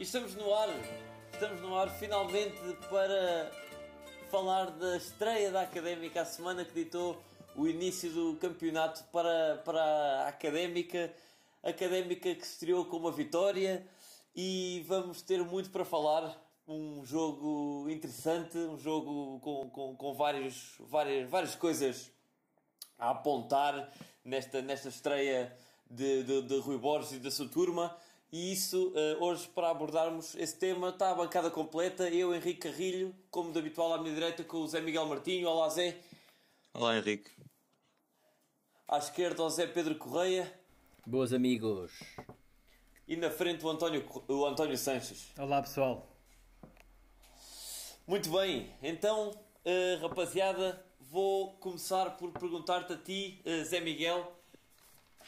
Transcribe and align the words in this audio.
Estamos 0.00 0.36
no 0.36 0.54
ar, 0.54 0.68
estamos 1.32 1.60
no 1.60 1.76
ar 1.76 1.90
finalmente 1.90 2.56
para 2.88 3.50
falar 4.30 4.70
da 4.70 4.96
estreia 4.96 5.50
da 5.50 5.62
Académica, 5.62 6.22
a 6.22 6.24
semana 6.24 6.64
que 6.64 6.72
ditou 6.72 7.20
o 7.56 7.66
início 7.66 8.08
do 8.12 8.36
campeonato 8.36 9.02
para, 9.10 9.60
para 9.64 9.82
a 9.82 10.28
Académica. 10.28 11.12
Académica 11.64 12.32
que 12.32 12.46
se 12.46 12.52
estreou 12.52 12.84
com 12.84 12.96
uma 12.96 13.10
vitória 13.10 13.84
e 14.36 14.84
vamos 14.86 15.20
ter 15.20 15.42
muito 15.42 15.68
para 15.70 15.84
falar. 15.84 16.40
Um 16.68 17.04
jogo 17.04 17.90
interessante, 17.90 18.56
um 18.56 18.78
jogo 18.78 19.40
com, 19.40 19.68
com, 19.68 19.96
com 19.96 20.14
vários, 20.14 20.76
várias, 20.78 21.28
várias 21.28 21.56
coisas 21.56 22.12
a 22.96 23.10
apontar 23.10 23.92
nesta, 24.24 24.62
nesta 24.62 24.90
estreia 24.90 25.52
de, 25.90 26.22
de, 26.22 26.42
de 26.42 26.58
Rui 26.60 26.78
Borges 26.78 27.14
e 27.14 27.18
da 27.18 27.32
sua 27.32 27.48
turma. 27.48 27.98
E 28.30 28.52
isso, 28.52 28.88
uh, 28.88 29.24
hoje, 29.24 29.48
para 29.48 29.70
abordarmos 29.70 30.34
esse 30.34 30.54
tema, 30.58 30.90
está 30.90 31.10
a 31.10 31.14
bancada 31.14 31.50
completa. 31.50 32.10
Eu, 32.10 32.34
Henrique 32.34 32.68
Carrilho, 32.68 33.14
como 33.30 33.50
de 33.50 33.58
habitual 33.58 33.94
à 33.94 34.02
minha 34.02 34.14
direita, 34.14 34.44
com 34.44 34.58
o 34.58 34.68
Zé 34.68 34.82
Miguel 34.82 35.06
Martinho. 35.06 35.48
Olá, 35.48 35.70
Zé. 35.70 35.98
Olá, 36.74 36.98
Henrique. 36.98 37.30
À 38.86 38.98
esquerda, 38.98 39.42
o 39.42 39.48
Zé 39.48 39.66
Pedro 39.66 39.94
Correia. 39.94 40.52
Boas 41.06 41.32
amigos. 41.32 41.90
E 43.06 43.16
na 43.16 43.30
frente, 43.30 43.64
o 43.64 43.70
António, 43.70 44.06
o 44.28 44.44
António 44.44 44.76
Sanches. 44.76 45.28
Olá, 45.38 45.62
pessoal. 45.62 46.06
Muito 48.06 48.30
bem, 48.30 48.70
então, 48.82 49.30
uh, 49.30 50.02
rapaziada, 50.02 50.84
vou 51.00 51.54
começar 51.54 52.10
por 52.18 52.30
perguntar-te 52.32 52.92
a 52.92 52.98
ti, 52.98 53.40
uh, 53.46 53.64
Zé 53.64 53.80
Miguel, 53.80 54.30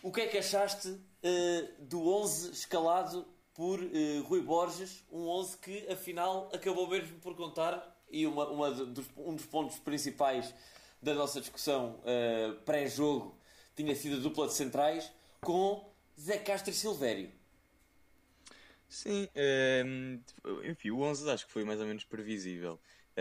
o 0.03 0.13
que 0.13 0.21
é 0.21 0.27
que 0.27 0.37
achaste 0.37 1.01
uh, 1.23 1.85
do 1.85 2.07
11 2.09 2.53
escalado 2.53 3.27
por 3.55 3.81
uh, 3.81 4.23
Rui 4.23 4.41
Borges? 4.41 5.05
Um 5.11 5.27
11 5.29 5.59
que 5.59 5.91
afinal 5.91 6.51
acabou 6.53 6.89
mesmo 6.89 7.19
por 7.21 7.35
contar, 7.35 7.97
e 8.11 8.27
uma, 8.27 8.49
uma 8.49 8.71
dos, 8.71 9.07
um 9.17 9.35
dos 9.35 9.47
pontos 9.47 9.79
principais 9.79 10.55
da 11.01 11.15
nossa 11.15 11.41
discussão 11.41 12.01
uh, 12.01 12.55
pré-jogo 12.63 13.39
tinha 13.77 13.95
sido 13.95 14.17
a 14.17 14.21
dupla 14.21 14.47
de 14.47 14.55
centrais 14.55 15.11
com 15.41 15.91
Zé 16.19 16.39
Castro 16.39 16.71
e 16.71 16.75
Silvério. 16.75 17.31
Sim, 18.89 19.29
ehm, 19.37 20.19
enfim, 20.65 20.91
o 20.91 21.01
11 21.01 21.31
acho 21.31 21.47
que 21.47 21.53
foi 21.53 21.65
mais 21.65 21.81
ou 21.81 21.87
menos 21.87 22.05
previsível. 22.05 22.79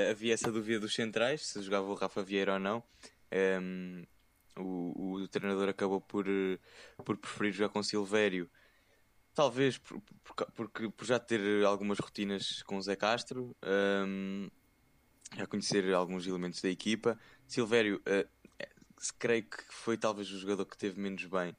havia 0.09 0.33
essa 0.33 0.52
dúvida 0.52 0.80
dos 0.80 0.95
centrais, 0.95 1.45
se 1.45 1.61
jogava 1.61 1.88
o 1.88 1.94
Rafa 1.94 2.23
Vieira 2.23 2.53
ou 2.53 2.59
não. 2.59 2.83
Ehm, 3.31 4.03
o, 4.59 5.13
o 5.13 5.27
treinador 5.27 5.69
acabou 5.69 6.02
por, 6.02 6.27
eh, 6.27 6.59
por 7.03 7.17
preferir 7.17 7.53
jogar 7.53 7.69
com 7.69 7.83
Silvério. 7.83 8.49
Talvez 9.33 9.77
por, 9.77 10.02
por, 10.23 10.52
porque, 10.52 10.89
por 10.89 11.05
já 11.05 11.19
ter 11.19 11.63
algumas 11.65 11.99
rotinas 11.99 12.61
com 12.63 12.77
o 12.77 12.81
Zé 12.81 12.95
Castro, 12.95 13.55
um, 13.63 14.45
ehm, 14.45 14.49
já 15.37 15.47
conhecer 15.47 15.93
alguns 15.93 16.27
elementos 16.27 16.61
da 16.61 16.69
equipa. 16.69 17.17
Silvério, 17.47 18.02
uh, 18.02 18.30
creio 19.17 19.43
que 19.43 19.63
foi 19.69 19.97
talvez 19.97 20.30
o 20.31 20.37
jogador 20.37 20.65
que 20.65 20.77
teve 20.77 20.99
menos 20.99 21.23
bem. 21.25 21.55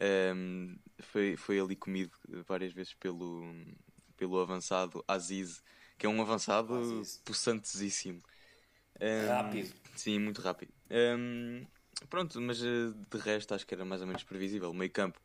Um, 0.00 0.74
ehm, 0.74 0.76
foi, 1.00 1.36
foi 1.36 1.60
ali 1.60 1.76
comido 1.76 2.16
várias 2.46 2.72
vezes 2.72 2.94
pelo, 2.94 3.42
pelo 4.16 4.40
avançado 4.40 5.04
Aziz, 5.06 5.62
que 5.98 6.06
é 6.06 6.08
um 6.08 6.20
avançado 6.20 7.02
possantesíssimo. 7.24 8.20
Um, 9.00 9.04
ehm, 9.04 9.28
rápido. 9.28 9.74
Sim, 9.94 10.18
muito 10.18 10.40
rápido. 10.40 10.72
Um, 10.90 11.66
Pronto, 12.08 12.40
mas 12.40 12.62
eh, 12.62 12.92
de 13.10 13.18
resto 13.18 13.54
acho 13.54 13.66
que 13.66 13.74
era 13.74 13.84
mais 13.84 14.00
ou 14.00 14.06
menos 14.06 14.22
previsível. 14.22 14.70
O 14.70 14.74
meio 14.74 14.90
campo, 14.90 15.20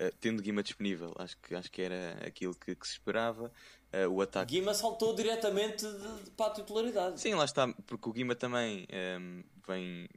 uh, 0.00 0.14
tendo 0.20 0.42
Guima 0.42 0.62
disponível, 0.62 1.14
acho 1.18 1.36
que, 1.38 1.54
acho 1.54 1.70
que 1.70 1.82
era 1.82 2.18
aquilo 2.26 2.54
que, 2.54 2.74
que 2.74 2.86
se 2.86 2.94
esperava. 2.94 3.52
Uh, 3.92 4.08
o 4.08 4.20
ataque. 4.22 4.54
Guima 4.54 4.74
saltou 4.74 5.14
diretamente 5.14 5.86
de, 5.86 6.22
de, 6.24 6.30
para 6.30 6.46
a 6.46 6.54
titularidade. 6.54 7.20
Sim, 7.20 7.34
lá 7.34 7.44
está, 7.44 7.68
porque 7.86 8.08
o 8.08 8.12
Guima 8.12 8.34
também 8.34 8.86
um, 8.90 8.94
ehm, 8.94 9.44
vem, 9.66 10.08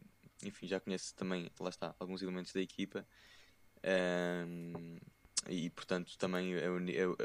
enfim, 0.44 0.68
já 0.68 0.80
conhece 0.80 1.14
também, 1.14 1.52
lá 1.60 1.70
está, 1.70 1.94
alguns 2.00 2.22
elementos 2.22 2.54
da 2.54 2.62
equipa. 2.62 3.06
Um, 3.84 3.88
ehm, 3.88 4.98
e 5.48 5.70
portanto 5.70 6.18
também 6.18 6.54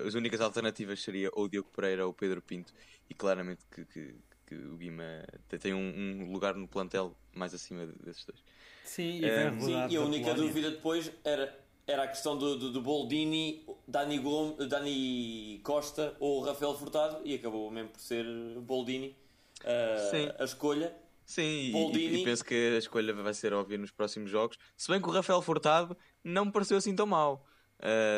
as 0.07 0.15
únicas 0.15 0.41
alternativas 0.41 1.03
seria 1.03 1.31
ou 1.33 1.45
o 1.45 1.49
Diogo 1.49 1.71
Pereira 1.71 2.05
ou 2.05 2.11
o 2.11 2.15
Pedro 2.15 2.43
Pinto 2.43 2.73
e 3.09 3.15
claramente 3.15 3.65
que, 3.71 3.85
que, 3.87 4.15
que 4.47 4.55
o 4.55 4.77
Guima 4.77 5.25
tem 5.61 5.73
um, 5.73 5.79
um, 5.79 6.33
lugar 6.33 6.55
no 6.55 6.69
plantel 6.69 7.17
mais 7.33 7.55
acima 7.55 7.87
desses 7.87 8.25
dois. 8.25 8.43
Sim, 8.85 9.21
e, 9.21 9.25
é, 9.25 9.51
sim, 9.61 9.87
e 9.89 9.97
a 9.97 10.01
única 10.01 10.25
Polónia. 10.25 10.35
dúvida 10.35 10.71
depois 10.71 11.11
era, 11.25 11.57
era 11.87 12.05
a 12.05 12.09
questão 12.09 12.37
do, 12.37 12.57
do, 12.57 12.73
do 12.73 12.83
Boldini, 12.83 13.65
Dani, 13.87 14.19
Gomes, 14.19 14.69
Dani 14.69 15.61
Costa 15.63 16.17
ou 16.19 16.43
Rafael 16.43 16.75
Furtado 16.77 17.21
e 17.25 17.35
acabou 17.35 17.71
mesmo 17.71 17.91
por 17.91 18.01
ser 18.01 18.25
Boldini 18.61 19.17
uh, 19.65 20.35
a 20.39 20.45
escolha. 20.45 20.95
Sim, 21.25 21.71
Boldini... 21.71 22.19
e, 22.19 22.23
e, 22.23 22.25
penso 22.25 22.45
que 22.45 22.55
a 22.55 22.79
escolha 22.79 23.15
vai 23.15 23.33
ser 23.33 23.53
óbvia 23.53 23.79
nos 23.79 23.93
próximos 23.93 24.31
jogos. 24.31 24.59
Se 24.77 24.91
bem 24.91 25.01
que 25.01 25.09
o 25.09 25.13
Rafael 25.13 25.41
Furtado 25.41 25.97
não 26.25 26.47
me 26.47 26.53
pareceu 26.53 26.77
assim 26.77 26.95
tão 26.95 27.07
mal. 27.07 27.47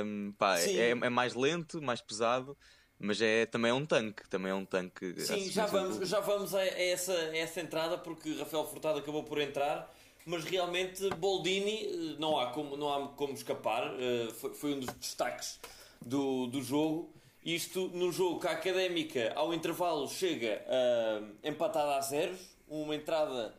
Um, 0.04 0.32
pá, 0.32 0.58
é, 0.58 0.90
é, 0.90 1.08
mais 1.08 1.34
lento, 1.34 1.80
mais 1.80 2.00
pesado, 2.00 2.56
mas 2.98 3.20
é 3.20 3.46
também 3.46 3.70
é 3.70 3.74
um 3.74 3.84
tanque, 3.84 4.28
também 4.28 4.50
é 4.50 4.54
um 4.54 4.64
tanque. 4.64 5.20
Sim, 5.20 5.50
já 5.50 5.66
vamos, 5.66 6.08
já 6.08 6.20
vamos 6.20 6.54
a, 6.54 6.64
essa, 6.64 7.12
a 7.12 7.36
essa 7.36 7.60
entrada 7.60 7.98
porque 7.98 8.32
Rafael 8.34 8.66
Furtado 8.66 8.98
acabou 8.98 9.22
por 9.22 9.40
entrar 9.40 9.92
mas 10.25 10.44
realmente 10.44 11.09
Boldini 11.16 11.87
eh, 11.87 12.16
não 12.19 12.38
há 12.38 12.50
como, 12.50 12.77
não 12.77 12.93
há 12.93 13.09
como 13.09 13.33
escapar, 13.33 13.94
eh, 13.99 14.28
foi, 14.34 14.55
foi 14.55 14.75
um 14.75 14.81
dos 14.81 14.93
destaques 14.94 15.59
do, 16.00 16.47
do 16.47 16.62
jogo. 16.62 17.12
Isto 17.44 17.88
no 17.88 18.12
jogo 18.12 18.41
que 18.41 18.47
a 18.47 18.53
Académica, 18.53 19.33
ao 19.34 19.53
intervalo, 19.53 20.09
chega 20.09 20.62
uh, 20.62 21.34
empatada 21.43 21.97
a 21.97 22.00
zeros, 22.00 22.38
uma 22.69 22.94
entrada. 22.94 23.53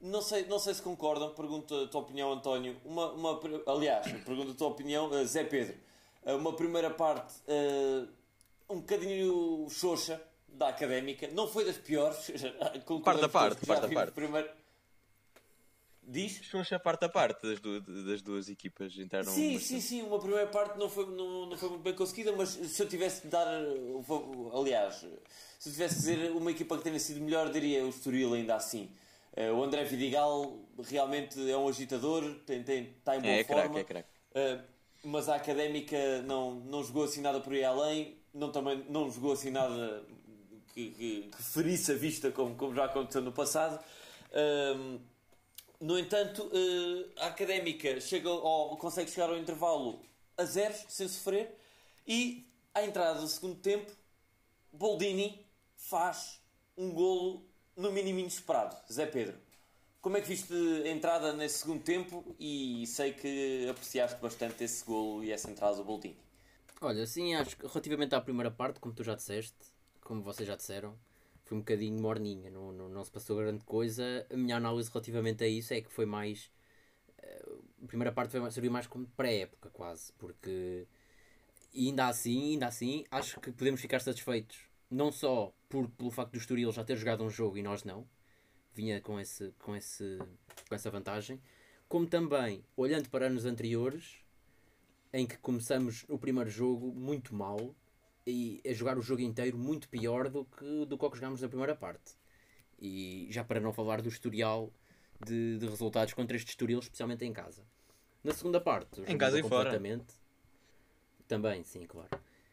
Não 0.00 0.20
sei, 0.20 0.44
não 0.46 0.58
sei 0.58 0.74
se 0.74 0.82
concordam, 0.82 1.30
pergunto 1.30 1.72
a 1.72 1.86
tua 1.86 2.00
opinião, 2.00 2.32
António. 2.32 2.76
Uma, 2.84 3.12
uma, 3.12 3.40
aliás, 3.68 4.10
pergunto 4.24 4.50
a 4.50 4.54
tua 4.54 4.66
opinião, 4.66 5.08
uh, 5.08 5.24
Zé 5.24 5.44
Pedro. 5.44 5.76
Uh, 6.24 6.36
uma 6.36 6.52
primeira 6.52 6.90
parte 6.90 7.32
um 8.68 8.80
bocadinho 8.80 9.66
xoxa 9.68 10.20
da 10.48 10.68
Académica, 10.68 11.28
não 11.28 11.46
foi 11.46 11.64
das 11.64 11.76
piores. 11.76 12.30
quarta 13.02 13.28
parte, 13.28 13.66
quarta 13.66 13.88
parte. 13.88 14.12
Primeiro, 14.12 14.48
Diz? 16.04 16.40
Xoxa 16.42 16.78
parte 16.80 17.04
a 17.04 17.08
parte 17.08 17.46
das, 17.46 17.60
duas, 17.60 17.82
das 17.82 18.22
duas 18.22 18.48
equipas 18.48 18.96
entraram. 18.98 19.30
Sim, 19.30 19.54
bastante. 19.54 19.64
sim, 19.64 19.80
sim. 19.80 20.02
Uma 20.02 20.18
primeira 20.18 20.46
parte 20.48 20.76
não 20.76 20.88
foi, 20.88 21.06
não, 21.06 21.46
não 21.46 21.56
foi 21.56 21.68
muito 21.68 21.82
bem 21.82 21.94
conseguida, 21.94 22.32
mas 22.32 22.48
se 22.48 22.82
eu 22.82 22.88
tivesse 22.88 23.22
de 23.22 23.28
dar. 23.28 23.46
Aliás, 24.52 25.06
se 25.58 25.68
eu 25.68 25.72
tivesse 25.72 25.94
de 25.94 26.00
dizer 26.00 26.32
uma 26.32 26.50
equipa 26.50 26.76
que 26.76 26.82
tenha 26.82 26.98
sido 26.98 27.20
melhor, 27.20 27.50
diria 27.52 27.84
o 27.84 27.88
Estoril 27.88 28.34
ainda 28.34 28.56
assim. 28.56 28.90
Uh, 29.36 29.54
o 29.54 29.62
André 29.62 29.84
Vidigal 29.84 30.58
realmente 30.82 31.50
é 31.50 31.56
um 31.56 31.68
agitador, 31.68 32.34
tem, 32.44 32.62
tem, 32.62 32.94
está 32.98 33.16
em 33.16 33.20
boa 33.20 33.32
é, 33.32 33.44
forma. 33.44 33.78
É 33.78 33.84
craque, 33.84 34.08
é 34.34 34.54
uh, 34.54 34.60
mas 35.04 35.28
a 35.28 35.36
académica 35.36 36.20
não, 36.22 36.56
não 36.56 36.82
jogou 36.82 37.04
assim 37.04 37.20
nada 37.20 37.40
por 37.40 37.52
aí 37.52 37.64
além, 37.64 38.18
não, 38.34 38.52
também, 38.52 38.84
não 38.90 39.10
jogou 39.10 39.32
assim 39.32 39.50
nada 39.50 40.04
que, 40.74 40.90
que, 40.90 41.30
que 41.34 41.42
ferisse 41.42 41.92
a 41.92 41.94
vista, 41.94 42.30
como, 42.30 42.54
como 42.56 42.74
já 42.74 42.84
aconteceu 42.84 43.22
no 43.22 43.32
passado. 43.32 43.82
Uh, 44.30 45.00
no 45.82 45.98
entanto, 45.98 46.44
uh, 46.44 47.10
a 47.16 47.26
académica 47.26 48.00
chega 48.00 48.28
ao, 48.28 48.76
consegue 48.76 49.10
chegar 49.10 49.28
ao 49.28 49.36
intervalo 49.36 50.00
a 50.38 50.44
zeros, 50.44 50.84
sem 50.88 51.08
sofrer, 51.08 51.58
e 52.06 52.46
à 52.72 52.84
entrada 52.84 53.20
do 53.20 53.26
segundo 53.26 53.56
tempo, 53.56 53.90
Boldini 54.72 55.44
faz 55.76 56.40
um 56.78 56.92
golo 56.92 57.44
no 57.76 57.90
mínimo 57.90 58.20
inesperado. 58.20 58.76
Zé 58.90 59.06
Pedro, 59.06 59.36
como 60.00 60.16
é 60.16 60.20
que 60.20 60.28
viste 60.28 60.54
a 60.54 60.88
entrada 60.88 61.32
nesse 61.32 61.58
segundo 61.58 61.82
tempo? 61.82 62.24
E 62.38 62.86
sei 62.86 63.12
que 63.12 63.68
apreciaste 63.68 64.20
bastante 64.20 64.62
esse 64.62 64.84
golo 64.84 65.24
e 65.24 65.32
essa 65.32 65.50
entrada 65.50 65.76
do 65.76 65.84
Boldini. 65.84 66.16
Olha, 66.80 67.04
sim, 67.08 67.34
acho 67.34 67.56
que 67.56 67.66
relativamente 67.66 68.14
à 68.14 68.20
primeira 68.20 68.52
parte, 68.52 68.78
como 68.78 68.94
tu 68.94 69.02
já 69.02 69.16
disseste, 69.16 69.56
como 70.00 70.22
vocês 70.22 70.46
já 70.48 70.54
disseram, 70.54 70.96
foi 71.44 71.58
um 71.58 71.60
bocadinho 71.60 72.00
morninha, 72.00 72.50
não, 72.50 72.72
não, 72.72 72.88
não 72.88 73.04
se 73.04 73.10
passou 73.10 73.36
grande 73.36 73.64
coisa. 73.64 74.26
A 74.30 74.36
minha 74.36 74.56
análise 74.56 74.90
relativamente 74.90 75.44
a 75.44 75.48
isso 75.48 75.74
é 75.74 75.80
que 75.80 75.90
foi 75.90 76.06
mais. 76.06 76.50
Uh, 77.18 77.64
a 77.84 77.86
primeira 77.86 78.12
parte 78.12 78.30
foi, 78.32 78.50
serviu 78.50 78.70
mais 78.70 78.86
como 78.86 79.06
pré-época, 79.16 79.70
quase, 79.70 80.12
porque. 80.14 80.86
Ainda 81.74 82.08
assim, 82.08 82.52
ainda 82.52 82.66
assim, 82.66 83.04
acho 83.10 83.40
que 83.40 83.50
podemos 83.50 83.80
ficar 83.80 84.00
satisfeitos. 84.00 84.58
Não 84.90 85.10
só 85.10 85.54
por, 85.70 85.88
pelo 85.88 86.10
facto 86.10 86.32
do 86.32 86.38
Estoril 86.38 86.70
já 86.70 86.84
ter 86.84 86.96
jogado 86.96 87.24
um 87.24 87.30
jogo 87.30 87.56
e 87.56 87.62
nós 87.62 87.82
não, 87.82 88.06
vinha 88.74 89.00
com, 89.00 89.18
esse, 89.18 89.52
com, 89.58 89.74
esse, 89.74 90.18
com 90.68 90.74
essa 90.74 90.90
vantagem, 90.90 91.40
como 91.88 92.06
também, 92.06 92.62
olhando 92.76 93.08
para 93.08 93.26
anos 93.26 93.46
anteriores, 93.46 94.18
em 95.12 95.26
que 95.26 95.36
começamos 95.38 96.04
o 96.08 96.18
primeiro 96.18 96.50
jogo 96.50 96.92
muito 96.92 97.34
mal, 97.34 97.74
e 98.26 98.60
a 98.66 98.72
jogar 98.72 98.98
o 98.98 99.02
jogo 99.02 99.22
inteiro 99.22 99.58
muito 99.58 99.88
pior 99.88 100.28
do 100.28 100.44
que, 100.44 100.86
do 100.86 100.96
que 100.96 101.04
o 101.04 101.10
que 101.10 101.16
jogámos 101.16 101.40
na 101.40 101.48
primeira 101.48 101.74
parte. 101.74 102.14
E 102.78 103.28
já 103.30 103.44
para 103.44 103.60
não 103.60 103.72
falar 103.72 104.00
do 104.00 104.08
historial 104.08 104.72
de, 105.24 105.58
de 105.58 105.66
resultados 105.66 106.14
contra 106.14 106.36
este 106.36 106.50
Estoril, 106.50 106.80
especialmente 106.80 107.24
em 107.24 107.32
casa. 107.32 107.64
Na 108.22 108.32
segunda 108.32 108.60
parte, 108.60 109.02
em 109.06 109.18
casa 109.18 109.38
e 109.38 109.42
completamente. 109.42 110.12
Fora. 110.12 110.22
Também, 111.26 111.64
sim, 111.64 111.84
claro. 111.86 112.10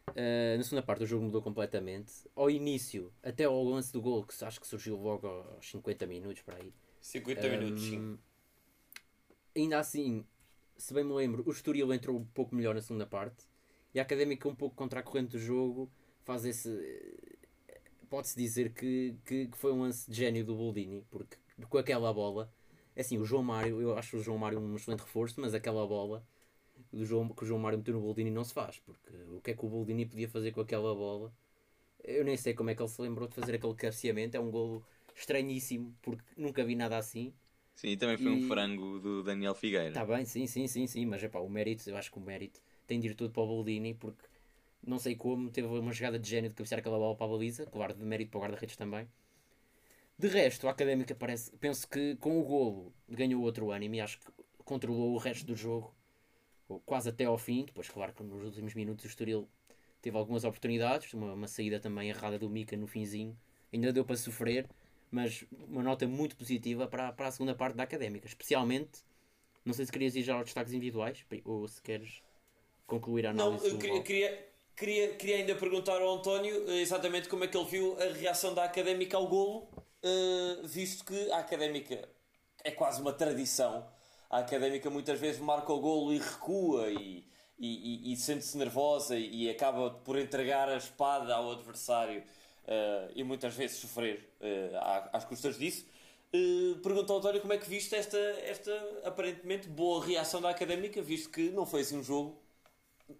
Uh, 0.08 0.56
na 0.56 0.64
segunda 0.64 0.82
parte 0.82 1.04
o 1.04 1.06
jogo 1.06 1.24
mudou 1.24 1.42
completamente. 1.42 2.12
Ao 2.34 2.50
início, 2.50 3.12
até 3.22 3.44
ao 3.44 3.62
lance 3.62 3.92
do 3.92 4.00
gol, 4.00 4.24
que 4.24 4.44
acho 4.44 4.60
que 4.60 4.66
surgiu 4.66 4.96
logo 4.96 5.26
aos 5.26 5.68
50 5.70 6.06
minutos 6.06 6.42
para 6.42 6.56
aí. 6.56 6.72
50 7.00 7.46
um, 7.46 7.50
minutos, 7.50 7.82
sim. 7.82 8.18
Ainda 9.56 9.78
assim, 9.78 10.24
se 10.76 10.94
bem 10.94 11.04
me 11.04 11.12
lembro, 11.12 11.44
o 11.46 11.50
Estoril 11.52 11.92
entrou 11.92 12.16
um 12.16 12.24
pouco 12.24 12.54
melhor 12.54 12.74
na 12.74 12.80
segunda 12.80 13.06
parte. 13.06 13.44
E 13.94 13.98
a 13.98 14.02
Académica, 14.02 14.48
um 14.48 14.54
pouco 14.54 14.76
contra 14.76 15.00
a 15.00 15.02
corrente 15.02 15.32
do 15.32 15.38
jogo, 15.38 15.90
faz 16.24 16.44
esse. 16.44 16.70
Pode-se 18.08 18.36
dizer 18.36 18.72
que, 18.72 19.16
que, 19.24 19.48
que, 19.48 19.56
foi 19.56 19.72
um 19.72 19.80
lance 19.82 20.10
de 20.10 20.16
gênio 20.16 20.44
do 20.44 20.54
Boldini, 20.54 21.04
porque 21.10 21.36
com 21.68 21.78
aquela 21.78 22.12
bola. 22.12 22.52
É 22.94 23.02
assim, 23.02 23.18
o 23.18 23.24
João 23.24 23.42
Mário, 23.42 23.80
eu 23.80 23.96
acho 23.96 24.16
o 24.16 24.20
João 24.20 24.36
Mário 24.36 24.58
um 24.58 24.74
excelente 24.74 25.00
reforço, 25.00 25.40
mas 25.40 25.54
aquela 25.54 25.86
bola 25.86 26.26
do 26.92 27.04
João, 27.04 27.28
que 27.28 27.44
o 27.44 27.46
João 27.46 27.60
Mário 27.60 27.78
meteu 27.78 27.94
no 27.94 28.00
Boldini 28.00 28.30
não 28.30 28.44
se 28.44 28.52
faz, 28.52 28.78
porque 28.80 29.10
o 29.36 29.40
que 29.40 29.52
é 29.52 29.54
que 29.54 29.64
o 29.64 29.68
Boldini 29.68 30.06
podia 30.06 30.28
fazer 30.28 30.50
com 30.50 30.60
aquela 30.60 30.94
bola? 30.94 31.32
Eu 32.02 32.24
nem 32.24 32.36
sei 32.36 32.52
como 32.52 32.70
é 32.70 32.74
que 32.74 32.82
ele 32.82 32.88
se 32.88 33.00
lembrou 33.00 33.28
de 33.28 33.34
fazer 33.34 33.54
aquele 33.54 33.74
cabeceamento, 33.74 34.36
é 34.36 34.40
um 34.40 34.50
golo 34.50 34.84
estranhíssimo, 35.14 35.94
porque 36.02 36.24
nunca 36.36 36.64
vi 36.64 36.74
nada 36.74 36.98
assim. 36.98 37.32
Sim, 37.74 37.88
e 37.88 37.96
também 37.96 38.16
foi 38.16 38.32
e... 38.32 38.44
um 38.44 38.48
frango 38.48 38.98
do 38.98 39.22
Daniel 39.22 39.54
Figueira. 39.54 39.88
Está 39.88 40.04
bem, 40.04 40.24
sim, 40.24 40.46
sim, 40.46 40.66
sim, 40.66 40.86
sim, 40.86 41.06
mas 41.06 41.22
é 41.22 41.28
pá, 41.28 41.38
o 41.38 41.48
mérito, 41.48 41.88
eu 41.88 41.96
acho 41.96 42.10
que 42.10 42.18
o 42.18 42.22
mérito 42.22 42.60
tem 42.90 42.98
de 42.98 43.06
ir 43.06 43.14
tudo 43.14 43.32
para 43.32 43.44
o 43.44 43.46
Boldini, 43.46 43.94
porque 43.94 44.24
não 44.84 44.98
sei 44.98 45.14
como, 45.14 45.48
teve 45.48 45.68
uma 45.68 45.92
jogada 45.92 46.18
de 46.18 46.28
gênio 46.28 46.50
de 46.50 46.56
cabecear 46.56 46.80
aquela 46.80 46.98
bola 46.98 47.14
para 47.14 47.24
a 47.24 47.28
baliza, 47.28 47.64
claro, 47.66 47.94
de 47.94 48.04
mérito 48.04 48.32
para 48.32 48.38
o 48.38 48.42
guarda-redes 48.42 48.74
também. 48.74 49.08
De 50.18 50.26
resto, 50.26 50.66
a 50.66 50.72
Académica 50.72 51.14
parece, 51.14 51.52
penso 51.58 51.88
que 51.88 52.16
com 52.16 52.40
o 52.40 52.42
golo 52.42 52.92
ganhou 53.08 53.42
outro 53.42 53.70
ânimo 53.70 53.94
e 53.94 54.00
acho 54.00 54.18
que 54.18 54.26
controlou 54.64 55.14
o 55.14 55.18
resto 55.18 55.46
do 55.46 55.54
jogo 55.54 55.94
quase 56.84 57.10
até 57.10 57.26
ao 57.26 57.38
fim. 57.38 57.64
Depois, 57.64 57.88
claro 57.88 58.12
que 58.12 58.24
nos 58.24 58.42
últimos 58.42 58.74
minutos 58.74 59.04
o 59.04 59.08
Estoril 59.08 59.48
teve 60.02 60.16
algumas 60.16 60.42
oportunidades, 60.42 61.14
uma, 61.14 61.32
uma 61.32 61.46
saída 61.46 61.78
também 61.78 62.08
errada 62.08 62.40
do 62.40 62.50
Mica 62.50 62.76
no 62.76 62.88
finzinho, 62.88 63.38
ainda 63.72 63.92
deu 63.92 64.04
para 64.04 64.16
sofrer, 64.16 64.68
mas 65.12 65.44
uma 65.52 65.84
nota 65.84 66.08
muito 66.08 66.36
positiva 66.36 66.88
para, 66.88 67.12
para 67.12 67.28
a 67.28 67.30
segunda 67.30 67.54
parte 67.54 67.76
da 67.76 67.84
Académica, 67.84 68.26
especialmente, 68.26 69.04
não 69.64 69.72
sei 69.72 69.86
se 69.86 69.92
querias 69.92 70.16
ir 70.16 70.24
já 70.24 70.34
aos 70.34 70.46
destaques 70.46 70.72
individuais, 70.72 71.24
ou 71.44 71.68
se 71.68 71.80
queres 71.80 72.20
concluir 72.90 73.26
a 73.26 73.30
análise. 73.30 73.64
Não, 73.64 73.72
eu 73.72 73.78
queria, 73.78 74.02
queria, 74.02 74.48
queria, 74.76 75.14
queria, 75.14 75.36
ainda 75.36 75.54
perguntar 75.54 76.00
ao 76.00 76.16
António 76.16 76.68
eh, 76.68 76.80
exatamente 76.80 77.28
como 77.28 77.44
é 77.44 77.48
que 77.48 77.56
ele 77.56 77.66
viu 77.66 77.96
a 78.00 78.12
reação 78.12 78.52
da 78.52 78.64
Académica 78.64 79.16
ao 79.16 79.26
golo, 79.26 79.68
uh, 80.04 80.66
visto 80.66 81.04
que 81.04 81.30
a 81.30 81.38
Académica 81.38 82.08
é 82.64 82.70
quase 82.70 83.00
uma 83.00 83.12
tradição 83.12 83.86
a 84.30 84.38
Académica 84.38 84.88
muitas 84.88 85.18
vezes 85.18 85.40
marca 85.40 85.72
o 85.72 85.80
golo 85.80 86.12
e 86.12 86.18
recua 86.18 86.88
e, 86.88 87.26
e, 87.58 88.10
e, 88.10 88.12
e 88.12 88.16
sente-se 88.16 88.56
nervosa 88.56 89.16
e, 89.16 89.44
e, 89.44 89.50
acaba 89.50 89.90
por 89.90 90.16
entregar 90.16 90.68
a 90.68 90.76
espada 90.76 91.34
ao 91.34 91.50
adversário 91.50 92.20
uh, 92.20 93.12
e 93.12 93.24
muitas 93.24 93.54
vezes 93.54 93.78
sofrer 93.78 94.32
uh, 94.40 95.08
às 95.12 95.24
custas 95.24 95.58
disso. 95.58 95.84
Uh, 96.32 96.78
pergunto 96.78 97.12
ao 97.12 97.18
António 97.18 97.40
como 97.40 97.52
é 97.52 97.58
que 97.58 97.68
viste 97.68 97.92
esta, 97.96 98.16
esta 98.16 98.72
aparentemente 99.04 99.66
boa 99.66 100.06
reação 100.06 100.40
da 100.40 100.48
Académica, 100.48 101.02
visto 101.02 101.28
que 101.28 101.50
não 101.50 101.66
foi 101.66 101.80
assim 101.80 101.98
um 101.98 102.04
jogo, 102.04 102.40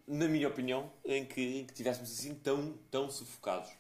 na 0.07 0.29
minha 0.29 0.49
opinião, 0.49 0.93
em 1.05 1.25
que, 1.25 1.61
em 1.61 1.67
que 1.67 1.75
tivéssemos 1.75 2.11
assim 2.11 2.35
tão, 2.35 2.79
tão 2.91 3.11
sufocados. 3.11 3.71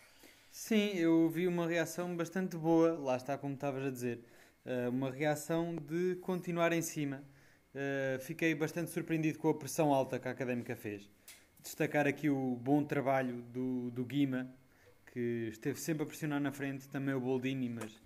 Sim, 0.50 0.96
eu 0.96 1.28
vi 1.28 1.46
uma 1.46 1.66
reação 1.66 2.16
bastante 2.16 2.56
boa, 2.56 2.98
lá 2.98 3.16
está 3.16 3.38
como 3.38 3.54
estavas 3.54 3.86
a 3.86 3.90
dizer. 3.90 4.24
Eh, 4.64 4.88
uma 4.88 5.10
reação 5.10 5.76
de 5.76 6.16
continuar 6.16 6.72
em 6.72 6.82
cima. 6.82 7.24
Uh, 7.72 8.18
fiquei 8.20 8.52
bastante 8.52 8.90
surpreendido 8.90 9.38
com 9.38 9.48
a 9.48 9.54
pressão 9.54 9.94
alta 9.94 10.18
que 10.18 10.26
a 10.26 10.32
Académica 10.32 10.74
fez. 10.74 11.08
Destacar 11.60 12.04
aqui 12.06 12.28
o 12.28 12.56
bom 12.56 12.82
trabalho 12.82 13.42
do, 13.42 13.92
do 13.92 14.04
Guima, 14.04 14.52
que 15.12 15.48
esteve 15.52 15.78
sempre 15.78 16.02
a 16.02 16.06
pressionar 16.06 16.40
na 16.40 16.50
frente, 16.50 16.88
também 16.88 17.14
o 17.14 17.20
Boldini, 17.20 17.68
mas 17.68 17.96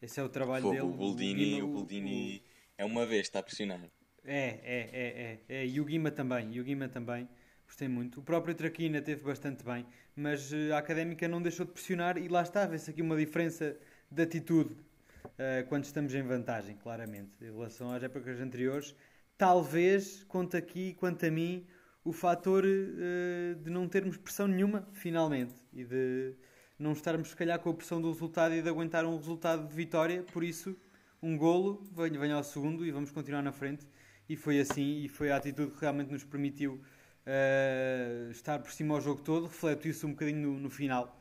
esse 0.00 0.20
é 0.20 0.22
o 0.22 0.28
trabalho 0.28 0.62
Fogo, 0.62 0.74
dele. 0.74 0.86
O 0.86 0.92
Boldini, 0.92 1.32
o, 1.32 1.46
Guima, 1.56 1.68
o 1.68 1.72
Boldini 1.72 2.36
o, 2.36 2.82
é 2.82 2.84
uma 2.84 3.04
vez, 3.04 3.22
está 3.22 3.40
a 3.40 3.42
pressionar. 3.42 3.80
É, 4.24 4.38
é, 4.38 4.60
é, 4.62 5.40
é, 5.48 5.62
é. 5.62 5.66
E 5.66 5.80
o 5.80 5.84
Guima 5.84 6.12
também, 6.12 6.52
e 6.52 6.60
o 6.60 6.64
Guima 6.64 6.88
também. 6.88 7.28
Gostei 7.68 7.86
muito. 7.86 8.20
O 8.20 8.22
próprio 8.22 8.54
Traquina 8.54 9.02
teve 9.02 9.22
bastante 9.22 9.62
bem, 9.62 9.84
mas 10.16 10.50
eh, 10.54 10.72
a 10.72 10.78
Académica 10.78 11.28
não 11.28 11.40
deixou 11.40 11.66
de 11.66 11.72
pressionar 11.72 12.16
e 12.16 12.26
lá 12.26 12.40
está, 12.40 12.64
vê-se 12.66 12.90
aqui 12.90 13.02
uma 13.02 13.14
diferença 13.14 13.76
de 14.10 14.22
atitude 14.22 14.72
uh, 14.72 15.68
quando 15.68 15.84
estamos 15.84 16.14
em 16.14 16.22
vantagem, 16.22 16.76
claramente, 16.76 17.30
em 17.42 17.52
relação 17.52 17.92
às 17.92 18.02
épocas 18.02 18.40
anteriores. 18.40 18.96
Talvez, 19.36 20.24
conta 20.24 20.56
aqui, 20.56 20.94
quanto 20.94 21.26
a 21.26 21.30
mim, 21.30 21.66
o 22.02 22.10
fator 22.10 22.64
uh, 22.64 23.54
de 23.62 23.70
não 23.70 23.86
termos 23.86 24.16
pressão 24.16 24.48
nenhuma, 24.48 24.88
finalmente, 24.94 25.54
e 25.70 25.84
de 25.84 26.32
não 26.78 26.92
estarmos, 26.92 27.28
se 27.28 27.36
calhar, 27.36 27.58
com 27.58 27.68
a 27.68 27.74
pressão 27.74 28.00
do 28.00 28.10
resultado 28.10 28.54
e 28.54 28.62
de 28.62 28.68
aguentar 28.68 29.04
um 29.04 29.14
resultado 29.14 29.68
de 29.68 29.74
vitória. 29.74 30.22
Por 30.32 30.42
isso, 30.42 30.74
um 31.22 31.36
golo, 31.36 31.84
venha 31.92 32.34
ao 32.34 32.44
segundo 32.44 32.86
e 32.86 32.90
vamos 32.90 33.10
continuar 33.10 33.42
na 33.42 33.52
frente. 33.52 33.86
E 34.26 34.36
foi 34.36 34.58
assim, 34.58 35.04
e 35.04 35.08
foi 35.08 35.30
a 35.30 35.36
atitude 35.36 35.72
que 35.72 35.80
realmente 35.82 36.10
nos 36.10 36.24
permitiu 36.24 36.80
uh, 37.28 38.30
estar 38.30 38.58
por 38.58 38.72
cima 38.72 38.94
ao 38.94 39.00
jogo 39.00 39.20
todo. 39.22 39.46
Refleto 39.46 39.86
isso 39.86 40.06
um 40.06 40.10
bocadinho 40.10 40.52
no, 40.52 40.58
no 40.58 40.70
final 40.70 41.18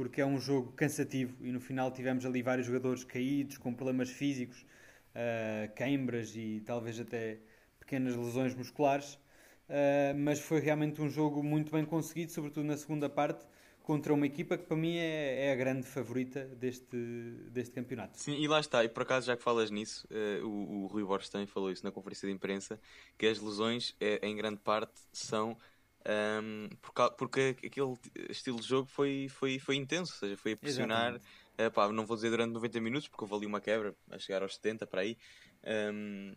porque 0.00 0.20
é 0.20 0.26
um 0.26 0.38
jogo 0.38 0.72
cansativo 0.72 1.36
e 1.44 1.52
no 1.52 1.60
final 1.60 1.90
tivemos 1.90 2.24
ali 2.24 2.42
vários 2.42 2.66
jogadores 2.66 3.04
caídos, 3.04 3.58
com 3.58 3.74
problemas 3.74 4.08
físicos, 4.08 4.64
uh, 5.14 5.70
queimbras 5.74 6.34
e 6.36 6.62
talvez 6.64 6.98
até 6.98 7.38
pequenas 7.78 8.16
lesões 8.16 8.54
musculares. 8.54 9.14
Uh, 9.68 10.16
mas 10.16 10.40
foi 10.40 10.58
realmente 10.60 11.00
um 11.00 11.08
jogo 11.08 11.42
muito 11.42 11.70
bem 11.70 11.84
conseguido, 11.84 12.32
sobretudo 12.32 12.64
na 12.64 12.76
segunda 12.76 13.08
parte, 13.08 13.46
contra 13.90 14.14
uma 14.14 14.24
equipa 14.24 14.56
que 14.56 14.62
para 14.62 14.76
mim 14.76 14.98
é, 14.98 15.46
é 15.46 15.52
a 15.52 15.56
grande 15.56 15.84
favorita 15.84 16.44
deste, 16.44 16.96
deste 17.50 17.74
campeonato. 17.74 18.16
Sim, 18.16 18.36
e 18.36 18.46
lá 18.46 18.60
está, 18.60 18.84
e 18.84 18.88
por 18.88 19.02
acaso 19.02 19.26
já 19.26 19.36
que 19.36 19.42
falas 19.42 19.68
nisso, 19.68 20.06
uh, 20.12 20.46
o, 20.46 20.84
o 20.84 20.86
Rui 20.86 21.02
Borges 21.02 21.28
também 21.28 21.48
falou 21.48 21.72
isso 21.72 21.84
na 21.84 21.90
conferência 21.90 22.28
de 22.28 22.32
imprensa, 22.32 22.80
que 23.18 23.26
as 23.26 23.40
lesões, 23.40 23.96
é, 23.98 24.20
em 24.22 24.36
grande 24.36 24.60
parte, 24.60 24.92
são 25.12 25.58
um, 26.40 26.68
porque 27.18 27.56
aquele 27.66 27.96
estilo 28.28 28.60
de 28.60 28.68
jogo 28.68 28.88
foi, 28.88 29.26
foi, 29.28 29.58
foi 29.58 29.74
intenso, 29.74 30.12
ou 30.12 30.18
seja, 30.20 30.36
foi 30.36 30.52
a 30.52 30.56
pressionar. 30.56 31.16
Uh, 31.16 31.68
pá, 31.74 31.90
não 31.90 32.06
vou 32.06 32.14
dizer 32.14 32.30
durante 32.30 32.52
90 32.52 32.80
minutos, 32.80 33.08
porque 33.08 33.24
houve 33.24 33.34
ali 33.34 33.46
uma 33.46 33.60
quebra 33.60 33.92
a 34.08 34.20
chegar 34.20 34.40
aos 34.44 34.54
70 34.54 34.86
para 34.86 35.00
aí. 35.00 35.18
Um, 35.92 36.32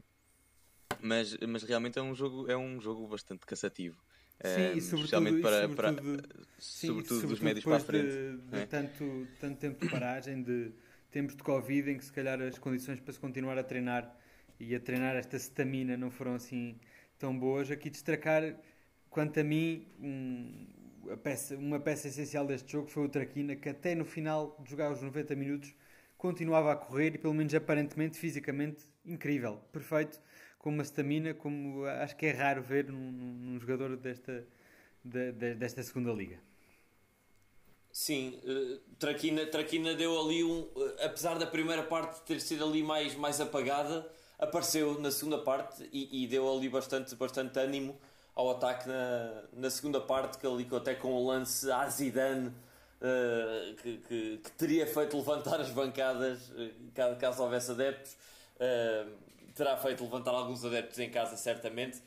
mas, 1.00 1.38
mas 1.48 1.62
realmente 1.62 2.00
é 2.00 2.02
um 2.02 2.16
jogo, 2.16 2.50
é 2.50 2.58
um 2.58 2.82
jogo 2.82 3.08
bastante 3.08 3.46
cansativo. 3.46 4.04
Sim, 4.44 4.74
um, 4.74 4.78
e 4.78 4.82
sobretudo, 4.82 5.42
para, 5.42 5.62
sobretudo, 5.62 5.76
para, 5.76 5.92
sim, 6.60 6.88
sobretudo, 6.88 7.08
sobretudo 7.08 7.30
dos 7.30 7.40
médios 7.40 7.66
para 7.66 7.76
a 7.78 7.80
frente. 7.80 8.12
De, 8.12 8.38
de 8.38 8.58
é? 8.58 8.66
tanto, 8.66 9.28
tanto 9.40 9.58
tempo 9.58 9.86
de 9.86 9.92
paragem, 9.92 10.44
de 10.44 10.72
tempos 11.12 11.36
de 11.36 11.44
Covid, 11.44 11.92
em 11.92 11.98
que 11.98 12.06
se 12.06 12.12
calhar 12.12 12.42
as 12.42 12.58
condições 12.58 13.00
para 13.00 13.14
se 13.14 13.20
continuar 13.20 13.58
a 13.58 13.64
treinar 13.64 14.16
e 14.60 14.76
a 14.76 14.80
treinar 14.80 15.16
esta 15.16 15.38
stamina 15.38 15.96
não 15.96 16.12
foram 16.12 16.36
assim 16.36 16.78
tão 17.18 17.38
boas. 17.38 17.72
Aqui 17.72 17.90
destacar 17.90 18.56
Quanto 19.14 19.40
a 19.40 19.44
mim, 19.44 19.86
um, 20.02 20.66
a 21.12 21.16
peça, 21.16 21.56
uma 21.56 21.80
peça 21.80 22.08
essencial 22.08 22.48
deste 22.48 22.72
jogo 22.72 22.90
foi 22.90 23.06
o 23.06 23.08
Traquina, 23.08 23.56
que 23.56 23.70
até 23.70 23.94
no 23.94 24.04
final 24.04 24.60
de 24.64 24.72
jogar 24.72 24.92
os 24.92 25.04
90 25.04 25.36
minutos 25.36 25.72
continuava 26.18 26.72
a 26.72 26.76
correr 26.76 27.14
e, 27.14 27.20
pelo 27.20 27.36
menos 27.36 27.54
aparentemente, 27.54 28.18
fisicamente, 28.18 28.82
incrível, 29.06 29.62
perfeito, 29.72 30.20
com 30.64 30.70
uma 30.70 30.84
stamina, 30.84 31.34
como 31.34 31.86
acho 31.86 32.16
que 32.16 32.26
é 32.26 32.32
raro 32.32 32.64
ver 32.64 32.90
num, 32.90 33.12
num 33.12 33.60
jogador 33.60 33.98
desta, 33.98 34.48
de, 35.04 35.34
de, 35.34 35.56
desta 35.56 35.84
segunda 35.84 36.14
liga. 36.14 36.40
Sim, 37.92 38.40
uh, 38.46 38.80
Traquina, 38.98 39.46
Traquina 39.46 39.94
deu 39.94 40.18
ali 40.20 40.42
um. 40.42 40.62
Uh, 40.62 40.96
apesar 41.04 41.38
da 41.38 41.46
primeira 41.46 41.84
parte 41.84 42.22
ter 42.22 42.40
sido 42.40 42.64
ali 42.64 42.82
mais, 42.82 43.14
mais 43.14 43.42
apagada, 43.42 44.10
apareceu 44.40 44.98
na 45.02 45.12
segunda 45.12 45.38
parte 45.38 45.88
e, 45.92 46.24
e 46.24 46.28
deu 46.28 46.50
ali 46.50 46.70
bastante, 46.70 47.14
bastante 47.14 47.60
ânimo 47.60 48.00
ao 48.34 48.50
ataque 48.52 48.88
na, 48.88 49.44
na 49.52 49.70
segunda 49.70 50.00
parte, 50.00 50.38
que 50.38 50.48
ali 50.48 50.66
até 50.74 50.96
com 50.96 51.12
o 51.12 51.28
lance 51.28 51.70
a 51.70 51.90
Zidane, 51.90 52.48
uh, 52.48 53.76
que, 53.82 53.98
que, 53.98 54.38
que, 54.38 54.52
teria 54.54 54.88
feito 54.88 55.18
levantar 55.18 55.60
as 55.60 55.70
bancadas 55.72 56.50
uh, 56.52 57.20
caso 57.20 57.44
houvesse 57.44 57.72
adeptos. 57.72 58.14
Uh, 58.56 59.23
terá 59.56 59.78
feito 59.78 60.04
levantar 60.04 60.32
alguns 60.32 60.64
adeptos 60.66 61.00
em 61.00 61.10
casa, 61.10 61.38
certamente. 61.38 62.02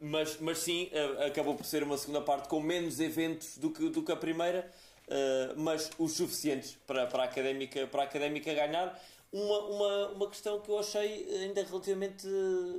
mas, 0.00 0.38
mas 0.40 0.58
sim, 0.58 0.90
acabou 1.26 1.54
por 1.54 1.66
ser 1.66 1.82
uma 1.82 1.98
segunda 1.98 2.20
parte 2.20 2.48
com 2.48 2.60
menos 2.60 3.00
eventos 3.00 3.58
do 3.58 3.70
que, 3.70 3.88
do 3.88 4.02
que 4.02 4.12
a 4.12 4.16
primeira, 4.16 4.70
mas 5.56 5.90
os 5.98 6.12
suficientes 6.12 6.76
para, 6.86 7.06
para, 7.06 7.24
a 7.24 7.26
académica, 7.26 7.86
para 7.86 8.02
a 8.02 8.04
académica 8.04 8.52
ganhar. 8.54 9.00
Uma, 9.32 9.58
uma, 9.60 10.08
uma 10.08 10.28
questão 10.28 10.60
que 10.60 10.68
eu 10.68 10.78
achei 10.78 11.26
ainda 11.42 11.64
relativamente 11.64 12.26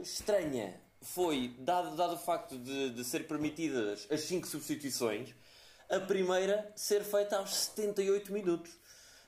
estranha 0.04 0.80
foi, 1.04 1.54
dado, 1.60 1.96
dado 1.96 2.14
o 2.14 2.18
facto 2.18 2.58
de, 2.58 2.92
de 2.92 3.04
ser 3.04 3.28
permitidas 3.28 4.08
as 4.10 4.22
5 4.22 4.48
substituições, 4.48 5.36
a 5.90 6.00
primeira 6.00 6.72
ser 6.76 7.04
feita 7.04 7.38
aos 7.38 7.54
78 7.54 8.32
minutos. 8.32 8.72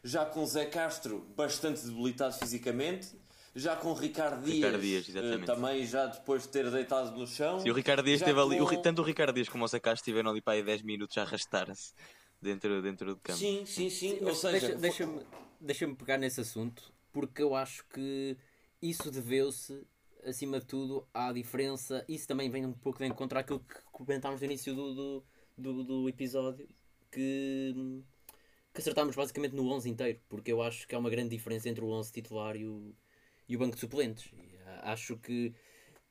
Já 0.03 0.25
com 0.25 0.45
Zé 0.45 0.65
Castro 0.65 1.19
bastante 1.35 1.83
debilitado 1.85 2.33
fisicamente, 2.35 3.09
já 3.55 3.75
com 3.75 3.89
o 3.89 3.93
Ricardo 3.93 4.43
Dias, 4.43 4.55
Ricardo 4.57 4.81
Dias, 4.81 5.09
exatamente. 5.09 5.43
eh, 5.43 5.45
também 5.55 5.85
já 5.85 6.05
depois 6.07 6.43
de 6.43 6.49
ter 6.49 6.69
deitado 6.69 7.17
no 7.17 7.25
chão. 7.25 7.59
Sim, 7.59 7.69
o 7.69 7.73
Ricardo 7.73 8.03
Dias 8.03 8.19
esteve 8.19 8.39
ali, 8.39 8.59
o 8.61 8.67
com- 8.67 8.81
tanto 8.81 9.01
o 9.01 9.05
Ricardo 9.05 9.33
Dias 9.33 9.47
como 9.47 9.63
o 9.63 9.67
Sakash 9.67 9.99
estiveram 9.99 10.29
ali 10.31 10.41
para 10.41 10.53
aí 10.53 10.63
10 10.63 10.81
minutos 10.81 11.17
a 11.17 11.21
arrastar-se 11.21 11.93
dentro, 12.41 12.81
dentro 12.81 13.13
do 13.15 13.17
campo. 13.21 13.39
Sim, 13.39 13.65
sim, 13.65 13.89
sim. 13.89 14.19
Ou 14.23 14.35
seja, 14.35 14.75
deixa- 14.75 15.05
foi- 15.07 15.15
deixa-me 15.15 15.25
deixa 15.61 15.95
pegar 15.95 16.17
nesse 16.17 16.41
assunto, 16.41 16.91
porque 17.13 17.41
eu 17.41 17.55
acho 17.55 17.85
que 17.87 18.37
isso 18.81 19.09
deveu-se, 19.09 19.81
acima 20.25 20.59
de 20.59 20.65
tudo, 20.65 21.07
à 21.13 21.31
diferença. 21.31 22.03
Isso 22.09 22.27
também 22.27 22.49
vem 22.49 22.65
um 22.65 22.73
pouco 22.73 22.99
de 22.99 23.05
encontrar 23.05 23.39
aquilo 23.39 23.59
que 23.61 23.75
comentámos 23.91 24.41
no 24.41 24.45
início 24.45 24.75
do, 24.75 24.93
do, 24.93 25.25
do, 25.57 25.83
do 25.83 26.09
episódio, 26.09 26.67
que, 27.09 27.73
que 28.73 28.81
acertámos 28.81 29.15
basicamente 29.15 29.53
no 29.55 29.65
11 29.69 29.89
inteiro, 29.89 30.19
porque 30.27 30.51
eu 30.51 30.61
acho 30.61 30.85
que 30.87 30.93
há 30.93 30.99
uma 30.99 31.09
grande 31.09 31.29
diferença 31.29 31.69
entre 31.69 31.83
o 31.85 31.87
11 31.89 32.11
titular 32.11 32.55
e 32.57 32.65
o, 32.65 32.93
e 33.47 33.55
o 33.55 33.59
banco 33.59 33.75
de 33.75 33.81
suplentes. 33.81 34.31
E, 34.33 34.57
ah, 34.65 34.91
acho 34.93 35.17
que 35.17 35.53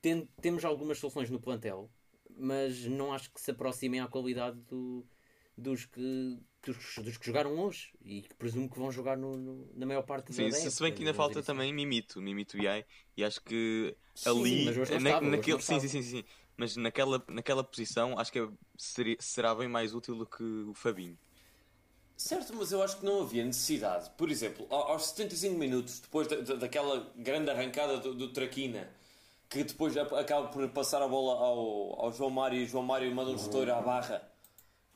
tem- 0.02 0.26
temos 0.40 0.64
algumas 0.64 0.98
soluções 0.98 1.30
no 1.30 1.40
plantel, 1.40 1.90
mas 2.36 2.84
não 2.86 3.12
acho 3.12 3.30
que 3.32 3.40
se 3.40 3.50
aproximem 3.50 4.00
à 4.00 4.08
qualidade 4.08 4.58
do, 4.62 5.06
dos, 5.56 5.84
que, 5.86 6.38
dos, 6.64 6.96
dos 6.98 7.16
que 7.18 7.26
jogaram 7.26 7.58
hoje 7.58 7.92
e 8.04 8.22
que 8.22 8.34
presumo 8.34 8.68
que 8.70 8.78
vão 8.78 8.90
jogar 8.90 9.16
no, 9.16 9.36
no- 9.36 9.70
na 9.74 9.86
maior 9.86 10.02
parte 10.02 10.32
Sim, 10.32 10.50
da 10.50 10.58
se, 10.58 10.70
se 10.70 10.82
bem 10.82 10.92
que 10.92 11.02
ainda 11.02 11.12
vamos 11.12 11.14
falta 11.14 11.42
também 11.42 11.72
Mimito, 11.72 12.20
Mimito 12.20 12.58
Yai, 12.58 12.84
e 13.16 13.22
acho 13.24 13.40
que 13.42 13.96
Sim, 14.14 14.30
ali, 14.30 14.64
mas 14.64 14.76
na- 14.90 14.96
estava, 14.98 15.30
naquele, 15.30 15.60
sim, 15.60 15.78
sim, 15.80 15.88
sim, 15.88 16.02
sim, 16.02 16.24
mas 16.56 16.76
naquela, 16.76 17.24
naquela 17.28 17.62
posição 17.62 18.18
acho 18.18 18.32
que 18.32 18.38
é- 18.38 18.48
seria- 18.76 19.16
será 19.20 19.54
bem 19.54 19.68
mais 19.68 19.94
útil 19.94 20.16
do 20.16 20.26
que 20.26 20.42
o 20.42 20.74
Fabinho. 20.74 21.18
Certo, 22.16 22.54
mas 22.54 22.70
eu 22.72 22.82
acho 22.82 22.98
que 22.98 23.04
não 23.04 23.22
havia 23.22 23.44
necessidade. 23.44 24.08
Por 24.16 24.30
exemplo, 24.30 24.66
ao- 24.70 24.92
aos 24.92 25.06
75 25.06 25.58
minutos, 25.58 26.00
depois 26.00 26.28
da, 26.28 26.36
da- 26.36 26.54
daquela 26.54 27.10
grande 27.16 27.50
arrancada 27.50 27.98
do, 27.98 28.14
do 28.14 28.28
Traquina, 28.32 28.88
que 29.48 29.64
depois 29.64 29.96
acaba 29.96 30.48
por 30.48 30.66
passar 30.70 31.02
a 31.02 31.08
bola 31.08 31.34
ao, 31.44 32.04
ao 32.04 32.12
João 32.12 32.30
Mário 32.30 32.60
e 32.60 32.64
o 32.64 32.66
João 32.68 32.84
Mário 32.84 33.12
manda 33.14 33.30
um 33.30 33.36
estouro 33.36 33.72
à 33.74 33.80
barra 33.80 34.22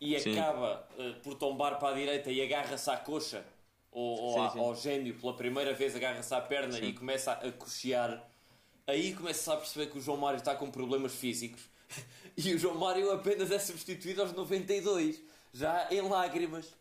e 0.00 0.18
Sim. 0.18 0.38
acaba 0.38 0.88
eh, 0.98 1.12
por 1.22 1.34
tombar 1.34 1.78
para 1.78 1.90
a 1.90 1.92
direita 1.98 2.30
e 2.30 2.40
agarra-se 2.40 2.88
à 2.90 2.96
coxa 2.96 3.44
ou, 3.90 4.18
ou 4.20 4.32
Sim, 4.34 4.40
à- 4.46 4.50
sim. 4.50 4.58
ao 4.60 4.74
gênio 4.76 5.14
pela 5.18 5.34
primeira 5.34 5.74
vez, 5.74 5.94
agarra-se 5.96 6.32
à 6.34 6.40
perna 6.40 6.78
e 6.78 6.92
começa 6.92 7.32
a, 7.32 7.48
a 7.48 7.52
coxear. 7.52 8.24
Aí 8.86 9.12
começa 9.14 9.52
a 9.52 9.56
perceber 9.56 9.90
que 9.90 9.98
o 9.98 10.00
João 10.00 10.16
Mário 10.18 10.38
está 10.38 10.54
com 10.54 10.70
problemas 10.70 11.12
físicos 11.14 11.62
e 12.36 12.54
o 12.54 12.58
João 12.58 12.76
Mário 12.76 13.10
apenas 13.12 13.50
é 13.50 13.58
substituído 13.58 14.22
aos 14.22 14.32
92, 14.32 15.20
já 15.52 15.88
em 15.90 16.00
lágrimas. 16.00 16.72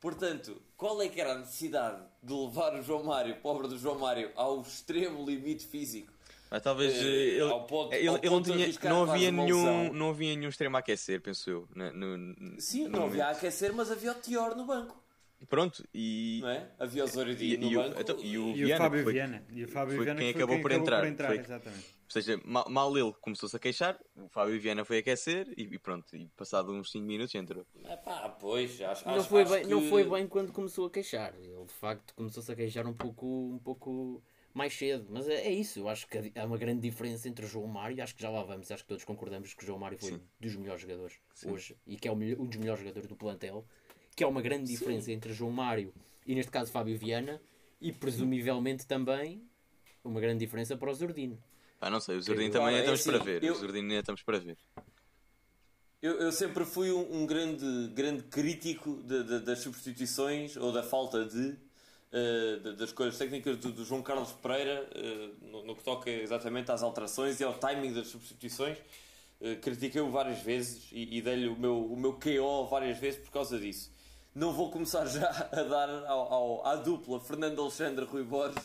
Portanto, 0.00 0.60
qual 0.76 1.00
é 1.02 1.08
que 1.08 1.20
era 1.20 1.32
a 1.32 1.38
necessidade 1.38 2.00
de 2.22 2.32
levar 2.32 2.74
o 2.74 2.82
João 2.82 3.02
Mário, 3.04 3.36
pobre 3.42 3.66
do 3.68 3.76
João 3.78 3.98
Mário, 3.98 4.30
ao 4.36 4.60
extremo 4.62 5.24
limite 5.24 5.66
físico? 5.66 6.12
Mas 6.50 6.62
talvez 6.62 6.94
eh, 6.94 7.06
ele, 7.06 7.40
ao 7.42 7.66
ponto- 7.66 7.92
ele, 7.92 8.08
ao 8.08 8.16
ele 8.16 8.30
não, 8.30 8.42
tinha, 8.42 8.68
não, 8.84 9.02
havia 9.10 9.30
nenhum, 9.30 9.56
lesão. 9.58 9.92
não 9.92 10.10
havia 10.10 10.34
nenhum 10.34 10.48
extremo 10.48 10.76
a 10.76 10.80
aquecer, 10.80 11.20
penso 11.20 11.50
eu. 11.50 11.68
no- 11.74 11.92
no- 11.92 12.60
Sim, 12.60 12.84
no 12.84 12.90
não 12.90 13.04
havia 13.04 13.24
a 13.24 13.26
momento. 13.26 13.36
aquecer, 13.38 13.72
mas 13.74 13.90
havia 13.90 14.12
o 14.12 14.14
Tior 14.14 14.56
no 14.56 14.64
banco, 14.64 14.96
Pronto, 15.48 15.84
e, 15.92 16.38
não 16.42 16.48
é? 16.48 16.68
Havia 16.78 17.04
o 17.04 17.06
e, 17.06 17.10
Zoridinho 17.10 17.54
e 17.54 17.56
no 17.58 17.68
o, 17.80 17.82
banco. 17.84 18.00
então, 18.00 18.16
e 18.20 18.38
o 18.38 18.48
E 18.48 18.50
o 18.64 18.66
Viana, 18.66 18.78
Fábio 18.84 18.98
que 18.98 19.04
foi- 19.04 19.12
Viana. 19.12 19.44
E 19.52 19.64
o 19.64 19.68
Fábio 19.68 19.94
foi 19.96 20.04
Viana 20.04 20.20
quem 20.20 20.32
foi 20.32 20.40
acabou 20.42 20.56
quem 20.56 20.62
por 20.62 20.70
acabou 20.72 20.84
entrar, 20.86 20.98
por 21.00 21.06
entrar. 21.08 21.26
foi- 21.28 21.38
Exatamente. 21.38 21.97
Ou 22.08 22.12
seja, 22.12 22.40
mal, 22.42 22.66
mal 22.70 22.96
ele 22.96 23.12
começou-se 23.20 23.54
a 23.54 23.58
queixar, 23.58 24.00
o 24.16 24.28
Fábio 24.30 24.58
Viana 24.58 24.82
foi 24.82 24.98
aquecer 24.98 25.46
e, 25.58 25.64
e 25.64 25.78
pronto, 25.78 26.16
e 26.16 26.26
passado 26.28 26.72
uns 26.72 26.90
5 26.90 27.04
minutos 27.04 27.34
entrou. 27.34 27.66
Epá, 27.84 28.30
pois, 28.30 28.80
acho, 28.80 29.06
Não 29.06 29.16
acho- 29.16 29.28
foi, 29.28 29.42
acho 29.42 29.52
bem, 29.52 29.62
que... 29.64 29.68
não 29.68 29.82
foi 29.82 30.04
bem 30.04 30.26
quando 30.26 30.50
começou 30.50 30.86
a 30.86 30.90
queixar. 30.90 31.34
Ele 31.38 31.66
de 31.66 31.74
facto 31.74 32.14
começou-se 32.14 32.50
a 32.50 32.56
queixar 32.56 32.86
um 32.86 32.94
pouco, 32.94 33.26
um 33.26 33.58
pouco 33.58 34.22
mais 34.54 34.72
cedo. 34.72 35.06
Mas 35.10 35.28
é, 35.28 35.48
é 35.48 35.52
isso, 35.52 35.80
eu 35.80 35.88
acho 35.88 36.08
que 36.08 36.32
há 36.34 36.46
uma 36.46 36.56
grande 36.56 36.80
diferença 36.80 37.28
entre 37.28 37.44
o 37.44 37.48
João 37.48 37.66
Mário, 37.66 38.02
acho 38.02 38.14
que 38.16 38.22
já 38.22 38.30
lá 38.30 38.42
vamos, 38.42 38.70
acho 38.70 38.82
que 38.84 38.88
todos 38.88 39.04
concordamos 39.04 39.52
que 39.52 39.62
o 39.62 39.66
João 39.66 39.78
Mário 39.78 39.98
foi 39.98 40.12
Sim. 40.12 40.20
dos 40.40 40.56
melhores 40.56 40.80
jogadores 40.80 41.18
Sim. 41.34 41.50
hoje 41.50 41.76
e 41.86 41.96
que 41.96 42.08
é 42.08 42.12
um 42.12 42.46
dos 42.46 42.56
melhores 42.56 42.80
jogadores 42.80 43.06
do 43.06 43.16
plantel, 43.16 43.66
que 44.16 44.24
é 44.24 44.26
uma 44.26 44.40
grande 44.40 44.64
diferença 44.64 45.12
entre 45.12 45.30
João 45.34 45.52
Mário 45.52 45.92
e 46.26 46.34
neste 46.34 46.50
caso 46.50 46.72
Fábio 46.72 46.96
Viana 46.96 47.38
e 47.82 47.92
presumivelmente 47.92 48.86
também 48.86 49.46
uma 50.02 50.20
grande 50.22 50.38
diferença 50.38 50.74
para 50.74 50.90
o 50.90 50.94
Zordino. 50.94 51.38
Pá, 51.78 51.88
não 51.90 52.00
sei, 52.00 52.16
o 52.16 52.22
Zordino 52.22 52.48
Eu- 52.48 52.52
também 52.52 52.74
é 52.76 52.80
ainda 52.80 52.92
estamos 52.92 53.00
assim, 53.00 53.10
para 53.10 53.24
ver. 53.40 53.44
eu- 53.44 53.54
O 53.54 53.72
ainda 53.74 53.94
estamos 54.00 54.22
para 54.22 54.38
ver. 54.38 54.58
Eu, 56.00 56.20
eu 56.20 56.32
sempre 56.32 56.64
fui 56.64 56.92
um, 56.92 57.22
um 57.22 57.26
grande, 57.26 57.88
grande 57.92 58.22
crítico 58.24 59.02
de- 59.02 59.24
de- 59.24 59.40
das 59.40 59.58
substituições 59.60 60.56
ou 60.56 60.72
da 60.72 60.82
falta 60.82 61.24
de 61.24 61.56
de- 62.10 62.72
das 62.74 62.88
escolhas 62.88 63.18
técnicas 63.18 63.58
do, 63.58 63.70
do 63.70 63.84
João 63.84 64.00
Carlos 64.02 64.32
Pereira 64.32 64.88
eh, 64.94 65.28
no, 65.42 65.62
no 65.64 65.76
que 65.76 65.84
toca 65.84 66.08
exatamente 66.08 66.70
às 66.72 66.82
alterações 66.82 67.38
e 67.38 67.44
ao 67.44 67.52
timing 67.54 67.92
das 67.92 68.06
substituições. 68.08 68.78
Eh, 69.40 69.56
Critiquei-o 69.56 70.10
várias 70.10 70.38
vezes 70.40 70.88
e, 70.90 71.18
e 71.18 71.20
dei-lhe 71.20 71.48
o 71.48 71.56
meu, 71.56 71.84
o 71.84 71.94
meu 71.96 72.14
KO 72.14 72.66
várias 72.66 72.96
vezes 72.98 73.20
por 73.20 73.30
causa 73.30 73.58
disso. 73.58 73.92
Não 74.34 74.52
vou 74.54 74.70
começar 74.70 75.04
já 75.06 75.28
a 75.52 75.62
dar 75.64 75.90
ao, 76.06 76.32
ao- 76.32 76.66
à 76.66 76.76
dupla 76.76 77.20
Fernando 77.20 77.60
Alexandre 77.60 78.04
Rui 78.06 78.22
Borges. 78.24 78.64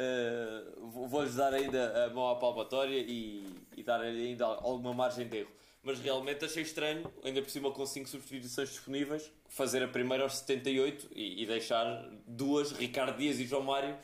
Eh, 0.00 0.62
vou- 0.78 1.06
Vou-lhes 1.06 1.34
dar 1.34 1.52
ainda 1.52 2.06
a 2.06 2.10
mão 2.10 2.28
à 2.30 2.36
palmatória 2.36 2.98
e, 2.98 3.44
e 3.76 3.82
dar 3.82 4.00
ainda 4.00 4.46
alguma 4.46 4.94
margem 4.94 5.28
de 5.28 5.38
erro. 5.38 5.50
Mas 5.82 5.98
realmente 5.98 6.44
achei 6.44 6.62
estranho, 6.62 7.10
ainda 7.24 7.40
por 7.42 7.50
cima 7.50 7.70
com 7.70 7.84
5 7.86 8.08
substituições 8.08 8.68
disponíveis, 8.70 9.30
fazer 9.48 9.82
a 9.82 9.88
primeira 9.88 10.24
aos 10.24 10.34
78 10.38 11.08
e, 11.14 11.42
e 11.42 11.46
deixar 11.46 12.08
duas, 12.26 12.72
Ricardo 12.72 13.16
Dias 13.16 13.38
e 13.38 13.46
João 13.46 13.62
Mário, 13.62 13.96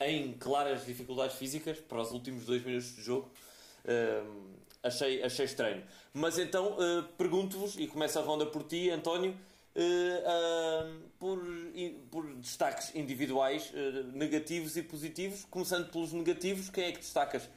em 0.00 0.32
claras 0.32 0.86
dificuldades 0.86 1.36
físicas 1.36 1.78
para 1.78 2.00
os 2.00 2.10
últimos 2.10 2.44
dois 2.46 2.64
minutos 2.64 2.94
de 2.96 3.02
jogo. 3.02 3.30
Hum, 3.86 4.54
achei, 4.82 5.22
achei 5.22 5.44
estranho. 5.44 5.82
Mas 6.12 6.38
então 6.38 6.72
uh, 6.78 7.02
pergunto-vos, 7.16 7.76
e 7.78 7.86
começo 7.86 8.18
a 8.18 8.22
ronda 8.22 8.46
por 8.46 8.62
ti, 8.64 8.90
António, 8.90 9.36
uh, 9.76 11.08
por, 11.18 11.40
por 12.10 12.34
destaques 12.36 12.94
individuais 12.94 13.72
uh, 13.72 14.16
negativos 14.16 14.76
e 14.76 14.82
positivos. 14.82 15.44
Começando 15.44 15.90
pelos 15.90 16.12
negativos, 16.12 16.68
quem 16.70 16.84
é 16.84 16.92
que 16.92 16.98
destacas 16.98 17.48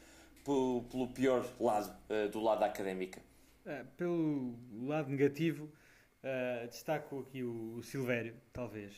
pelo, 0.43 0.84
pior 1.13 1.46
lado, 1.60 1.96
uh, 2.10 2.29
do 2.29 2.39
lado 2.41 2.60
da 2.60 2.65
académica? 2.67 3.22
Pelo 3.96 4.60
lado 4.86 5.10
negativo, 5.10 5.72
destaco 6.70 7.22
aqui 7.22 7.43
o, 7.43 7.75
o 7.77 7.82
Silvério, 7.82 8.36
talvez. 8.51 8.91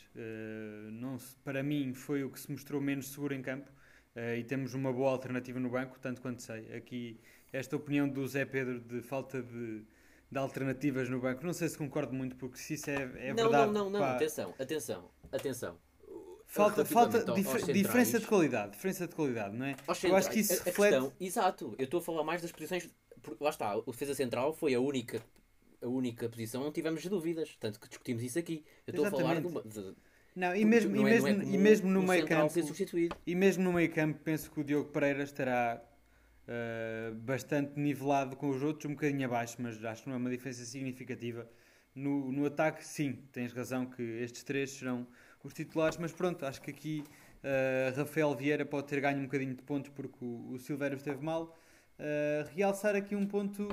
Não 0.90 1.16
se- 1.20 1.36
para 1.44 1.62
mim 1.62 1.94
foi 1.94 2.24
o 2.24 2.30
que 2.30 2.40
se 2.40 2.50
mostrou 2.50 2.80
menos 2.80 3.06
seguro 3.12 3.32
em 3.32 3.40
campo 3.40 3.70
ah, 4.16 4.34
e 4.34 4.42
temos 4.42 4.74
uma 4.74 4.92
boa 4.92 5.12
alternativa 5.12 5.60
no 5.60 5.70
banco, 5.70 6.00
tanto 6.00 6.20
quanto 6.20 6.42
sei. 6.42 6.74
Aqui, 6.74 7.20
esta 7.52 7.76
opinião 7.76 8.08
do 8.08 8.26
Zé 8.26 8.44
Pedro 8.44 8.80
de 8.80 9.00
falta 9.02 9.40
de, 9.40 9.84
de 10.30 10.38
alternativas 10.38 11.08
no 11.08 11.20
banco, 11.20 11.44
não 11.46 11.52
sei 11.52 11.68
se 11.68 11.78
concordo 11.78 12.12
muito, 12.12 12.36
porque 12.36 12.58
se 12.58 12.74
isso 12.74 12.90
é, 12.90 12.94
é 12.94 13.28
não, 13.34 13.44
verdade. 13.44 13.66
não, 13.66 13.72
não, 13.72 13.90
não, 13.90 14.00
pá, 14.00 14.14
atenção, 14.16 14.54
atenção, 14.58 15.10
atenção. 15.32 15.78
falta, 16.46 16.84
falta 16.84 17.18
ao- 17.30 17.34
dif- 17.36 17.48
centrais- 17.50 17.78
diferença 17.78 18.18
de 18.20 18.26
qualidade, 18.26 18.72
diferença 18.72 19.06
de 19.06 19.14
qualidade, 19.14 19.56
não 19.56 19.66
é? 19.66 19.76
Aos 19.86 20.02
Eu 20.04 20.16
acho 20.16 20.30
que 20.30 20.42
centrais, 20.42 20.50
isso 20.50 20.52
a- 20.52 20.62
a 20.62 20.64
reflete. 20.64 20.90
questão- 20.92 21.12
exato, 21.20 21.74
eu 21.78 21.84
estou 21.84 22.00
a 22.00 22.02
falar 22.02 22.24
mais 22.24 22.42
das 22.42 22.52
posições. 22.52 22.88
Lá 23.40 23.50
está, 23.50 23.76
o 23.76 23.82
defesa 23.90 24.14
central 24.14 24.52
foi 24.52 24.74
a 24.74 24.80
única, 24.80 25.20
a 25.82 25.86
única 25.88 26.28
posição 26.28 26.62
onde 26.62 26.72
tivemos 26.74 27.04
dúvidas, 27.06 27.56
tanto 27.58 27.78
que 27.80 27.88
discutimos 27.88 28.22
isso 28.22 28.38
aqui. 28.38 28.64
Eu 28.86 28.90
estou 28.92 29.06
a 29.06 29.10
falar 29.10 29.40
de, 29.40 29.46
uma- 29.46 29.62
de- 29.62 29.94
Não, 30.34 30.54
e 30.54 30.64
mesmo, 30.64 30.94
não 30.94 31.08
e 31.08 31.12
é- 31.12 31.18
não 31.18 31.24
mesmo, 31.24 31.28
é 31.28 31.32
e 31.32 31.46
comum 31.46 31.58
mesmo 31.62 31.88
no 31.90 32.00
um 32.00 32.06
meio 32.06 32.26
campo. 32.26 32.54
E 33.26 33.34
mesmo 33.34 33.64
no 33.64 33.72
meio 33.72 33.92
campo, 33.92 34.20
penso 34.22 34.50
que 34.50 34.60
o 34.60 34.64
Diogo 34.64 34.90
Pereira 34.90 35.22
estará 35.24 35.82
uh, 36.48 37.14
bastante 37.14 37.78
nivelado 37.78 38.36
com 38.36 38.48
os 38.50 38.62
outros, 38.62 38.86
um 38.90 38.94
bocadinho 38.94 39.26
abaixo, 39.26 39.56
mas 39.60 39.82
acho 39.84 40.02
que 40.02 40.08
não 40.08 40.16
é 40.16 40.18
uma 40.18 40.30
diferença 40.30 40.64
significativa. 40.64 41.48
No, 41.94 42.30
no 42.32 42.44
ataque, 42.46 42.84
sim, 42.86 43.24
tens 43.32 43.52
razão 43.52 43.86
que 43.86 44.02
estes 44.02 44.42
três 44.42 44.70
serão 44.70 45.06
os 45.42 45.52
titulares, 45.54 45.96
mas 45.98 46.12
pronto, 46.12 46.44
acho 46.44 46.60
que 46.60 46.70
aqui 46.70 47.04
uh, 47.42 47.96
Rafael 47.96 48.34
Vieira 48.34 48.64
pode 48.66 48.88
ter 48.88 49.00
ganho 49.00 49.18
um 49.20 49.24
bocadinho 49.24 49.54
de 49.54 49.62
pontos 49.62 49.90
porque 49.94 50.24
o, 50.24 50.52
o 50.52 50.58
Silvério 50.58 50.96
esteve 50.96 51.24
mal. 51.24 51.56
Uh, 51.98 52.46
realçar 52.54 52.94
aqui 52.94 53.16
um 53.16 53.26
ponto 53.26 53.66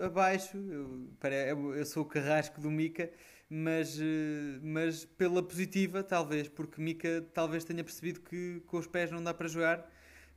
abaixo, 0.00 0.56
eu, 0.56 1.08
pare- 1.18 1.50
eu 1.50 1.74
eu 1.74 1.84
sou 1.84 2.02
o 2.04 2.06
carrasco 2.06 2.60
do 2.60 2.70
Mica, 2.70 3.10
mas, 3.50 3.98
eh, 4.00 4.58
mas 4.62 5.04
pela 5.04 5.42
positiva, 5.42 6.02
talvez, 6.02 6.48
porque 6.48 6.80
Mica 6.80 7.22
talvez 7.34 7.64
tenha 7.64 7.82
percebido 7.84 8.20
que 8.20 8.60
com 8.66 8.78
os 8.78 8.86
pés 8.86 9.10
não 9.10 9.22
dá 9.22 9.34
para 9.34 9.48
jogar, 9.48 9.90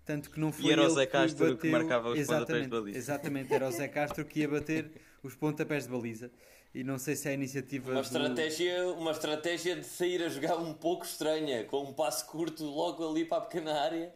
tanto 0.05 0.29
que 0.29 0.39
não 0.39 0.51
foi 0.51 0.71
era 0.71 0.81
o 0.81 0.85
ele 0.85 0.93
Zé 0.93 1.05
Castro 1.05 1.45
que 1.57 1.69
bateu- 1.69 1.71
marcava 1.71 2.09
os 2.09 2.19
pontapés 2.19 2.27
de 2.27 2.33
exatamente, 2.35 2.69
baliza. 2.69 2.97
Exatamente, 2.97 3.53
era 3.53 3.67
o 3.67 3.71
Zé 3.71 3.87
Castro 3.87 4.25
que 4.25 4.39
ia 4.41 4.47
bater 4.47 4.91
os 5.23 5.35
pontapés 5.35 5.85
de 5.85 5.89
baliza. 5.91 6.31
E 6.73 6.83
não 6.83 6.99
sei 6.99 7.15
se 7.15 7.27
é 7.27 7.31
a 7.31 7.33
iniciativa 7.33 7.91
Uma 7.91 8.01
do- 8.01 8.05
estratégia, 8.05 8.87
uma 8.89 9.11
estratégia 9.11 9.75
de 9.77 9.85
sair 9.85 10.21
a 10.23 10.29
jogar 10.29 10.57
um 10.57 10.73
pouco 10.73 11.05
estranha, 11.05 11.63
com 11.63 11.83
um 11.83 11.93
passo 11.93 12.27
curto 12.27 12.63
logo 12.65 13.09
ali 13.09 13.23
para 13.25 13.37
a 13.37 13.41
pequena 13.41 13.73
área. 13.81 14.13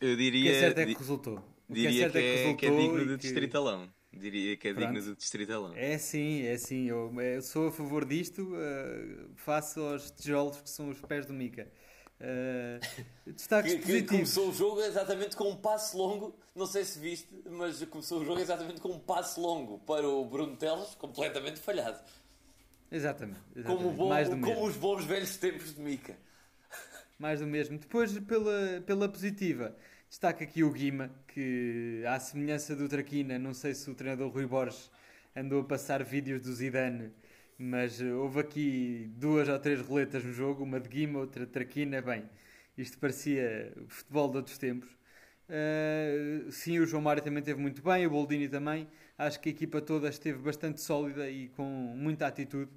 Eu 0.00 0.14
O 0.14 0.16
que 0.16 0.22
diria, 0.22 0.50
é 0.52 0.60
certo 0.60 0.78
é 0.78 0.86
que 0.86 0.94
resultou. 0.94 1.42
O 1.68 1.74
diria 1.74 2.00
certo 2.02 2.12
que, 2.12 2.18
é, 2.18 2.22
que 2.22 2.66
é 2.66 2.70
resultou 2.70 2.80
digno 2.80 2.98
e 3.02 3.06
de 3.06 3.10
que- 3.16 3.16
distritalão. 3.18 3.92
Diria 4.10 4.56
que 4.56 4.68
é 4.68 4.72
Pronto. 4.74 4.86
digno 4.94 5.02
de 5.02 5.16
distritalão. 5.16 5.72
É 5.76 5.98
sim, 5.98 6.42
é 6.46 6.56
sim. 6.56 6.88
Eu, 6.88 7.12
eu 7.20 7.42
sou 7.42 7.68
a 7.68 7.72
favor 7.72 8.04
disto, 8.06 8.54
eh, 8.56 9.26
face 9.36 9.78
aos 9.78 10.10
tijolos 10.10 10.60
que 10.62 10.70
são 10.70 10.88
os 10.88 11.00
pés 11.02 11.26
do 11.26 11.32
Mica. 11.34 11.70
Uh, 12.20 12.80
destaques 13.32 13.74
que, 13.74 13.78
que 13.78 13.86
positivos. 13.86 14.10
começou 14.10 14.48
o 14.50 14.52
jogo 14.52 14.80
exatamente 14.82 15.36
com 15.36 15.50
um 15.50 15.56
passe 15.56 15.96
longo, 15.96 16.36
não 16.54 16.66
sei 16.66 16.84
se 16.84 16.98
viste, 16.98 17.28
mas 17.48 17.84
começou 17.84 18.20
o 18.20 18.24
jogo 18.24 18.40
exatamente 18.40 18.80
com 18.80 18.88
um 18.88 18.98
passe 18.98 19.38
longo 19.38 19.78
para 19.80 20.06
o 20.08 20.24
Bruno 20.24 20.56
Teles, 20.56 20.94
completamente 20.96 21.60
falhado. 21.60 21.98
Exatamente. 22.90 23.40
exatamente. 23.54 23.82
Como, 23.82 23.92
bom, 23.92 24.08
Mais 24.08 24.28
do 24.28 24.36
como 24.36 24.46
mesmo. 24.46 24.66
os 24.66 24.76
bons 24.76 25.04
velhos 25.04 25.36
tempos 25.36 25.74
de 25.74 25.80
Mica. 25.80 26.16
Mais 27.18 27.40
do 27.40 27.46
mesmo. 27.46 27.78
Depois, 27.78 28.18
pela, 28.20 28.80
pela 28.86 29.08
positiva, 29.08 29.76
destaca 30.08 30.42
aqui 30.44 30.64
o 30.64 30.72
Guima, 30.72 31.10
que 31.28 32.02
à 32.06 32.18
semelhança 32.18 32.74
do 32.74 32.88
Traquina, 32.88 33.38
não 33.38 33.52
sei 33.54 33.74
se 33.74 33.88
o 33.90 33.94
treinador 33.94 34.30
Rui 34.32 34.46
Borges 34.46 34.90
andou 35.36 35.60
a 35.60 35.64
passar 35.64 36.02
vídeos 36.02 36.42
do 36.42 36.52
Zidane, 36.52 37.12
mas 37.58 38.00
uh, 38.00 38.16
houve 38.18 38.40
aqui 38.40 39.10
duas 39.16 39.48
ou 39.48 39.58
três 39.58 39.80
roletas 39.80 40.24
no 40.24 40.32
jogo, 40.32 40.62
uma 40.62 40.78
de 40.78 40.88
Guima, 40.88 41.18
outra 41.18 41.44
de 41.44 41.50
Traquina. 41.50 42.00
Bem, 42.00 42.24
isto 42.76 42.96
parecia 42.98 43.72
o 43.76 43.88
futebol 43.88 44.30
de 44.30 44.36
outros 44.36 44.56
tempos. 44.56 44.88
Uh, 45.48 46.52
sim, 46.52 46.78
o 46.78 46.86
João 46.86 47.02
Mário 47.02 47.22
também 47.22 47.40
esteve 47.40 47.60
muito 47.60 47.82
bem, 47.82 48.06
o 48.06 48.10
Boldini 48.10 48.48
também. 48.48 48.88
Acho 49.16 49.40
que 49.40 49.48
a 49.48 49.52
equipa 49.52 49.80
toda 49.80 50.08
esteve 50.08 50.38
bastante 50.38 50.80
sólida 50.80 51.28
e 51.28 51.48
com 51.48 51.64
muita 51.64 52.26
atitude. 52.28 52.70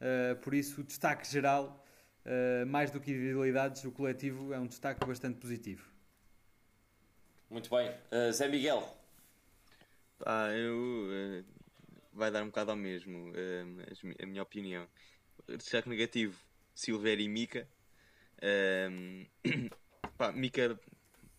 Uh, 0.00 0.36
por 0.36 0.54
isso, 0.54 0.80
o 0.82 0.84
destaque 0.84 1.26
geral, 1.28 1.84
uh, 2.24 2.64
mais 2.66 2.90
do 2.92 3.00
que 3.00 3.10
individualidades, 3.10 3.82
o 3.84 3.90
coletivo 3.90 4.52
é 4.52 4.58
um 4.60 4.66
destaque 4.66 5.04
bastante 5.04 5.38
positivo. 5.38 5.84
Muito 7.50 7.68
bem. 7.70 7.90
Uh, 8.12 8.32
Zé 8.32 8.46
Miguel. 8.46 8.96
Pá, 10.18 10.50
eu. 10.52 11.44
Vai 12.18 12.30
dar 12.30 12.42
um 12.42 12.48
bocado 12.48 12.70
ao 12.72 12.76
mesmo, 12.76 13.32
eh, 13.36 13.64
as 13.92 14.02
mi- 14.02 14.16
a 14.22 14.26
minha 14.26 14.42
opinião. 14.42 14.86
Destaque 15.48 15.88
negativo: 15.88 16.36
Silvério 16.74 17.24
e 17.24 17.28
Mica. 17.28 17.68
Ehm, 18.42 19.26
pá, 20.18 20.32
Mica, 20.32 20.78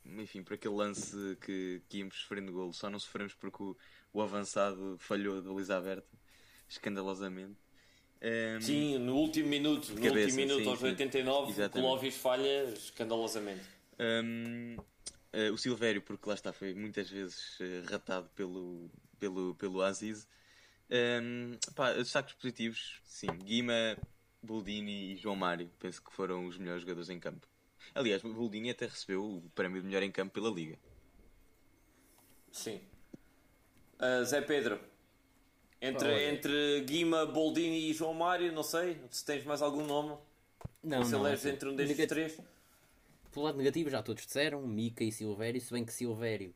enfim, 0.06 0.44
por 0.44 0.54
aquele 0.56 0.76
lance 0.76 1.16
que, 1.42 1.82
que 1.90 2.00
íamos 2.00 2.16
sofrendo 2.22 2.52
golo, 2.52 2.74
só 2.74 2.90
não 2.90 3.00
sofremos 3.00 3.34
porque 3.36 3.64
o, 3.64 3.78
o 4.14 4.22
avançado 4.22 4.98
falhou 5.00 5.42
da 5.42 5.50
baliza 5.52 5.78
aberta, 5.78 6.08
escandalosamente. 6.70 7.58
Ehm, 8.22 8.62
Sim, 8.62 8.98
no 9.00 9.16
último 9.16 9.50
minuto, 9.50 9.94
no 9.94 10.02
Cabeça, 10.04 10.36
último 10.36 10.38
minuto, 10.38 10.64
sim, 10.64 10.70
aos 10.70 10.80
sim. 10.80 10.88
89, 10.88 11.52
o 11.52 11.52
Exatamente. 11.54 11.72
Clóvis 11.72 12.16
falha 12.16 12.64
escandalosamente. 12.74 13.62
Hum, 14.00 14.78
eh, 15.34 15.52
o 15.52 15.58
Silvério, 15.58 16.02
porque 16.02 16.28
lá 16.28 16.36
está, 16.36 16.54
foi 16.54 16.74
muitas 16.74 17.10
vezes 17.10 17.58
eh, 17.62 17.84
ratado 17.90 18.30
pelo, 18.36 18.90
pelo, 19.20 19.56
pelo 19.56 19.82
Aziz. 19.82 20.28
Hum, 20.92 21.58
pá, 21.76 21.94
destaques 21.94 22.34
positivos, 22.36 23.00
sim. 23.04 23.28
Guima, 23.44 23.98
Boldini 24.42 25.14
e 25.14 25.18
João 25.18 25.36
Mário, 25.36 25.70
penso 25.80 26.02
que 26.02 26.12
foram 26.12 26.46
os 26.48 26.58
melhores 26.58 26.82
jogadores 26.82 27.10
em 27.10 27.20
campo. 27.20 27.48
Aliás, 27.94 28.24
o 28.24 28.34
Boldini 28.34 28.70
até 28.72 28.86
recebeu 28.86 29.24
o 29.24 29.50
prémio 29.54 29.82
de 29.82 29.88
melhor 29.88 30.04
em 30.04 30.12
campo 30.12 30.34
pela 30.34 30.50
Liga. 30.50 30.78
Sim. 32.52 32.82
Uh, 34.00 34.24
Zé 34.26 34.42
Pedro. 34.42 34.80
Entre, 35.82 36.08
Olha. 36.08 36.32
entre 36.32 36.82
Guima, 36.82 37.26
Boldini 37.26 37.90
e 37.90 37.94
João 37.94 38.14
Mário, 38.14 38.52
não 38.52 38.64
sei 38.64 39.00
se 39.10 39.24
tens 39.24 39.46
mais 39.46 39.62
algum 39.62 39.86
nome. 39.86 40.18
Não, 40.84 41.04
se 41.06 41.12
não. 41.12 41.28
entre 41.28 41.70
um 41.70 41.76
destes 41.76 41.98
Negati- 41.98 42.08
três. 42.08 42.42
Pelo 43.32 43.46
lado 43.46 43.58
negativo, 43.58 43.90
já 43.90 44.02
todos 44.02 44.26
disseram, 44.26 44.66
Mica 44.68 45.04
e 45.04 45.12
Silvério, 45.12 45.62
se 45.62 45.72
bem 45.72 45.86
que 45.86 45.94
Silvério 45.94 46.54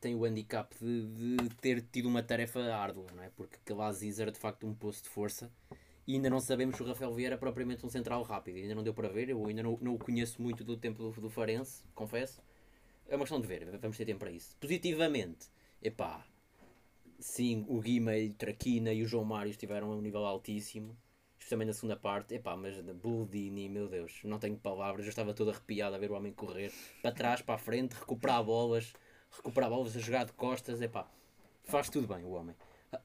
tem 0.00 0.14
o 0.14 0.24
handicap 0.24 0.74
de, 0.78 1.36
de 1.36 1.48
ter 1.56 1.82
tido 1.82 2.08
uma 2.08 2.22
tarefa 2.22 2.60
árdua, 2.74 3.06
não 3.14 3.22
é? 3.22 3.30
Porque 3.30 3.58
Aziz 3.80 4.18
era 4.18 4.30
de 4.30 4.38
facto 4.38 4.66
um 4.66 4.74
poço 4.74 5.02
de 5.02 5.08
força 5.08 5.50
e 6.06 6.14
ainda 6.14 6.28
não 6.28 6.40
sabemos 6.40 6.76
se 6.76 6.82
o 6.82 6.86
Rafael 6.86 7.14
Vieira 7.14 7.36
é 7.36 7.38
propriamente 7.38 7.86
um 7.86 7.88
central 7.88 8.22
rápido, 8.22 8.56
ainda 8.56 8.74
não 8.74 8.82
deu 8.82 8.92
para 8.92 9.08
ver, 9.08 9.28
eu 9.28 9.46
ainda 9.46 9.62
não, 9.62 9.78
não 9.80 9.94
o 9.94 9.98
conheço 9.98 10.42
muito 10.42 10.64
do 10.64 10.76
tempo 10.76 11.10
do, 11.10 11.20
do 11.20 11.30
Farense, 11.30 11.84
confesso. 11.94 12.42
É 13.08 13.14
uma 13.14 13.24
questão 13.24 13.40
de 13.40 13.46
ver, 13.46 13.64
vamos 13.78 13.96
ter 13.96 14.04
tempo 14.04 14.20
para 14.20 14.30
isso. 14.30 14.56
Positivamente, 14.58 15.46
epá, 15.80 16.26
sim, 17.20 17.64
o 17.68 17.80
Guima 17.80 18.16
e 18.16 18.30
o 18.30 18.34
Traquina 18.34 18.92
e 18.92 19.02
o 19.02 19.06
João 19.06 19.24
Mário 19.24 19.50
estiveram 19.50 19.92
a 19.92 19.94
um 19.94 20.00
nível 20.00 20.24
altíssimo, 20.24 20.96
especialmente 21.38 21.68
na 21.68 21.74
segunda 21.74 21.96
parte. 21.96 22.34
Epá, 22.34 22.56
mas 22.56 22.82
da 22.82 22.92
Buldini, 22.92 23.68
meu 23.68 23.88
Deus, 23.88 24.20
não 24.24 24.38
tenho 24.38 24.56
palavras, 24.56 25.06
eu 25.06 25.10
estava 25.10 25.32
todo 25.32 25.50
arrepiado 25.50 25.94
a 25.94 25.98
ver 25.98 26.10
o 26.10 26.14
homem 26.14 26.32
correr 26.32 26.72
para 27.00 27.12
trás, 27.12 27.42
para 27.42 27.54
a 27.54 27.58
frente, 27.58 27.92
recuperar 27.92 28.42
bolas, 28.42 28.92
recuperar 29.32 29.70
bolas, 29.70 29.96
a 29.96 30.00
jogar 30.00 30.24
de 30.24 30.32
costas, 30.32 30.80
epá, 30.80 31.06
faz 31.64 31.88
tudo 31.88 32.06
bem 32.06 32.24
o 32.24 32.30
homem. 32.30 32.54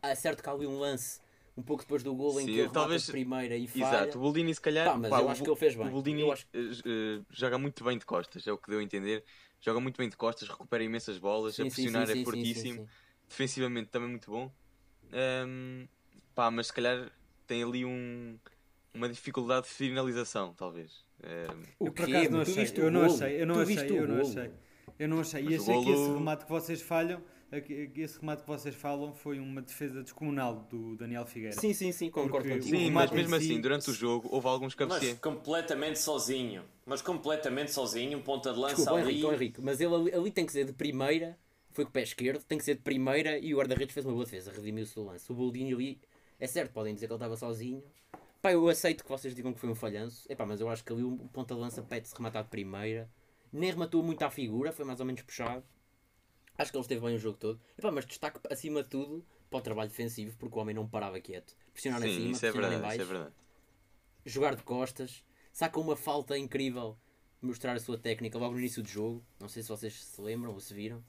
É 0.01 0.15
certo 0.15 0.43
que 0.43 0.49
há 0.49 0.51
ali 0.51 0.67
um 0.67 0.77
lance 0.79 1.21
um 1.55 1.63
pouco 1.63 1.83
depois 1.83 2.03
do 2.03 2.13
gol 2.13 2.39
em 2.39 2.45
Sim, 2.45 2.51
que 2.53 2.59
ele 2.59 2.69
talvez- 2.69 3.05
de 3.05 3.11
primeira 3.11 3.55
e 3.57 3.67
falha. 3.67 4.03
Exato, 4.03 4.17
o 4.17 4.21
Boldini 4.21 4.53
se 4.53 4.61
calhar. 4.61 4.85
Pá, 4.85 4.97
mas 4.97 5.09
pá, 5.09 5.19
eu 5.19 5.25
o 5.25 5.29
acho 5.29 5.43
que 5.43 5.49
ele 5.49 5.55
fez 5.57 5.75
bem. 5.75 5.87
O 5.87 5.89
Boldini 5.91 6.21
Eu 6.21 6.31
acho- 6.31 6.45
eh, 6.53 6.59
eh, 6.85 7.21
joga 7.31 7.57
muito 7.57 7.83
bem 7.83 7.97
de 7.97 8.05
costas, 8.05 8.45
é 8.45 8.51
o 8.51 8.57
que 8.57 8.69
deu 8.69 8.79
a 8.79 8.83
entender. 8.83 9.23
Joga 9.59 9.79
muito 9.79 9.97
bem 9.97 10.07
de 10.09 10.15
costas, 10.15 10.47
recupera 10.49 10.83
imensas 10.83 11.17
bolas, 11.17 11.55
Sim, 11.55 11.63
a 11.63 11.65
pressionar 11.65 12.05
sim, 12.05 12.11
é 12.11 12.15
sim, 12.15 12.23
sim, 12.25 12.31
fortíssimo. 12.31 12.73
sim, 12.73 12.85
sim. 12.85 12.89
defensivamente 13.27 13.89
também 13.89 14.09
muito 14.09 14.29
bom. 14.29 14.51
Ahm, 15.11 15.87
pá, 16.35 16.51
mas 16.51 16.67
se 16.67 16.73
calhar 16.73 17.11
tem 17.47 17.63
ali 17.63 17.83
um, 17.85 18.37
uma 18.93 19.09
dificuldade 19.09 19.67
de 19.67 19.73
finalização, 19.73 20.53
talvez. 20.53 21.03
Ahm, 21.23 21.63
O 21.79 21.87
eu 21.87 21.91
por 21.91 22.05
quê? 22.05 22.11
acaso 22.11 22.31
não 22.31 22.41
achei, 22.41 22.73
eu 22.77 22.91
não 22.91 23.03
achei, 23.03 23.41
eu 23.41 23.45
não 23.45 23.59
achei, 23.61 23.99
eu 23.99 24.07
não 24.07 24.21
achei. 24.21 24.51
Eu 24.97 25.07
não 25.07 25.19
achei. 25.19 25.41
E 25.41 25.45
Mas 25.45 25.61
achei 25.61 25.83
que 25.83 25.89
esse 25.89 26.01
golo- 26.03 26.17
remate 26.17 26.45
que 26.45 26.51
vocês 26.51 26.81
falham, 26.81 27.21
que 27.65 27.87
que 27.87 28.01
esse 28.01 28.19
remate 28.19 28.41
que 28.43 28.47
vocês 28.47 28.75
falam 28.75 29.13
foi 29.13 29.39
uma 29.39 29.61
defesa 29.61 30.01
descomunal 30.03 30.67
do 30.69 30.95
Daniel 30.95 31.25
Figueira. 31.25 31.59
Sim, 31.59 31.73
sim, 31.73 31.91
sim, 31.91 32.09
concordo 32.09 32.47
contigo. 32.49 32.63
sim, 32.77 32.89
mas 32.91 33.11
mesmo 33.11 33.35
si- 33.35 33.43
assim, 33.53 33.61
durante 33.61 33.89
o 33.89 33.93
jogo, 33.93 34.27
houve 34.31 34.47
alguns 34.47 34.75
Mas 34.75 34.89
cabeceiros. 34.89 35.19
completamente 35.19 35.99
sozinho. 35.99 36.63
Mas 36.85 37.01
completamente 37.01 37.71
sozinho, 37.71 38.17
um 38.17 38.21
ponta 38.21 38.51
de 38.53 38.59
lança 38.59 38.75
Desculpa, 38.75 38.99
ali. 39.01 39.11
Henrique, 39.11 39.25
ó, 39.25 39.33
Henrique, 39.33 39.61
mas 39.61 39.79
ele 39.81 39.93
ali, 39.95 40.13
ali 40.13 40.31
tem 40.31 40.45
que 40.45 40.51
ser 40.51 40.65
de 40.65 40.73
primeira, 40.73 41.37
foi 41.71 41.83
com 41.85 41.89
o 41.89 41.93
pé 41.93 42.01
esquerdo, 42.03 42.43
tem 42.43 42.57
que 42.57 42.63
ser 42.63 42.75
de 42.75 42.81
primeira 42.81 43.37
e 43.37 43.53
o 43.53 43.57
guarda-redes 43.57 43.93
fez 43.93 44.05
uma 44.05 44.13
boa 44.13 44.25
defesa, 44.25 44.51
redimiu-se 44.51 44.95
do 44.95 45.03
lance. 45.03 45.31
O 45.31 45.35
Boldini 45.35 45.73
ali, 45.73 45.99
é 46.39 46.47
certo, 46.47 46.71
podem 46.73 46.93
dizer 46.93 47.07
que 47.07 47.13
ele 47.13 47.17
estava 47.17 47.35
sozinho. 47.37 47.83
Pá, 48.41 48.51
eu 48.51 48.67
aceito 48.69 49.03
que 49.03 49.09
vocês 49.09 49.33
digam 49.35 49.51
que 49.53 49.59
foi 49.59 49.69
um 49.69 49.75
falhanço, 49.75 50.25
Epá, 50.31 50.45
mas 50.45 50.59
eu 50.61 50.69
acho 50.69 50.83
que 50.83 50.91
ali 50.93 51.03
o 51.03 51.17
ponta 51.33 51.53
de 51.55 51.59
lança 51.61 51.81
pede-se 51.81 52.15
rematar 52.15 52.43
de 52.43 52.49
primeira, 52.49 53.09
nem 53.51 53.71
rematou 53.71 54.03
muito 54.03 54.21
à 54.23 54.29
figura, 54.29 54.71
foi 54.71 54.85
mais 54.85 54.99
ou 54.99 55.05
menos 55.05 55.21
puxado. 55.21 55.63
Acho 56.57 56.71
que 56.71 56.77
ele 56.77 56.81
esteve 56.81 57.01
bem 57.05 57.15
o 57.15 57.19
jogo 57.19 57.37
todo. 57.37 57.61
Epá, 57.77 57.91
mas 57.91 58.05
destaque 58.05 58.39
acima 58.51 58.83
de 58.83 58.89
tudo 58.89 59.25
para 59.49 59.59
o 59.59 59.61
trabalho 59.61 59.89
defensivo, 59.89 60.35
porque 60.37 60.57
o 60.57 60.61
homem 60.61 60.75
não 60.75 60.87
parava 60.87 61.19
quieto. 61.19 61.55
Pressionar 61.73 62.01
em 62.03 62.09
Sim, 62.09 62.15
cima, 62.15 62.31
isso 62.31 62.45
é 62.45 62.51
pressionar 62.51 62.73
em 62.73 62.79
verdade, 62.79 62.81
baixo 62.81 63.01
isso 63.01 63.01
é 63.01 63.05
verdade. 63.05 63.35
jogar 64.25 64.55
de 64.55 64.63
costas, 64.63 65.23
saca 65.51 65.79
uma 65.79 65.95
falta 65.95 66.37
incrível, 66.37 66.97
mostrar 67.41 67.73
a 67.75 67.79
sua 67.79 67.97
técnica 67.97 68.37
logo 68.37 68.53
no 68.53 68.59
início 68.59 68.81
do 68.83 68.89
jogo. 68.89 69.23
Não 69.39 69.47
sei 69.47 69.63
se 69.63 69.69
vocês 69.69 70.03
se 70.03 70.21
lembram 70.21 70.53
ou 70.53 70.59
se 70.59 70.73
viram. 70.73 71.03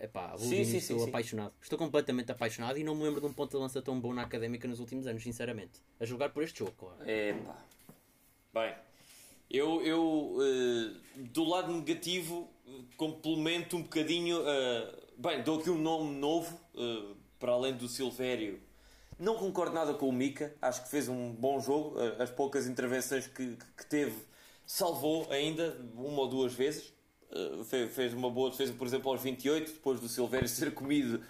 Epá, 0.00 0.32
a 0.32 0.38
Sim, 0.38 0.64
sim, 0.64 0.76
estou 0.76 0.96
sim, 0.98 1.04
sim. 1.04 1.08
apaixonado. 1.08 1.54
Estou 1.60 1.78
completamente 1.78 2.30
apaixonado 2.30 2.78
e 2.78 2.84
não 2.84 2.94
me 2.94 3.02
lembro 3.04 3.20
de 3.20 3.26
um 3.26 3.32
ponto 3.32 3.50
de 3.52 3.56
lança 3.56 3.80
tão 3.82 3.98
bom 4.00 4.12
na 4.12 4.22
académica 4.22 4.68
nos 4.68 4.78
últimos 4.80 5.06
anos, 5.06 5.22
sinceramente. 5.22 5.80
A 5.98 6.04
jogar 6.04 6.30
por 6.30 6.42
este 6.42 6.58
jogo, 6.60 6.72
claro. 6.72 6.98
Epá. 7.08 7.56
Bem, 8.52 8.74
eu, 9.50 9.82
eu 9.82 10.36
eh, 10.40 11.20
do 11.32 11.44
lado 11.44 11.72
negativo 11.72 12.48
complemento 12.96 13.76
um 13.76 13.82
bocadinho. 13.82 14.38
eh, 14.46 14.94
bem, 15.16 15.42
dou 15.42 15.58
aqui 15.60 15.70
um 15.70 15.78
nome 15.78 16.14
novo 16.18 16.58
eh, 16.76 17.14
para 17.38 17.52
além 17.52 17.74
do 17.74 17.88
Silvério. 17.88 18.60
Não 19.18 19.36
concordo 19.36 19.74
nada 19.74 19.94
com 19.94 20.08
o 20.08 20.12
Mica, 20.12 20.54
acho 20.60 20.82
que 20.84 20.90
fez 20.90 21.08
um 21.08 21.32
bom 21.32 21.58
jogo. 21.58 21.96
as 22.18 22.30
poucas 22.30 22.66
intervenções 22.66 23.26
que, 23.26 23.56
que 23.76 23.86
teve 23.86 24.14
salvou 24.66 25.26
ainda 25.30 25.74
uma 25.94 26.20
ou 26.22 26.28
duas 26.28 26.52
vezes. 26.52 26.92
Fe- 27.64 27.88
fez 27.88 28.12
uma 28.12 28.30
boa 28.30 28.50
defesa, 28.50 28.74
por 28.74 28.86
exemplo, 28.86 29.10
aos 29.10 29.22
28, 29.22 29.72
depois 29.72 29.98
do 30.00 30.08
Silvério 30.08 30.46
ser 30.48 30.74
comido 30.74 31.22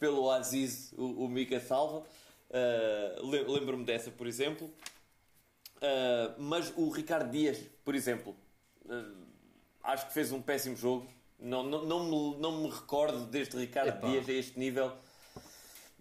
pelo 0.00 0.30
Aziz, 0.30 0.90
o, 0.96 1.24
o 1.24 1.28
Mica 1.28 1.60
salva. 1.60 2.02
Le- 3.22 3.44
Lembro-me 3.46 3.84
dessa, 3.84 4.10
por 4.10 4.26
exemplo. 4.26 4.72
Uh, 5.78 6.34
mas 6.38 6.72
o 6.76 6.90
Ricardo 6.90 7.30
Dias, 7.30 7.58
por 7.84 7.94
exemplo, 7.94 8.34
uh, 8.86 9.16
acho 9.82 10.06
que 10.08 10.12
fez 10.12 10.32
um 10.32 10.42
péssimo 10.42 10.76
jogo. 10.76 11.06
Não, 11.38 11.62
não, 11.62 11.84
não, 11.86 12.04
me, 12.04 12.40
não 12.40 12.62
me 12.62 12.68
recordo 12.68 13.24
deste 13.26 13.56
Ricardo 13.56 13.90
Epá. 13.90 14.08
Dias 14.08 14.28
a 14.28 14.32
este 14.32 14.58
nível. 14.58 14.92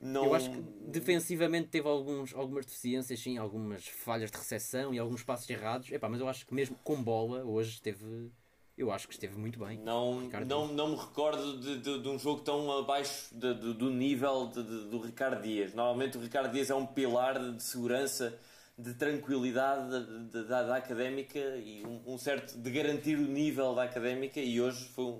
Não... 0.01 0.25
Eu 0.25 0.35
acho 0.35 0.49
que 0.51 0.59
defensivamente 0.87 1.69
teve 1.69 1.87
alguns, 1.87 2.33
algumas 2.33 2.65
deficiências, 2.65 3.19
sim, 3.19 3.37
algumas 3.37 3.87
falhas 3.87 4.29
de 4.31 4.37
recepção 4.37 4.93
e 4.93 4.99
alguns 4.99 5.23
passos 5.23 5.49
errados. 5.49 5.91
Epá, 5.91 6.09
mas 6.09 6.19
eu 6.19 6.27
acho 6.27 6.45
que 6.45 6.53
mesmo 6.53 6.75
com 6.83 7.01
bola, 7.01 7.43
hoje 7.43 7.71
esteve. 7.71 8.31
Eu 8.75 8.91
acho 8.91 9.07
que 9.07 9.13
esteve 9.13 9.35
muito 9.37 9.57
bem. 9.59 9.79
Não, 9.79 10.19
Ricardo 10.21 10.47
não, 10.47 10.67
não 10.67 10.89
me 10.89 10.95
recordo 10.95 11.59
de, 11.59 11.79
de- 11.79 11.99
de 11.99 12.09
um 12.09 12.17
jogo 12.19 12.41
tão 12.41 12.71
abaixo 12.77 13.33
de- 13.33 13.73
do 13.73 13.89
nível 13.89 14.45
do 14.47 14.99
Ricardo 15.01 15.41
Dias. 15.41 15.73
Normalmente 15.73 16.15
o 16.17 16.21
Ricardo 16.21 16.51
Dias 16.51 16.69
é 16.69 16.75
um 16.75 16.85
pilar 16.85 17.39
de 17.53 17.63
segurança, 17.63 18.39
de 18.77 18.93
tranquilidade 18.93 19.89
da, 19.89 20.43
da- 20.43 20.63
da- 20.63 20.75
académica 20.75 21.39
e 21.39 21.83
um, 21.85 22.13
um 22.13 22.17
certo 22.17 22.57
de 22.57 22.69
garantir 22.69 23.17
o 23.17 23.21
nível 23.27 23.73
da 23.73 23.83
académica 23.83 24.39
e 24.39 24.61
hoje 24.61 24.85
foi 24.89 25.19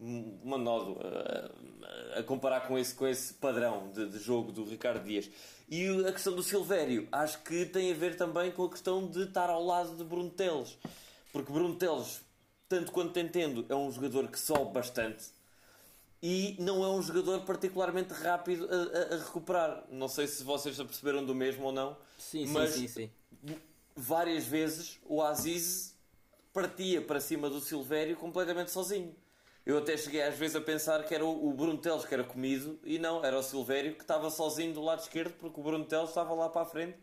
um, 0.00 0.38
uma 0.42 0.56
nódoa 0.56 1.50
a, 2.14 2.20
a 2.20 2.22
comparar 2.22 2.60
com 2.68 2.78
esse, 2.78 2.94
com 2.94 3.06
esse 3.06 3.34
padrão 3.34 3.90
de, 3.92 4.08
de, 4.08 4.18
jogo 4.18 4.52
do 4.52 4.64
Ricardo 4.64 5.04
Dias. 5.04 5.28
E 5.68 5.88
a 6.06 6.12
questão 6.12 6.34
do 6.34 6.42
Silvério, 6.42 7.08
acho 7.10 7.42
que 7.42 7.64
tem 7.66 7.90
a 7.90 7.94
ver 7.94 8.16
também 8.16 8.52
com 8.52 8.64
a 8.64 8.70
questão 8.70 9.06
de 9.08 9.22
estar 9.24 9.50
ao 9.50 9.64
lado 9.64 9.96
de 9.96 10.04
Bruno 10.04 10.30
Teles. 10.30 10.78
Porque 11.32 11.52
Bruno 11.52 11.74
Teles, 11.76 12.20
tanto 12.68 12.92
quanto 12.92 13.18
entendo, 13.18 13.64
é 13.68 13.74
um 13.74 13.90
jogador 13.90 14.28
que 14.28 14.38
sobe 14.38 14.72
bastante 14.72 15.24
e 16.22 16.56
não 16.60 16.84
é 16.84 16.88
um 16.88 17.02
jogador 17.02 17.40
particularmente 17.40 18.14
rápido 18.14 18.68
a, 18.70 19.14
a, 19.14 19.14
a 19.14 19.18
recuperar. 19.18 19.84
Não 19.90 20.06
sei 20.06 20.28
se 20.28 20.44
vocês 20.44 20.76
se 20.76 20.84
perceberam 20.84 21.24
do 21.24 21.34
mesmo 21.34 21.64
ou 21.64 21.72
não, 21.72 21.96
sim, 22.16 22.46
mas 22.46 22.70
sim, 22.70 22.86
sim, 22.86 23.10
sim. 23.44 23.56
várias 23.96 24.44
vezes 24.44 25.00
o 25.04 25.20
Aziz 25.20 25.96
partia 26.52 27.02
para 27.02 27.20
cima 27.20 27.50
do 27.50 27.60
Silvério 27.60 28.16
completamente 28.16 28.70
sozinho. 28.70 29.14
Eu 29.64 29.78
até 29.78 29.96
cheguei 29.96 30.22
às 30.22 30.36
vezes 30.36 30.56
a 30.56 30.60
pensar 30.60 31.04
que 31.04 31.14
era 31.14 31.24
o 31.24 31.52
Bruno 31.52 31.78
Teles 31.78 32.04
que 32.04 32.12
era 32.12 32.24
comido 32.24 32.78
e 32.84 32.98
não, 32.98 33.24
era 33.24 33.38
o 33.38 33.42
Silvério 33.42 33.94
que 33.94 34.02
estava 34.02 34.28
sozinho 34.28 34.74
do 34.74 34.82
lado 34.82 35.00
esquerdo 35.00 35.34
porque 35.38 35.60
o 35.60 35.62
Bruno 35.62 35.84
Teles 35.84 36.08
estava 36.08 36.34
lá 36.34 36.48
para 36.48 36.62
a 36.62 36.66
frente 36.66 36.98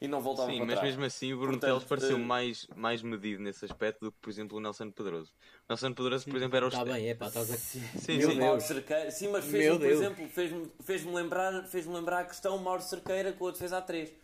e 0.00 0.06
não 0.06 0.20
voltava 0.20 0.50
Sim, 0.50 0.58
para 0.58 0.66
mas 0.66 0.74
trás. 0.76 0.90
mesmo 0.90 1.04
assim 1.04 1.32
o 1.32 1.38
Bruno 1.38 1.58
Teles 1.58 1.84
pareceu 1.84 2.16
uh... 2.16 2.20
mais, 2.20 2.66
mais 2.76 3.02
medido 3.02 3.42
nesse 3.42 3.64
aspecto 3.64 4.06
do 4.06 4.12
que, 4.12 4.18
por 4.20 4.30
exemplo, 4.30 4.58
o 4.58 4.60
Nelson 4.60 4.90
Pedroso. 4.90 5.32
O 5.68 5.72
Nelson 5.72 5.92
Pedroso, 5.92 6.24
por 6.26 6.36
exemplo, 6.36 6.56
era 6.56 6.66
o... 6.66 6.68
Está 6.68 6.84
bem, 6.84 7.08
é 7.08 7.14
pá, 7.14 7.28
estás 7.28 7.50
a... 7.50 7.56
Sim, 7.56 8.18
Meu 8.18 8.30
sim. 8.30 8.38
Mauro 8.38 8.60
Cerqueira. 8.60 9.10
Sim, 9.10 9.28
mas 9.28 9.44
fez-me, 9.44 9.78
por 9.78 9.86
exemplo, 9.88 10.28
fez-me 10.28 10.72
fez 10.84 11.04
lembrar, 11.04 11.64
fez 11.64 11.86
lembrar 11.86 12.20
a 12.20 12.24
questão 12.24 12.58
Mauro 12.58 12.82
Cerqueira 12.82 13.32
com 13.32 13.48
a 13.48 13.52
defesa 13.52 13.80
A3. 13.80 14.06
Sim, 14.06 14.14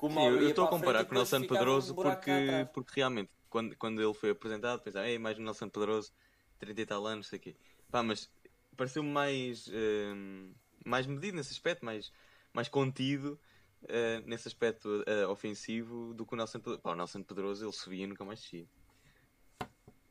eu, 0.00 0.42
eu 0.42 0.48
estou 0.50 0.64
a 0.64 0.68
comparar 0.68 1.04
com 1.04 1.12
o 1.12 1.14
Nelson 1.14 1.42
Pedroso 1.42 1.92
um 1.92 1.96
porque, 1.96 2.30
porque 2.72 2.92
realmente, 2.94 3.30
quando, 3.50 3.74
quando 3.76 4.00
ele 4.00 4.14
foi 4.14 4.30
apresentado, 4.30 4.80
pensava, 4.80 5.08
ei, 5.08 5.18
mais 5.18 5.36
um 5.38 5.42
Nelson 5.42 5.68
Pedroso, 5.68 6.12
30 6.60 6.80
e 6.80 6.86
tal 6.86 7.04
anos, 7.04 7.26
sei 7.26 7.40
quê. 7.40 7.56
Pá, 7.90 8.02
mas 8.02 8.30
pareceu-me 8.76 9.10
mais, 9.10 9.66
uh, 9.66 10.54
mais 10.84 11.06
medido 11.06 11.36
nesse 11.36 11.52
aspecto, 11.52 11.84
mais, 11.84 12.12
mais 12.52 12.68
contido 12.68 13.38
uh, 13.84 14.26
nesse 14.26 14.48
aspecto 14.48 14.88
uh, 14.88 15.30
ofensivo 15.30 16.12
do 16.14 16.26
que 16.26 16.34
o 16.34 16.36
Nelson 16.36 16.58
Pedroso. 16.58 16.80
Pá, 16.80 16.92
o 16.92 16.96
Nelson 16.96 17.22
Pedroso 17.22 17.64
ele 17.64 17.72
subia 17.72 18.04
e 18.04 18.06
nunca 18.06 18.24
mais 18.24 18.40
descia. 18.40 18.66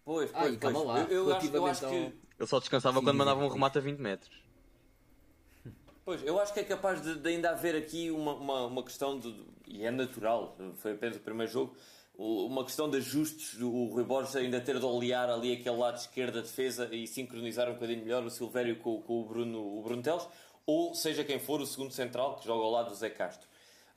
Pois, 0.03 0.31
pois, 0.31 0.33
Ai, 0.33 0.57
pois. 0.59 0.73
lá. 0.73 1.01
Eu, 1.01 1.29
eu 1.29 1.35
acho, 1.35 1.55
eu 1.55 1.65
acho 1.65 1.85
ao... 1.85 1.91
que. 1.91 1.97
Ele 1.97 2.47
só 2.47 2.59
descansava 2.59 2.99
Sim, 2.99 3.05
quando 3.05 3.17
mandava 3.17 3.43
um 3.43 3.49
remate 3.49 3.77
a 3.77 3.81
20 3.81 3.99
metros. 3.99 4.47
Pois, 6.05 6.23
eu 6.23 6.39
acho 6.39 6.53
que 6.53 6.61
é 6.61 6.63
capaz 6.63 7.01
de, 7.01 7.15
de 7.15 7.29
ainda 7.29 7.49
haver 7.49 7.75
aqui 7.75 8.09
uma, 8.11 8.33
uma, 8.35 8.65
uma 8.67 8.83
questão 8.83 9.19
de. 9.19 9.35
E 9.67 9.83
é 9.83 9.91
natural, 9.91 10.55
foi 10.77 10.93
apenas 10.93 11.17
o 11.17 11.19
primeiro 11.19 11.51
jogo. 11.51 11.75
Uma 12.17 12.63
questão 12.63 12.89
de 12.89 12.97
ajustes, 12.97 13.61
o 13.61 13.87
Rui 13.87 14.03
Borges 14.03 14.35
ainda 14.35 14.59
ter 14.59 14.79
de 14.79 14.85
olear 14.85 15.29
ali 15.29 15.53
aquele 15.53 15.75
lado 15.75 15.97
esquerdo 15.97 16.35
da 16.35 16.41
defesa 16.41 16.89
e 16.91 17.05
sincronizar 17.05 17.69
um 17.69 17.73
bocadinho 17.73 17.99
melhor 17.99 18.23
o 18.23 18.29
Silvério 18.29 18.77
com, 18.77 19.01
com 19.01 19.21
o, 19.21 19.25
Bruno, 19.25 19.77
o 19.77 19.83
Bruno 19.83 20.01
Teles, 20.01 20.27
ou 20.65 20.95
seja 20.95 21.23
quem 21.23 21.37
for 21.37 21.61
o 21.61 21.65
segundo 21.65 21.93
central 21.93 22.37
que 22.37 22.45
joga 22.45 22.63
ao 22.63 22.71
lado 22.71 22.89
do 22.89 22.95
Zé 22.95 23.09
Castro. 23.09 23.46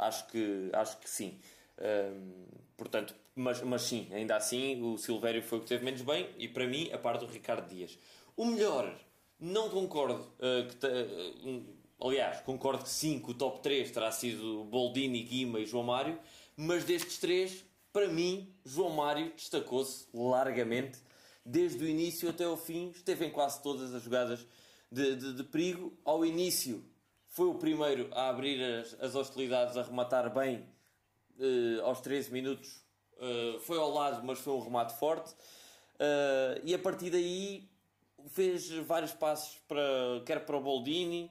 Acho 0.01 0.27
que, 0.29 0.71
acho 0.73 0.99
que 0.99 1.09
sim. 1.09 1.39
Hum, 1.79 2.47
portanto, 2.77 3.15
mas, 3.35 3.63
mas 3.63 3.83
sim, 3.83 4.09
ainda 4.13 4.35
assim 4.35 4.83
o 4.83 4.97
Silvério 4.97 5.43
foi 5.43 5.59
o 5.59 5.61
que 5.61 5.69
teve 5.69 5.85
menos 5.85 6.01
bem 6.01 6.29
e 6.39 6.49
para 6.49 6.67
mim 6.67 6.91
a 6.91 6.97
parte 6.97 7.21
do 7.21 7.31
Ricardo 7.31 7.69
Dias. 7.69 7.99
O 8.35 8.47
melhor, 8.47 8.99
não 9.39 9.69
concordo 9.69 10.23
uh, 10.39 10.67
que. 10.67 10.87
Uh, 10.87 11.65
aliás, 12.03 12.41
concordo 12.41 12.83
que 12.83 12.89
sim, 12.89 13.19
que 13.19 13.31
o 13.31 13.35
top 13.35 13.61
3 13.61 13.91
terá 13.91 14.11
sido 14.11 14.65
Boldini, 14.65 15.23
Guima 15.23 15.61
e 15.61 15.67
João 15.67 15.85
Mário, 15.85 16.19
mas 16.57 16.85
destes 16.85 17.19
três, 17.19 17.63
para 17.93 18.09
mim, 18.09 18.55
João 18.65 18.91
Mário 18.91 19.33
destacou-se 19.37 20.07
largamente 20.15 20.99
desde 21.45 21.85
o 21.85 21.89
início 21.89 22.31
até 22.31 22.45
ao 22.45 22.57
fim, 22.57 22.91
esteve 22.95 23.27
em 23.27 23.31
quase 23.31 23.63
todas 23.63 23.95
as 23.95 24.03
jogadas 24.03 24.47
de, 24.91 25.17
de, 25.17 25.35
de 25.35 25.45
perigo. 25.45 25.93
Ao 26.05 26.25
início, 26.25 26.83
foi 27.31 27.47
o 27.47 27.55
primeiro 27.55 28.09
a 28.13 28.29
abrir 28.29 28.61
as, 28.63 28.97
as 29.01 29.15
hostilidades, 29.15 29.77
a 29.77 29.83
rematar 29.83 30.33
bem 30.35 30.67
uh, 31.39 31.85
aos 31.85 32.01
13 32.01 32.33
minutos. 32.33 32.85
Uh, 33.17 33.61
foi 33.61 33.79
ao 33.79 33.91
lado, 33.91 34.25
mas 34.25 34.41
foi 34.41 34.53
um 34.53 34.61
remate 34.61 34.99
forte. 34.99 35.33
Uh, 35.95 36.61
e 36.65 36.75
a 36.75 36.79
partir 36.79 37.11
daí 37.11 37.71
fez 38.31 38.69
vários 38.71 39.13
passos 39.13 39.59
para, 39.69 39.83
quer 40.27 40.45
para 40.45 40.57
o 40.57 40.61
Boldini, 40.61 41.31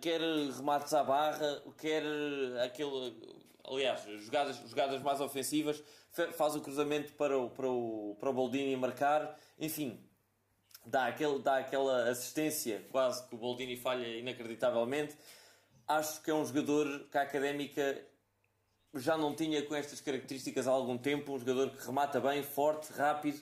quer 0.00 0.20
remates 0.20 0.94
à 0.94 1.02
barra, 1.02 1.62
quer 1.76 2.02
aquele. 2.64 3.14
Aliás, 3.64 4.02
jogadas, 4.22 4.56
jogadas 4.66 5.02
mais 5.02 5.20
ofensivas, 5.20 5.82
faz 6.32 6.54
o 6.54 6.60
cruzamento 6.60 7.12
para 7.14 7.36
o, 7.36 7.50
para 7.50 7.68
o, 7.68 8.16
para 8.18 8.30
o 8.30 8.32
Boldini 8.32 8.74
marcar, 8.76 9.36
enfim, 9.58 10.00
dá, 10.88 11.06
aquele, 11.06 11.38
dá 11.38 11.58
aquela 11.58 12.08
assistência 12.08 12.84
quase 12.90 13.26
que 13.28 13.34
o 13.34 13.38
Boldini 13.38 13.76
falha 13.76 14.06
inacreditavelmente. 14.18 15.16
Acho 15.86 16.22
que 16.22 16.30
é 16.30 16.34
um 16.34 16.44
jogador 16.44 17.06
que 17.10 17.18
a 17.18 17.22
académica 17.22 18.02
já 18.94 19.16
não 19.16 19.34
tinha 19.34 19.62
com 19.62 19.74
estas 19.74 20.00
características 20.00 20.66
há 20.66 20.70
algum 20.70 20.98
tempo. 20.98 21.34
Um 21.34 21.38
jogador 21.38 21.70
que 21.70 21.86
remata 21.86 22.20
bem, 22.20 22.42
forte, 22.42 22.92
rápido, 22.92 23.40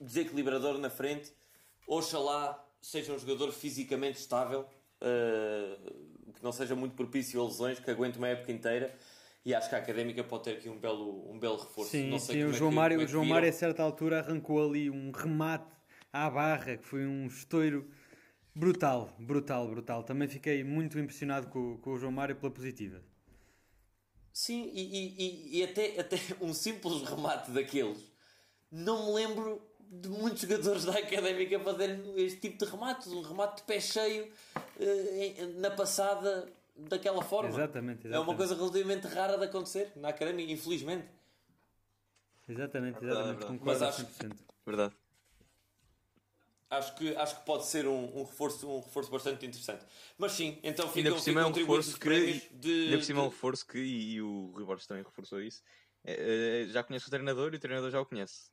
desequilibrador 0.00 0.78
na 0.78 0.90
frente. 0.90 1.32
Oxalá 1.86 2.64
seja 2.80 3.12
um 3.12 3.18
jogador 3.18 3.52
fisicamente 3.52 4.18
estável, 4.18 4.66
uh, 5.02 6.32
que 6.32 6.42
não 6.42 6.52
seja 6.52 6.74
muito 6.74 6.94
propício 6.94 7.40
a 7.40 7.44
lesões, 7.44 7.78
que 7.78 7.90
aguente 7.90 8.18
uma 8.18 8.28
época 8.28 8.52
inteira. 8.52 8.94
E 9.44 9.54
acho 9.54 9.68
que 9.68 9.74
a 9.74 9.78
académica 9.78 10.22
pode 10.22 10.44
ter 10.44 10.50
aqui 10.52 10.68
um 10.68 10.78
belo, 10.78 11.30
um 11.30 11.38
belo 11.38 11.56
reforço. 11.56 11.90
Sim, 11.90 12.10
não 12.10 12.18
sei 12.18 12.36
sim 12.36 12.44
o 12.44 12.50
é 12.50 12.52
João 12.52 12.70
que, 12.70 12.76
Mário, 12.76 13.00
é 13.00 13.04
o 13.04 13.08
João. 13.08 13.24
Mário 13.24 13.48
a 13.48 13.52
certa 13.52 13.82
altura 13.82 14.20
arrancou 14.20 14.62
ali 14.62 14.90
um 14.90 15.10
remate 15.10 15.79
à 16.12 16.30
barra, 16.30 16.76
que 16.76 16.84
foi 16.86 17.06
um 17.06 17.26
estouro 17.26 17.90
brutal, 18.54 19.14
brutal, 19.18 19.68
brutal. 19.68 20.04
Também 20.04 20.28
fiquei 20.28 20.64
muito 20.64 20.98
impressionado 20.98 21.48
com, 21.48 21.78
com 21.78 21.92
o 21.92 21.98
João 21.98 22.12
Mário 22.12 22.36
pela 22.36 22.52
positiva. 22.52 23.02
Sim, 24.32 24.70
e, 24.72 24.80
e, 24.82 25.58
e, 25.58 25.62
até, 25.64 26.00
até 26.00 26.16
um 26.40 26.54
simples 26.54 27.02
remate 27.02 27.50
daqueles. 27.50 28.04
Não 28.70 29.06
me 29.08 29.12
lembro 29.14 29.62
de 29.80 30.08
muitos 30.08 30.42
jogadores 30.42 30.84
da 30.84 30.92
Académica 30.98 31.58
fazerem 31.60 32.14
este 32.16 32.40
tipo 32.40 32.64
de 32.64 32.70
remates. 32.70 33.08
Um 33.08 33.22
remate 33.22 33.58
de 33.58 33.62
pé 33.64 33.80
cheio 33.80 34.32
eh, 34.78 35.46
na 35.58 35.70
passada 35.70 36.52
daquela 36.76 37.22
forma. 37.22 37.48
Exatamente, 37.48 38.06
É 38.10 38.18
uma 38.18 38.34
exatamente. 38.34 38.36
coisa 38.36 38.54
relativamente 38.56 39.06
rara 39.08 39.38
de 39.38 39.44
acontecer 39.46 39.92
na 39.96 40.10
Académica, 40.10 40.52
infelizmente. 40.52 41.08
Exatamente, 42.48 43.00
verdade, 43.00 43.30
exatamente, 43.30 43.38
verdade. 43.38 43.58
concordo 43.58 43.84
acho- 43.84 44.02
100%. 44.02 44.44
Verdade. 44.66 44.94
Acho 46.70 46.94
que, 46.94 47.16
acho 47.16 47.40
que 47.40 47.44
pode 47.44 47.66
ser 47.66 47.88
um, 47.88 48.20
um 48.20 48.22
reforço, 48.22 48.68
um 48.70 48.80
reforço 48.80 49.10
bastante 49.10 49.44
interessante. 49.44 49.84
Mas 50.16 50.32
sim, 50.32 50.56
então 50.62 50.84
Ainda 50.86 50.92
ficam, 50.94 51.12
por 51.14 51.20
cima 51.20 51.40
é 51.40 51.46
um 51.46 51.50
reforço 51.52 51.98
que. 51.98 52.48
de, 52.52 52.84
Ainda 52.84 52.98
por 52.98 53.04
cima 53.04 53.20
é 53.20 53.22
um 53.24 53.28
reforço 53.28 53.66
que, 53.66 53.78
e, 53.78 54.12
e 54.12 54.22
o 54.22 54.52
Rui 54.54 54.64
Borges 54.64 54.86
também 54.86 55.02
reforçou 55.02 55.40
isso. 55.42 55.62
é, 56.04 56.62
é, 56.62 56.66
já 56.68 56.84
conhece 56.84 57.08
o 57.08 57.10
treinador 57.10 57.52
e 57.52 57.56
o 57.56 57.60
treinador 57.60 57.90
já 57.90 58.00
o 58.00 58.06
conhece. 58.06 58.50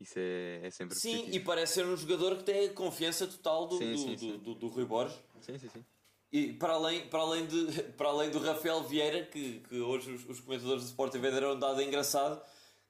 Isso 0.00 0.18
é, 0.18 0.60
é 0.66 0.70
sempre 0.70 0.94
Sim, 0.96 1.16
positivo. 1.16 1.36
e 1.36 1.40
parece 1.40 1.74
ser 1.74 1.86
um 1.86 1.96
jogador 1.96 2.36
que 2.36 2.44
tem 2.44 2.68
a 2.68 2.72
confiança 2.72 3.26
total 3.26 3.66
do, 3.66 3.78
Sim, 3.78 3.90
do, 3.92 3.98
sim, 3.98 4.10
do, 4.14 4.18
sim. 4.18 4.38
do- 4.38 4.54
do 4.54 4.68
Rui 4.68 4.84
Borges. 4.84 5.18
Sim, 5.40 5.58
sim, 5.58 5.68
sim. 5.68 5.84
E 6.30 6.52
para 6.52 6.74
além, 6.74 7.08
para 7.08 7.20
além, 7.20 7.46
de, 7.46 7.82
para 7.96 8.08
além 8.08 8.30
do 8.30 8.38
Rafael 8.38 8.82
Vieira, 8.84 9.24
que, 9.26 9.60
que 9.68 9.80
hoje 9.80 10.12
os, 10.12 10.28
os 10.28 10.38
comentadores 10.40 10.84
do 10.84 10.88
Sport 10.88 11.10
TV 11.12 11.30
deram 11.30 11.54
um 11.54 11.58
dado 11.58 11.82
engraçado, 11.82 12.40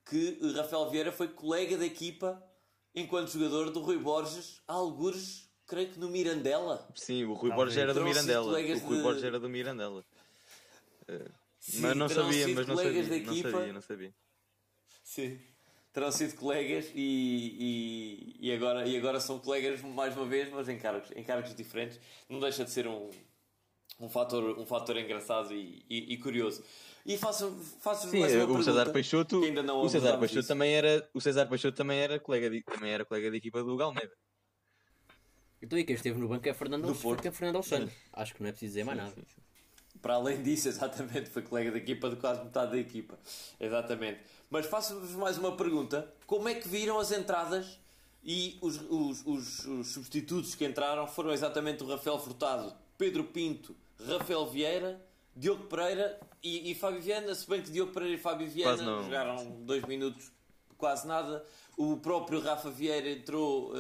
que 0.05 0.39
Rafael 0.55 0.91
Vieira 0.91 1.13
foi 1.13 1.29
colega 1.29 1.77
da 1.79 1.87
equipa 1.87 2.43
enquanto 2.97 3.31
jogador 3.31 3.71
do 3.71 3.81
Rui 3.81 3.99
Borges, 3.99 4.61
há 4.67 4.73
algures, 4.73 5.49
creio 5.67 5.91
que 5.91 6.01
no 6.01 6.09
Mirandela. 6.09 6.89
Sim, 6.95 7.25
o 7.25 7.35
Rui 7.35 7.51
Talvez. 7.51 7.57
Borges 7.57 7.77
era 7.77 7.95
do 7.95 8.03
Mirandela. 8.03 8.47
O 8.47 8.79
Rui 8.87 9.03
Borges 9.03 9.25
era 9.25 9.39
do 9.39 9.49
Mirandela. 9.49 10.05
Sim, 11.61 11.81
mas 11.83 11.97
não 11.97 12.09
sabia, 12.09 12.49
mas 12.49 12.67
não 12.67 12.77
sabia, 12.77 13.03
da 13.03 13.17
não 13.19 13.43
sabia, 13.43 13.73
não 13.73 13.81
sabia. 13.81 14.15
Sim. 15.05 15.39
Terão 15.93 16.13
sido 16.13 16.37
colegas 16.37 16.91
e, 16.95 18.37
e, 18.39 18.49
e, 18.49 18.53
agora, 18.53 18.87
e 18.87 18.97
agora 18.97 19.19
são 19.19 19.39
colegas 19.39 19.81
mais 19.81 20.15
uma 20.17 20.27
vez, 20.27 20.51
mas 20.51 20.69
em 20.69 20.79
cargos, 20.79 21.11
em 21.13 21.25
cargos 21.25 21.55
diferentes. 21.55 21.99
Não 22.29 22.39
deixa 22.39 22.65
de 22.65 22.71
ser 22.71 22.87
um, 22.87 23.11
um, 23.99 24.09
fator, 24.09 24.59
um 24.59 24.67
fator 24.67 24.97
engraçado 24.99 25.55
e, 25.55 25.85
e, 25.89 26.13
e 26.13 26.19
curioso. 26.19 26.63
E 27.07 27.17
faço, 27.17 27.53
faço 27.81 28.09
Sim, 28.11 28.19
mais 28.21 28.33
uma 28.35 28.43
o 28.43 28.47
pergunta. 28.49 28.65
César 28.65 28.91
Peixoto, 28.91 29.41
que 29.41 29.47
ainda 29.47 29.63
não 29.63 29.81
o 29.81 29.89
César 29.89 30.19
Peixoto 30.19 30.41
isso. 30.41 30.49
também 30.49 30.75
era, 30.75 31.09
o 31.15 31.21
César 31.21 31.47
Peixoto 31.47 31.77
também 31.77 31.99
era 32.01 32.19
colega 32.19 32.51
de, 32.51 32.63
também 32.63 32.91
era 32.91 33.05
colega 33.05 33.31
de 33.31 33.37
equipa 33.37 33.63
do 33.63 33.77
Galmeida. 33.77 34.13
Então, 35.63 35.79
e 35.79 35.85
quem 35.85 35.95
esteve 35.95 36.19
no 36.19 36.29
banco 36.29 36.49
é 36.49 36.53
Fernando, 36.53 36.83
Do 36.83 36.89
Alexandre, 36.89 37.09
Porto. 37.17 37.27
é 37.27 37.31
Fernando 37.31 37.57
Alexandre. 37.57 37.95
Acho 38.13 38.35
que 38.35 38.43
não 38.43 38.49
é 38.49 38.53
preciso 38.53 38.71
dizer 38.73 38.85
mais 38.85 38.99
nada. 38.99 39.11
Sim, 39.15 39.23
sim. 39.23 39.41
Para 40.03 40.15
além 40.15 40.43
disso, 40.43 40.67
exatamente, 40.69 41.31
foi 41.31 41.43
colega 41.43 41.71
da 41.71 41.79
equipa 41.79 42.11
de 42.11 42.17
quase 42.17 42.43
metade 42.45 42.73
da 42.73 42.79
equipa. 42.79 43.17
Exatamente. 43.59 44.21
Mas 44.51 44.67
faço-vos 44.67 45.13
mais 45.13 45.39
uma 45.39 45.57
pergunta. 45.57 46.13
Como 46.27 46.49
é 46.49 46.55
que 46.55 46.69
viram 46.69 46.99
as 46.99 47.13
entradas 47.13 47.79
e 48.25 48.59
os, 48.61 48.81
os, 48.91 49.23
os, 49.25 49.65
os 49.67 49.93
substitutos 49.93 50.55
que 50.57 50.65
entraram 50.65 51.07
foram 51.07 51.33
exatamente 51.33 51.83
o 51.85 51.87
Rafael 51.87 52.19
Furtado, 52.19 52.75
Pedro 52.99 53.25
Pinto, 53.25 53.75
Rafael 54.09 54.47
Vieira, 54.47 55.01
Diogo 55.37 55.65
Pereira 55.65 56.19
e, 56.43 56.71
e 56.71 56.75
Fábio 56.75 57.01
Viana, 57.01 57.35
se 57.35 57.49
bem 57.49 57.61
que 57.61 57.71
Diogo 57.71 57.93
Pereira 57.93 58.15
e 58.15 58.19
Fábio 58.19 58.49
Viana 58.49 59.03
jogaram 59.03 59.61
dois 59.61 59.85
minutos, 59.85 60.33
quase 60.79 61.07
nada. 61.07 61.45
O 61.77 61.99
próprio 61.99 62.41
Rafa 62.41 62.71
Vieira 62.71 63.11
entrou... 63.11 63.75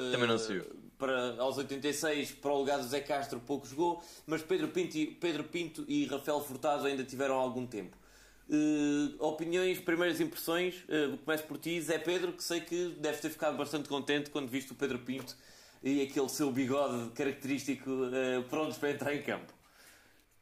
viu. 0.53 0.65
para, 0.99 1.37
aos 1.39 1.57
86 1.57 2.33
para 2.33 2.53
o 2.53 2.59
lugar 2.59 2.79
do 2.79 2.85
Zé 2.87 3.01
Castro 3.01 3.41
pouco 3.41 3.67
jogou, 3.67 4.03
mas 4.27 4.43
Pedro 4.43 4.69
Pinto, 4.69 4.97
e, 4.97 5.07
Pedro 5.07 5.45
Pinto 5.45 5.85
e 5.89 6.05
Rafael 6.07 6.41
Furtado 6.41 6.87
ainda 6.87 7.05
tiveram 7.05 7.37
algum 7.37 7.67
tempo. 7.67 7.97
Uh, 8.49 9.17
opiniões, 9.19 9.81
primeiras 9.81 10.21
impressões, 10.21 10.77
uh, 10.85 11.17
começo 11.19 11.45
por 11.45 11.59
ti, 11.59 11.81
Zé 11.81 11.99
Pedro, 11.99 12.33
que 12.33 12.45
sei 12.45 12.61
que 12.61 12.95
deve 13.01 13.19
ter 13.19 13.31
ficado 13.31 13.57
bastante 13.57 13.89
contente 13.89 14.31
quando 14.31 14.49
viste 14.49 14.73
o 14.73 14.75
Pedro 14.75 14.99
Pinto 15.01 15.37
e 15.83 16.03
aquele 16.03 16.29
seu 16.29 16.51
bigode 16.53 17.11
característico 17.11 17.91
uh, 17.91 18.43
prontos 18.49 18.79
para 18.79 18.91
entrar 18.93 19.15
em 19.15 19.23
campo. 19.23 19.56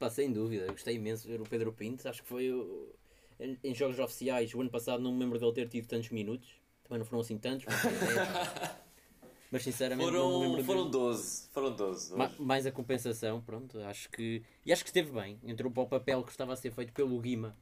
Pá, 0.04 0.10
sem 0.10 0.30
dúvida, 0.30 0.66
gostei 0.66 0.96
imenso 0.96 1.22
de 1.22 1.30
ver 1.30 1.40
o 1.40 1.44
Pedro 1.44 1.72
Pinto, 1.72 2.06
acho 2.06 2.22
que 2.22 2.28
foi 2.28 2.52
o... 2.52 2.94
em, 3.40 3.58
em 3.64 3.74
jogos 3.74 3.98
oficiais, 3.98 4.52
o 4.54 4.60
ano 4.60 4.68
passado 4.68 5.02
não 5.02 5.10
me 5.14 5.20
lembro 5.20 5.38
dele 5.38 5.52
ter 5.54 5.66
tido 5.66 5.88
tantos 5.88 6.10
minutos, 6.10 6.46
também 6.82 6.98
não 6.98 7.06
foram 7.06 7.22
assim 7.22 7.38
tantos, 7.38 7.64
mas, 7.64 7.80
mas 9.50 9.62
sinceramente 9.62 10.12
não 10.12 10.28
me 10.28 10.34
Foram, 10.34 10.56
lembro 10.56 10.62
foram 10.64 10.90
12. 10.90 11.48
Foram 11.50 11.74
12. 11.74 12.14
Ma- 12.14 12.30
mais 12.38 12.66
a 12.66 12.70
compensação, 12.70 13.40
pronto, 13.40 13.78
acho 13.80 14.10
que. 14.10 14.42
E 14.66 14.74
acho 14.74 14.84
que 14.84 14.90
esteve 14.90 15.10
bem. 15.10 15.40
Entrou 15.42 15.72
para 15.72 15.82
o 15.84 15.86
papel 15.86 16.22
que 16.22 16.30
estava 16.30 16.52
a 16.52 16.56
ser 16.56 16.70
feito 16.70 16.92
pelo 16.92 17.18
Guima, 17.18 17.56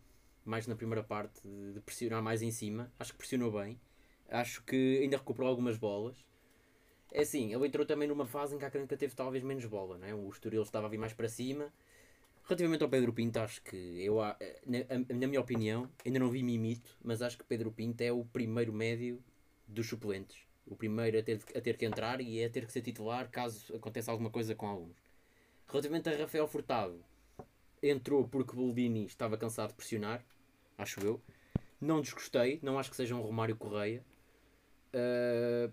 mais 0.44 0.66
na 0.66 0.74
primeira 0.74 1.04
parte, 1.04 1.40
de 1.46 1.78
pressionar 1.78 2.20
mais 2.24 2.42
em 2.42 2.50
cima. 2.50 2.92
Acho 2.98 3.12
que 3.12 3.18
pressionou 3.18 3.52
bem. 3.52 3.78
Acho 4.28 4.64
que 4.64 4.98
ainda 5.00 5.16
recuperou 5.16 5.48
algumas 5.48 5.78
bolas. 5.78 6.16
É 7.12 7.20
assim, 7.20 7.54
ele 7.54 7.68
entrou 7.68 7.86
também 7.86 8.08
numa 8.08 8.26
fase 8.26 8.56
em 8.56 8.58
que 8.58 8.64
a 8.64 8.68
Académica 8.68 8.96
teve 8.96 9.14
talvez 9.14 9.44
menos 9.44 9.64
bola, 9.66 9.96
não 9.96 10.08
é? 10.08 10.12
O 10.14 10.28
Estoril 10.28 10.62
estava 10.62 10.86
a 10.86 10.90
vir 10.90 10.98
mais 10.98 11.12
para 11.12 11.28
cima. 11.28 11.72
Relativamente 12.44 12.82
ao 12.82 12.88
Pedro 12.88 13.12
Pinto, 13.12 13.38
acho 13.38 13.62
que 13.62 13.76
eu, 13.76 14.16
na, 14.66 15.14
na 15.14 15.26
minha 15.26 15.40
opinião, 15.40 15.88
ainda 16.04 16.18
não 16.18 16.28
vi 16.30 16.42
mimito, 16.42 16.96
mas 17.02 17.22
acho 17.22 17.38
que 17.38 17.44
Pedro 17.44 17.70
Pinto 17.70 18.02
é 18.02 18.12
o 18.12 18.24
primeiro 18.24 18.72
médio 18.72 19.22
dos 19.66 19.88
suplentes. 19.88 20.38
O 20.66 20.76
primeiro 20.76 21.18
a 21.18 21.22
ter, 21.22 21.40
a 21.56 21.60
ter 21.60 21.76
que 21.76 21.84
entrar 21.84 22.20
e 22.20 22.44
a 22.44 22.50
ter 22.50 22.66
que 22.66 22.72
ser 22.72 22.82
titular 22.82 23.30
caso 23.30 23.74
aconteça 23.76 24.10
alguma 24.10 24.30
coisa 24.30 24.54
com 24.54 24.66
alguns. 24.66 24.96
Relativamente 25.68 26.08
a 26.08 26.16
Rafael 26.16 26.46
Furtado, 26.46 27.02
entrou 27.82 28.26
porque 28.28 28.54
Boldini 28.54 29.06
estava 29.06 29.36
cansado 29.36 29.70
de 29.70 29.74
pressionar, 29.74 30.24
acho 30.78 31.00
eu. 31.00 31.20
Não 31.80 32.00
desgostei, 32.00 32.60
não 32.62 32.78
acho 32.78 32.90
que 32.90 32.96
seja 32.96 33.14
um 33.14 33.20
Romário 33.20 33.56
Correia. 33.56 34.04
Uh, 34.94 35.72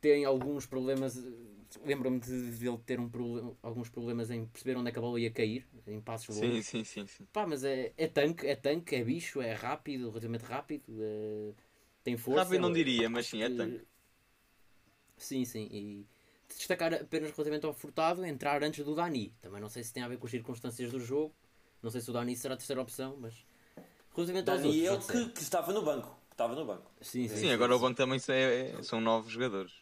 tem 0.00 0.24
alguns 0.24 0.66
problemas. 0.66 1.16
Lembro-me 1.84 2.18
de 2.20 2.50
dele 2.52 2.78
ter 2.84 2.98
um 2.98 3.08
problema, 3.08 3.56
alguns 3.62 3.88
problemas 3.88 4.30
em 4.30 4.46
perceber 4.46 4.76
onde 4.76 4.88
é 4.88 4.92
que 4.92 4.98
a 4.98 5.02
bola 5.02 5.20
ia 5.20 5.30
cair, 5.30 5.66
em 5.86 6.00
passos 6.00 6.34
Sim, 6.34 6.42
longos. 6.50 6.66
sim, 6.66 6.84
sim, 6.84 7.06
sim. 7.06 7.26
Pá, 7.32 7.46
mas 7.46 7.62
é, 7.64 7.92
é 7.96 8.08
tanque, 8.08 8.46
é 8.46 8.56
tanque, 8.56 8.96
é 8.96 9.04
bicho, 9.04 9.40
é 9.40 9.52
rápido, 9.52 10.08
relativamente 10.08 10.42
rápido, 10.44 10.84
é- 11.00 11.52
tem 12.02 12.16
força. 12.16 12.40
Rápido 12.40 12.62
não 12.62 12.70
é- 12.70 12.74
diria, 12.74 13.08
mas 13.08 13.26
sim, 13.26 13.42
é 13.42 13.48
que- 13.48 13.56
tanque. 13.56 13.86
Sim, 15.16 15.44
sim. 15.44 15.68
E 15.70 16.06
destacar 16.48 16.92
apenas 16.94 17.30
relativamente 17.30 17.66
ao 17.66 17.74
Furtado, 17.74 18.24
entrar 18.24 18.62
antes 18.64 18.84
do 18.84 18.94
Dani. 18.94 19.32
Também 19.40 19.60
não 19.60 19.68
sei 19.68 19.84
se 19.84 19.92
tem 19.92 20.02
a 20.02 20.08
ver 20.08 20.18
com 20.18 20.26
as 20.26 20.30
circunstâncias 20.30 20.90
do 20.90 20.98
jogo. 20.98 21.34
Não 21.82 21.90
sei 21.90 22.00
se 22.00 22.10
o 22.10 22.12
Dani 22.12 22.34
será 22.36 22.54
a 22.54 22.56
terceira 22.56 22.82
opção, 22.82 23.16
mas. 23.20 23.34
Relativamente 24.14 24.50
aos 24.50 24.62
Daniel, 24.62 24.92
outros. 24.94 25.08
já 25.08 25.26
que, 25.26 25.32
que 25.32 25.40
estava 25.42 25.72
no 25.72 25.82
banco. 25.82 26.16
Estava 26.30 26.54
no 26.54 26.64
banco. 26.64 26.90
disseram. 27.00 27.28
Sim, 27.28 27.28
sim. 27.28 27.36
Sim, 27.42 27.50
agora 27.50 27.76
o 27.76 27.78
banco 27.78 27.96
também 27.96 28.18
é- 28.28 28.70
é- 28.78 28.82
são 28.82 29.00
novos 29.00 29.32
jogadores. 29.32 29.72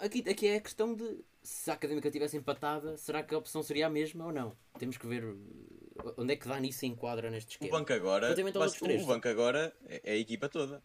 Aqui, 0.00 0.24
aqui 0.28 0.46
é 0.46 0.56
a 0.56 0.60
questão 0.60 0.94
de 0.94 1.24
se 1.42 1.70
a 1.70 1.74
Académica 1.74 2.10
tivesse 2.10 2.36
empatada, 2.36 2.96
será 2.96 3.22
que 3.22 3.34
a 3.34 3.38
opção 3.38 3.62
seria 3.62 3.86
a 3.86 3.90
mesma 3.90 4.26
ou 4.26 4.32
não? 4.32 4.56
Temos 4.78 4.96
que 4.96 5.06
ver 5.06 5.24
uh, 5.24 6.14
onde 6.16 6.34
é 6.34 6.36
que 6.36 6.46
Dani 6.46 6.72
se 6.72 6.86
enquadra 6.86 7.30
neste 7.30 7.50
O 7.50 7.52
esquema. 7.54 7.78
banco 7.78 7.92
agora, 7.92 8.34
mas 8.36 8.82
o 8.82 9.06
banco 9.06 9.28
agora 9.28 9.74
é 9.88 10.12
a 10.12 10.16
equipa 10.16 10.48
toda. 10.48 10.82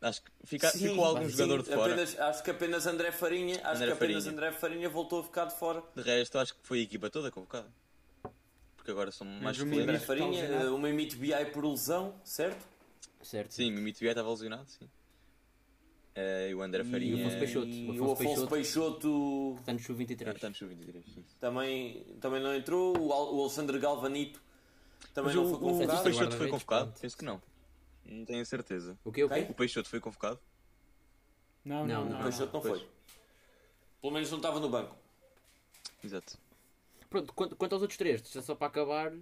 Acho 0.00 0.22
que 0.22 0.30
fica, 0.44 0.68
Sim, 0.68 0.88
ficou 0.88 1.04
algum 1.04 1.28
sim, 1.28 1.36
jogador 1.36 1.62
de 1.62 1.70
fora. 1.70 1.92
Apenas, 1.92 2.18
acho 2.18 2.42
que 2.42 2.50
apenas 2.50 2.86
André 2.86 3.12
Farinha, 3.12 3.60
acho 3.62 3.76
André 3.76 3.86
que 3.86 3.92
apenas 3.92 4.24
Farinha. 4.24 4.32
André 4.32 4.52
Farinha 4.52 4.88
voltou 4.88 5.20
a 5.20 5.24
ficar 5.24 5.44
de 5.44 5.54
fora. 5.56 5.82
De 5.94 6.02
resto, 6.02 6.38
acho 6.38 6.54
que 6.54 6.60
foi 6.64 6.80
a 6.80 6.82
equipa 6.82 7.08
toda 7.08 7.30
convocada. 7.30 7.72
Porque 8.76 8.90
agora 8.90 9.12
são 9.12 9.24
mais 9.26 9.58
o 9.60 9.62
André 9.62 10.00
Farinha, 10.00 10.70
uma 10.72 10.88
Mimito 10.88 11.16
BI 11.16 11.32
por 11.52 11.64
lesão, 11.64 12.20
certo? 12.24 12.66
Certo? 13.22 13.52
Sim, 13.52 13.70
Mimito 13.70 14.00
Vieira 14.00 14.20
estava 14.20 14.28
lesionado, 14.30 14.68
sim. 14.68 14.88
Eh, 16.14 16.50
e 16.50 16.54
o 16.54 16.62
André 16.62 16.84
Farinha. 16.84 17.16
Afonso 17.24 17.38
Peixoto. 17.38 17.66
E 17.68 17.88
O 17.98 18.04
o 18.08 18.12
Afonso 18.12 18.22
Afonso 18.32 18.46
Peixoto, 18.48 19.56
Está 19.60 19.72
no 19.72 19.78
sub-23. 19.78 20.26
Ah, 20.28 20.30
está 20.32 20.48
no 20.48 20.54
sub-23, 20.54 21.02
sim. 21.14 21.24
também, 21.40 22.04
também 22.20 22.42
não 22.42 22.54
entrou. 22.54 22.96
O, 22.98 23.12
Al- 23.12 23.34
o 23.34 23.40
Alexandre 23.40 23.78
Galvanito 23.78 24.42
também 25.14 25.34
Mas 25.34 25.34
não 25.34 25.44
o, 25.44 25.48
foi 25.48 25.56
o, 25.56 25.60
convocado. 25.60 26.00
o 26.00 26.04
Peixoto 26.04 26.36
foi 26.36 26.48
convocado? 26.48 26.84
pronto. 26.86 27.00
Penso 27.00 27.16
que 27.16 27.24
não. 27.24 27.42
Não 28.04 28.24
tenho 28.26 28.42
a 28.42 28.44
certeza. 28.44 28.98
O 29.04 29.10
quê? 29.12 29.24
O 29.24 29.28
quê? 29.28 29.46
O 29.48 29.54
Peixoto 29.54 29.88
foi 29.88 30.00
convocado? 30.00 30.38
Não, 31.64 31.86
Não, 31.86 32.04
não, 32.04 32.10
não. 32.10 32.20
O 32.20 32.22
Peixoto 32.24 32.52
não 32.52 32.60
Pois. 32.60 32.78
foi. 32.80 32.88
Pelo 34.00 34.12
menos 34.12 34.30
não 34.30 34.38
estava 34.38 34.60
no 34.60 34.68
banco. 34.68 34.94
Exato. 36.04 36.36
Pronto, 37.08 37.32
quanto, 37.32 37.56
quanto 37.56 37.72
aos 37.74 37.82
outros 37.82 37.96
três, 37.96 38.36
é 38.36 38.40
só 38.42 38.54
para 38.54 38.66
acabar, 38.66 39.12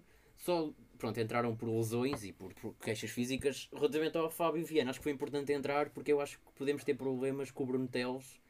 só 0.40 0.70
pronto, 0.98 1.18
entraram 1.18 1.56
por 1.56 1.68
lesões 1.68 2.24
e 2.24 2.32
por, 2.32 2.52
por 2.54 2.74
queixas 2.74 3.10
físicas. 3.10 3.68
Relativamente 3.72 4.16
ao 4.18 4.30
Fábio 4.30 4.64
Viana, 4.64 4.90
acho 4.90 4.98
que 5.00 5.04
foi 5.04 5.12
importante 5.12 5.52
entrar 5.52 5.90
porque 5.90 6.12
eu 6.12 6.20
acho 6.20 6.38
que 6.38 6.52
podemos 6.56 6.84
ter 6.84 6.94
problemas 6.94 7.50
com 7.50 7.62
o 7.62 7.66
Bruno 7.66 7.88
Teles, 7.88 8.40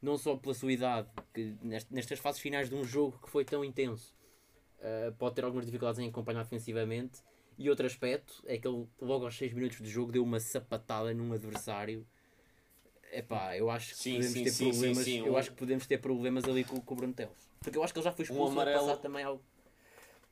não 0.00 0.16
só 0.16 0.36
pela 0.36 0.54
sua 0.54 0.72
idade, 0.72 1.08
que 1.34 1.54
nest- 1.62 1.90
nestas 1.90 2.18
fases 2.18 2.40
finais 2.40 2.68
de 2.70 2.74
um 2.74 2.84
jogo 2.84 3.18
que 3.22 3.28
foi 3.30 3.44
tão 3.44 3.62
intenso, 3.64 4.14
ah, 4.80 5.12
pode 5.18 5.34
ter 5.34 5.44
algumas 5.44 5.66
dificuldades 5.66 5.98
em 6.00 6.08
acompanhar 6.08 6.42
defensivamente. 6.44 7.20
E 7.58 7.68
outro 7.68 7.84
aspecto 7.86 8.40
é 8.46 8.56
que 8.56 8.68
ele, 8.68 8.86
logo 9.00 9.24
aos 9.24 9.36
6 9.36 9.52
minutos 9.52 9.78
de 9.82 9.88
jogo, 9.90 10.12
deu 10.12 10.22
uma 10.22 10.38
sapatada 10.38 11.12
num 11.12 11.32
adversário. 11.32 12.06
Epá, 13.10 13.56
eu 13.56 13.68
acho 13.70 13.90
que 13.94 13.96
Sim, 13.96 14.12
podemos 14.14 14.32
sim, 14.32 14.44
ter 14.44 14.50
sim, 14.50 14.64
problemas. 14.70 15.06
Eu 15.08 15.32
um- 15.32 15.36
acho 15.36 15.50
que 15.50 15.56
podemos 15.56 15.86
ter 15.86 15.98
problemas 15.98 16.44
ali 16.44 16.62
com, 16.62 16.80
com 16.80 16.94
o 16.94 16.96
Bruno 16.96 17.12
Teles. 17.14 17.50
Porque 17.60 17.76
eu 17.76 17.82
acho 17.82 17.92
que 17.92 17.98
ele 17.98 18.04
já 18.04 18.12
foi 18.12 18.22
expulso 18.24 18.52
ano 18.52 18.60
amarelo. 18.60 18.96
também 18.98 19.24
al- 19.24 19.40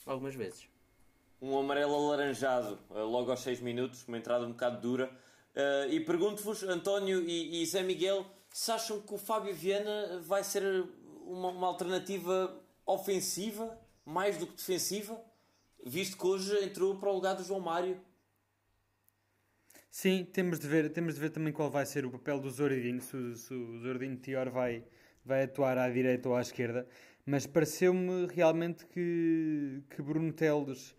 algumas 0.07 0.35
vezes. 0.35 0.68
Um 1.40 1.59
amarelo 1.59 1.94
alaranjado 1.94 2.79
uh, 2.90 3.05
logo 3.05 3.31
aos 3.31 3.40
6 3.40 3.61
minutos, 3.61 4.07
uma 4.09 4.18
entrada 4.18 4.46
um 4.46 4.53
bocado 4.53 4.81
dura. 4.81 5.11
Uh, 5.55 5.90
e 5.90 6.01
pergunto-vos, 6.01 6.62
António 6.62 7.22
e, 7.22 7.62
e 7.62 7.66
Zé 7.66 7.83
Miguel, 7.83 8.27
se 8.51 8.70
acham 8.70 9.01
que 9.01 9.14
o 9.14 9.18
Fábio 9.18 9.55
Viana 9.55 10.20
vai 10.20 10.42
ser 10.42 10.62
uma, 11.27 11.49
uma 11.51 11.66
alternativa 11.66 12.59
ofensiva 12.87 13.79
mais 14.05 14.38
do 14.38 14.46
que 14.46 14.55
defensiva, 14.55 15.20
visto 15.85 16.16
que 16.16 16.27
hoje 16.27 16.64
entrou 16.64 16.96
para 16.96 17.11
o 17.11 17.14
lugar 17.14 17.35
do 17.35 17.42
João 17.42 17.61
Mário. 17.61 18.01
Sim, 19.90 20.25
temos 20.25 20.61
de 20.61 20.68
ver, 20.68 20.92
temos 20.92 21.14
de 21.14 21.20
ver 21.20 21.31
também 21.31 21.53
qual 21.53 21.70
vai 21.70 21.85
ser 21.85 22.07
o 22.07 22.11
papel 22.11 22.38
do 22.38 22.51
Zoridinho, 22.51 23.01
se, 23.01 23.37
se 23.37 23.53
o 23.53 23.81
Zoridinho 23.81 24.16
Tior 24.16 24.51
vai, 24.51 24.85
vai 25.25 25.42
atuar 25.44 25.77
à 25.77 25.88
direita 25.90 26.29
ou 26.29 26.37
à 26.37 26.40
esquerda, 26.40 26.87
mas 27.25 27.46
pareceu-me 27.46 28.27
realmente 28.27 28.87
que, 28.87 29.83
que 29.90 30.03
Bruno 30.03 30.33
Teles 30.33 30.94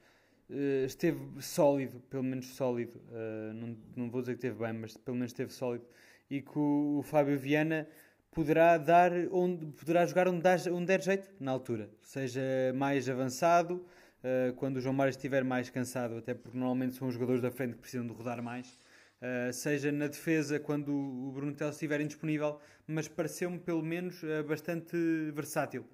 eh, 0.49 0.85
esteve 0.85 1.19
sólido, 1.41 1.99
pelo 2.09 2.23
menos 2.23 2.47
sólido, 2.55 3.01
eh, 3.11 3.51
não, 3.53 3.77
não 3.95 4.09
vou 4.09 4.21
dizer 4.21 4.33
que 4.33 4.45
esteve 4.45 4.63
bem, 4.63 4.73
mas 4.73 4.95
pelo 4.97 5.15
menos 5.15 5.31
esteve 5.31 5.51
sólido, 5.51 5.85
e 6.29 6.41
que 6.41 6.57
o, 6.57 6.99
o 6.99 7.03
Fábio 7.03 7.37
Viana 7.37 7.87
poderá 8.31 8.77
dar 8.77 9.11
onde 9.31 9.65
poderá 9.73 10.05
jogar 10.05 10.27
onde, 10.27 10.41
dá, 10.41 10.55
onde 10.71 10.85
der 10.85 11.01
jeito 11.01 11.29
na 11.39 11.51
altura, 11.51 11.89
seja 12.01 12.41
mais 12.75 13.09
avançado, 13.09 13.85
eh, 14.23 14.53
quando 14.57 14.77
o 14.77 14.81
João 14.81 14.93
Mário 14.93 15.11
estiver 15.11 15.43
mais 15.43 15.69
cansado, 15.69 16.17
até 16.17 16.33
porque 16.33 16.57
normalmente 16.57 16.95
são 16.95 17.07
os 17.07 17.13
jogadores 17.13 17.41
da 17.41 17.51
frente 17.51 17.73
que 17.73 17.79
precisam 17.79 18.05
de 18.05 18.13
rodar 18.13 18.41
mais, 18.43 18.79
eh, 19.21 19.51
seja 19.51 19.91
na 19.91 20.07
defesa 20.07 20.59
quando 20.59 20.89
o 20.91 21.31
Bruno 21.31 21.53
Teles 21.53 21.75
estiver 21.75 22.01
indisponível, 22.01 22.59
mas 22.87 23.07
pareceu-me 23.07 23.59
pelo 23.59 23.81
menos 23.81 24.23
eh, 24.23 24.43
bastante 24.43 24.97
versátil. 25.33 25.85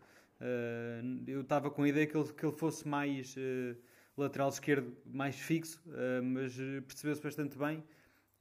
Eu 1.26 1.40
estava 1.42 1.72
com 1.72 1.84
a 1.84 1.88
ideia 1.88 2.06
que 2.06 2.18
ele, 2.18 2.34
que 2.34 2.46
ele 2.46 2.56
fosse 2.58 2.86
mais 2.86 3.34
lateral 4.18 4.50
esquerdo, 4.50 4.96
mais 5.06 5.36
fixo, 5.36 5.82
eh, 5.94 6.22
mas 6.22 6.60
eh, 6.60 6.82
percebeu-se 6.82 7.22
bastante 7.22 7.58
bem, 7.58 7.84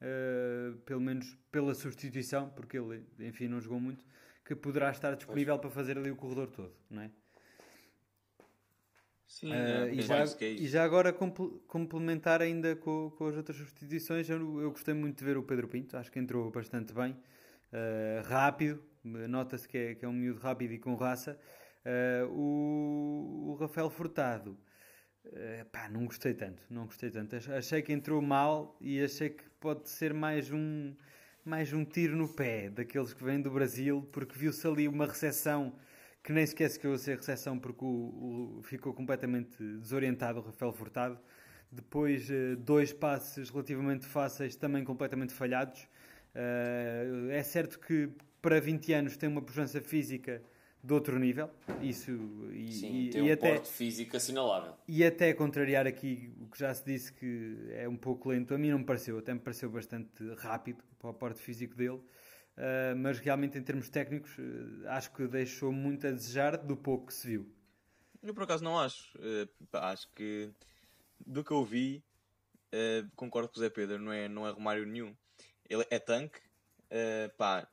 eh, 0.00 0.72
pelo 0.84 1.00
menos 1.00 1.36
pela 1.50 1.74
substituição, 1.74 2.50
porque 2.50 2.76
ele, 2.78 3.04
enfim, 3.20 3.48
não 3.48 3.60
jogou 3.60 3.80
muito, 3.80 4.04
que 4.44 4.54
poderá 4.54 4.90
estar 4.90 5.14
disponível 5.14 5.58
para 5.58 5.70
fazer 5.70 5.96
ali 5.96 6.10
o 6.10 6.16
corredor 6.16 6.50
todo, 6.50 6.74
não 6.90 7.02
é? 7.02 7.10
Sim, 9.26 9.50
Uh, 9.50 9.54
é, 9.54 9.92
e, 9.94 9.96
tem 9.96 10.02
já, 10.02 10.24
é 10.24 10.44
e 10.44 10.68
já 10.68 10.84
agora 10.84 11.10
comple- 11.10 11.58
complementar 11.66 12.42
ainda 12.42 12.76
com, 12.76 13.10
com 13.16 13.28
as 13.28 13.34
outras 13.34 13.56
substituições, 13.56 14.28
eu, 14.28 14.60
eu 14.60 14.70
gostei 14.70 14.92
muito 14.92 15.18
de 15.18 15.24
ver 15.24 15.38
o 15.38 15.42
Pedro 15.42 15.66
Pinto, 15.68 15.96
acho 15.96 16.12
que 16.12 16.18
entrou 16.18 16.50
bastante 16.50 16.92
bem, 16.92 17.12
uh, 17.12 18.28
rápido, 18.28 18.82
nota-se 19.02 19.66
que 19.66 19.78
é, 19.78 19.94
que 19.94 20.04
é 20.04 20.08
um 20.08 20.12
miúdo 20.12 20.38
rápido 20.38 20.72
e 20.74 20.78
com 20.78 20.94
raça. 20.94 21.40
Uh, 21.84 22.30
o, 22.30 23.52
o 23.52 23.54
Rafael 23.54 23.88
Furtado, 23.88 24.56
uh, 25.26 25.64
pá, 25.70 25.88
não 25.88 26.04
gostei 26.06 26.34
tanto, 26.34 26.62
não 26.70 26.86
gostei 26.86 27.10
tanto. 27.10 27.36
Ach- 27.36 27.48
Achei 27.50 27.82
que 27.82 27.92
entrou 27.92 28.20
mal 28.22 28.76
e 28.80 29.02
achei 29.02 29.30
que 29.30 29.44
pode 29.60 29.88
ser 29.88 30.12
mais 30.14 30.50
um, 30.50 30.94
mais 31.44 31.72
um 31.72 31.84
tiro 31.84 32.16
no 32.16 32.28
pé 32.28 32.70
daqueles 32.70 33.12
que 33.12 33.22
vêm 33.24 33.40
do 33.40 33.50
Brasil, 33.50 34.08
porque 34.12 34.38
viu-se 34.38 34.66
ali 34.66 34.88
uma 34.88 35.06
recepção 35.06 35.74
que 36.22 36.32
nem 36.32 36.46
sequer 36.46 36.70
chegou 36.70 36.94
a 36.94 36.98
ser 36.98 37.16
recepção 37.16 37.58
porque 37.58 37.84
o, 37.84 38.58
o- 38.58 38.62
ficou 38.62 38.94
completamente 38.94 39.56
desorientado 39.78 40.38
o 40.40 40.42
Rafael 40.42 40.72
Furtado. 40.72 41.18
Depois, 41.70 42.30
eh, 42.30 42.54
dois 42.56 42.92
passes 42.92 43.48
relativamente 43.50 44.06
fáceis, 44.06 44.54
também 44.56 44.84
completamente 44.84 45.32
falhados. 45.32 45.88
Eh, 46.34 47.28
é 47.30 47.42
certo 47.42 47.78
que 47.80 48.08
para 48.42 48.60
20 48.60 48.92
anos 48.92 49.16
tem 49.16 49.28
uma 49.28 49.42
pujança 49.42 49.80
física 49.80 50.42
de 50.82 50.92
outro 50.92 51.18
nível. 51.18 51.48
Isso 51.80 52.10
e, 52.52 52.72
Sim, 52.72 52.94
e, 52.94 53.10
tem 53.10 53.26
e 53.26 53.30
um 53.30 53.32
até 53.32 53.54
porte 53.54 53.70
físico 53.70 54.16
assinalável. 54.16 54.74
e 54.88 55.04
até 55.04 55.32
contrariar 55.32 55.86
aqui 55.86 56.34
o 56.40 56.48
que 56.48 56.58
já 56.58 56.74
se 56.74 56.84
disse 56.84 57.12
que 57.12 57.68
é 57.70 57.88
um 57.88 57.96
pouco 57.96 58.30
lento, 58.30 58.54
a 58.54 58.58
mim 58.58 58.70
não 58.70 58.78
me 58.78 58.84
pareceu, 58.84 59.18
até 59.18 59.32
me 59.32 59.40
pareceu 59.40 59.70
bastante 59.70 60.24
rápido 60.38 60.82
para 60.98 61.10
o 61.10 61.14
porte 61.14 61.40
físico 61.40 61.76
dele. 61.76 62.00
Uh, 62.54 62.94
mas 62.98 63.18
realmente 63.18 63.56
em 63.56 63.62
termos 63.62 63.88
técnicos 63.88 64.36
uh, 64.36 64.88
acho 64.88 65.10
que 65.12 65.26
deixou 65.26 65.72
muito 65.72 66.06
a 66.06 66.10
desejar 66.10 66.58
do 66.58 66.76
pouco 66.76 67.06
que 67.06 67.14
se 67.14 67.26
viu. 67.26 67.50
Eu 68.22 68.34
por 68.34 68.42
acaso 68.42 68.62
não 68.62 68.78
acho. 68.78 69.18
Pá, 69.70 69.90
acho 69.90 70.08
que 70.12 70.50
do 71.26 71.42
que 71.42 71.50
eu 71.50 71.64
vi, 71.64 72.04
eh, 72.70 73.04
concordo 73.16 73.48
com 73.48 73.58
o 73.58 73.60
Zé 73.60 73.68
Pedro, 73.68 73.98
não 73.98 74.12
é, 74.12 74.28
não 74.28 74.46
é 74.46 74.50
Romário 74.52 74.86
nenhum. 74.86 75.12
Ele 75.68 75.84
é 75.90 75.98
tanque, 75.98 76.38
pá, 77.36 77.66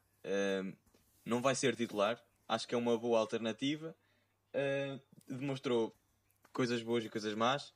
não 1.23 1.39
vai 1.39 1.53
ser 1.53 1.75
titular. 1.75 2.19
Acho 2.49 2.67
que 2.67 2.75
é 2.75 2.77
uma 2.77 2.97
boa 2.97 3.19
alternativa. 3.19 3.95
Eh, 4.53 4.99
demonstrou 5.27 5.95
coisas 6.51 6.83
boas 6.83 7.05
e 7.05 7.09
coisas 7.09 7.33
más. 7.35 7.73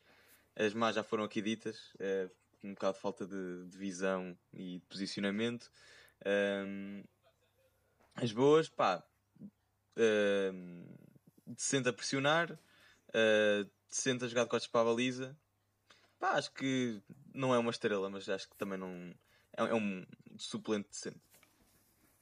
As 0.55 0.73
más 0.73 0.95
já 0.95 1.03
foram 1.03 1.23
aqui 1.23 1.41
ditas. 1.41 1.93
eh, 1.99 2.29
um 2.63 2.73
bocado 2.73 2.95
de 2.95 2.99
falta 2.99 3.25
de, 3.25 3.65
de 3.67 3.77
visão 3.77 4.37
e 4.51 4.79
de 4.79 4.85
posicionamento. 4.89 5.71
Eh, 6.25 7.03
as 8.15 8.31
boas, 8.31 8.67
pá, 8.67 9.01
eh, 9.95 10.51
decente 11.45 11.89
a 11.89 11.93
pressionar, 11.93 12.51
uh, 12.51 13.69
decente 13.89 14.25
a 14.25 14.27
jogar 14.27 14.43
de 14.43 14.49
costas 14.49 14.69
para 14.69 14.81
a 14.81 14.85
baliza. 14.85 15.37
Pá, 16.19 16.31
acho 16.31 16.51
que 16.51 17.01
não 17.33 17.53
é 17.53 17.57
uma 17.57 17.71
estrela, 17.71 18.09
mas 18.09 18.27
acho 18.29 18.49
que 18.49 18.55
também 18.55 18.77
não. 18.77 19.13
É, 19.55 19.63
é 19.63 19.73
um 19.73 20.05
suplente 20.37 20.89
decente. 20.89 21.21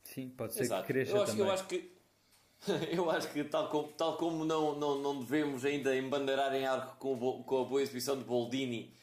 Sim, 0.04 0.30
pode 0.30 0.54
ser 0.54 0.64
Exato. 0.64 0.82
que 0.82 0.94
cresça 0.94 1.16
eu 1.16 1.22
acho, 1.22 1.32
também. 1.32 1.46
Eu 1.46 1.52
acho 1.54 1.68
que, 1.68 2.01
eu 2.91 3.10
acho 3.10 3.30
que 3.30 3.43
tal 3.43 3.69
como, 3.69 3.88
tal 3.89 4.17
como 4.17 4.45
não, 4.45 4.76
não, 4.76 5.00
não 5.00 5.19
devemos 5.19 5.65
ainda 5.65 5.95
embandeirar 5.95 6.54
em 6.56 6.65
arco 6.65 6.95
com, 6.97 7.43
com 7.43 7.62
a 7.62 7.65
boa 7.65 7.82
exibição 7.82 8.17
de 8.17 8.24
Boldini 8.24 8.93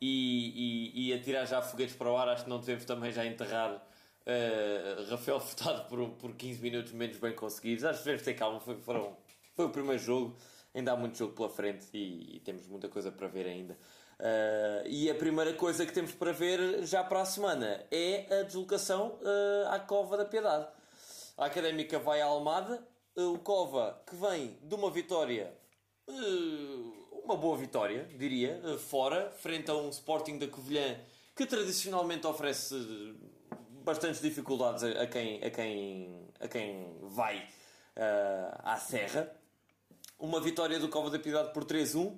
e, 0.00 0.92
e, 0.94 1.08
e 1.08 1.14
atirar 1.14 1.46
já 1.46 1.60
foguetes 1.60 1.94
para 1.94 2.10
o 2.10 2.16
ar, 2.16 2.28
acho 2.28 2.44
que 2.44 2.50
não 2.50 2.58
devemos 2.58 2.84
também 2.84 3.12
já 3.12 3.24
enterrar 3.24 3.82
eh, 4.24 5.04
Rafael 5.10 5.40
Furtado 5.40 5.84
por, 5.88 6.08
por 6.10 6.34
15 6.34 6.62
minutos 6.62 6.92
menos 6.92 7.16
bem 7.18 7.34
conseguidos. 7.34 7.84
Acho 7.84 7.98
que 7.98 8.04
devemos 8.04 8.24
ter 8.24 8.34
calma. 8.34 8.60
Foi, 8.60 8.76
foram, 8.80 9.16
foi 9.54 9.66
o 9.66 9.70
primeiro 9.70 10.02
jogo, 10.02 10.36
ainda 10.74 10.92
há 10.92 10.96
muito 10.96 11.18
jogo 11.18 11.34
pela 11.34 11.48
frente 11.48 11.86
e, 11.92 12.36
e 12.36 12.40
temos 12.40 12.66
muita 12.66 12.88
coisa 12.88 13.10
para 13.10 13.26
ver 13.28 13.46
ainda. 13.46 13.76
Eh, 14.18 14.82
e 14.86 15.10
a 15.10 15.14
primeira 15.14 15.52
coisa 15.54 15.84
que 15.84 15.92
temos 15.92 16.12
para 16.12 16.32
ver 16.32 16.84
já 16.84 17.02
para 17.02 17.22
a 17.22 17.24
semana 17.24 17.84
é 17.90 18.40
a 18.40 18.42
deslocação 18.42 19.18
eh, 19.22 19.66
à 19.68 19.78
Cova 19.80 20.16
da 20.16 20.24
Piedade. 20.24 20.66
A 21.36 21.46
Académica 21.46 21.98
vai 21.98 22.20
à 22.20 22.26
Almada, 22.26 22.82
o 23.16 23.38
Cova 23.38 24.02
que 24.06 24.16
vem 24.16 24.56
de 24.62 24.74
uma 24.74 24.90
vitória, 24.90 25.52
eh, 26.08 26.12
uma 27.24 27.36
boa 27.36 27.56
vitória, 27.56 28.08
diria, 28.18 28.60
eh, 28.64 28.78
fora, 28.78 29.30
frente 29.30 29.70
a 29.70 29.74
um 29.74 29.88
Sporting 29.90 30.38
da 30.38 30.48
Covilhã 30.48 30.98
que 31.34 31.46
tradicionalmente 31.46 32.26
oferece 32.26 32.74
bastantes 33.84 34.20
dificuldades 34.20 34.82
a, 34.84 35.06
quem, 35.06 35.42
a, 35.42 35.50
quem, 35.50 36.28
a 36.40 36.48
quem 36.48 36.96
vai 37.02 37.46
eh, 37.96 38.54
à 38.58 38.76
Serra. 38.76 39.34
Uma 40.18 40.40
vitória 40.40 40.78
do 40.78 40.88
Cova 40.88 41.10
da 41.10 41.18
Piedade 41.18 41.52
por 41.52 41.64
3-1, 41.64 42.16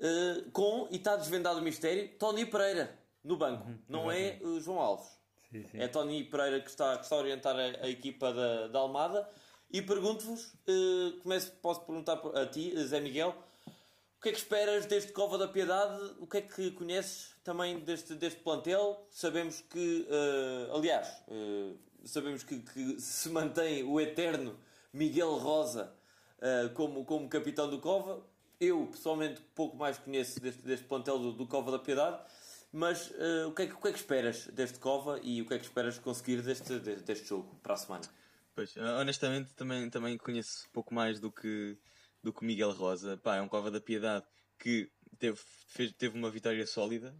eh, 0.00 0.44
com, 0.52 0.86
e 0.90 0.96
está 0.96 1.16
desvendado 1.16 1.58
o 1.58 1.62
mistério, 1.62 2.08
Tony 2.18 2.44
Pereira 2.44 2.96
no 3.24 3.36
banco, 3.36 3.66
não 3.88 4.10
é 4.10 4.36
eh, 4.36 4.60
João 4.60 4.78
Alves. 4.78 5.18
Sim, 5.50 5.66
sim. 5.66 5.80
É 5.80 5.88
Tony 5.88 6.24
Pereira 6.24 6.60
que 6.60 6.68
está, 6.68 6.96
que 6.98 7.04
está 7.04 7.16
a 7.16 7.18
orientar 7.18 7.56
a, 7.56 7.84
a 7.84 7.88
equipa 7.88 8.32
da, 8.32 8.68
da 8.68 8.78
Almada. 8.78 9.28
E 9.70 9.82
pergunto-vos, 9.82 10.54
eh, 10.66 11.12
começo, 11.22 11.52
posso 11.60 11.82
perguntar 11.82 12.20
a 12.34 12.46
ti, 12.46 12.72
Zé 12.86 13.00
Miguel, 13.00 13.34
o 14.16 14.20
que 14.20 14.30
é 14.30 14.32
que 14.32 14.38
esperas 14.38 14.86
deste 14.86 15.12
Cova 15.12 15.36
da 15.36 15.46
Piedade? 15.46 16.14
O 16.18 16.26
que 16.26 16.38
é 16.38 16.40
que 16.42 16.70
conheces 16.72 17.34
também 17.44 17.78
deste, 17.80 18.14
deste 18.14 18.40
plantel? 18.40 19.06
Sabemos 19.10 19.60
que, 19.60 20.06
eh, 20.10 20.70
aliás, 20.74 21.06
eh, 21.28 21.72
sabemos 22.04 22.42
que, 22.42 22.60
que 22.60 22.98
se 23.00 23.28
mantém 23.28 23.84
o 23.84 24.00
eterno 24.00 24.58
Miguel 24.92 25.34
Rosa 25.36 25.94
como, 26.74 27.04
como 27.04 27.28
capitão 27.28 27.68
do 27.68 27.80
Cova. 27.80 28.24
Eu, 28.60 28.86
pessoalmente, 28.86 29.40
pouco 29.56 29.76
mais 29.76 29.98
conheço 29.98 30.40
deste, 30.40 30.62
deste 30.62 30.86
plantel 30.86 31.18
do, 31.18 31.32
do 31.32 31.46
Cova 31.48 31.72
da 31.72 31.78
Piedade. 31.80 32.18
Mas 32.72 33.12
eh, 33.18 33.44
o, 33.46 33.52
que 33.52 33.62
é 33.62 33.66
que, 33.66 33.72
o 33.74 33.80
que 33.80 33.88
é 33.88 33.92
que 33.92 33.98
esperas 33.98 34.46
deste 34.48 34.78
Cova 34.78 35.18
e 35.22 35.42
o 35.42 35.46
que 35.46 35.54
é 35.54 35.58
que 35.58 35.64
esperas 35.64 35.98
conseguir 35.98 36.40
deste, 36.42 36.78
de- 36.78 36.96
deste 36.96 37.26
jogo 37.26 37.58
para 37.62 37.74
a 37.74 37.76
semana? 37.76 38.04
Pois, 38.58 38.76
honestamente, 38.76 39.54
também, 39.54 39.88
também 39.88 40.18
conheço 40.18 40.68
pouco 40.72 40.92
mais 40.92 41.20
do 41.20 41.30
que, 41.30 41.78
do 42.20 42.32
que 42.32 42.42
o 42.42 42.44
Miguel 42.44 42.72
Rosa. 42.72 43.16
Pá, 43.16 43.36
é 43.36 43.40
um 43.40 43.46
Cova 43.46 43.70
da 43.70 43.80
Piedade 43.80 44.26
que 44.58 44.90
teve, 45.16 45.38
fez- 45.68 45.92
teve 45.92 46.18
uma 46.18 46.28
vitória 46.28 46.66
sólida 46.66 47.14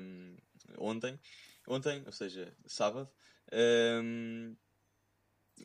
hum, 0.00 0.36
ontem, 0.78 1.18
ontem, 1.66 2.00
ou 2.06 2.12
seja, 2.12 2.56
sábado. 2.64 3.10
Hum, 3.52 4.54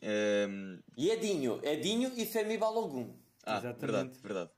hum, 0.02 0.82
E 0.96 1.10
Edinho, 1.10 1.60
Edinho 1.62 2.12
e 2.16 2.26
Femi 2.26 2.58
Balogun. 2.58 3.14
Ah, 3.44 3.58
Exatamente. 3.60 4.18
verdade, 4.18 4.18
verdade. 4.20 4.50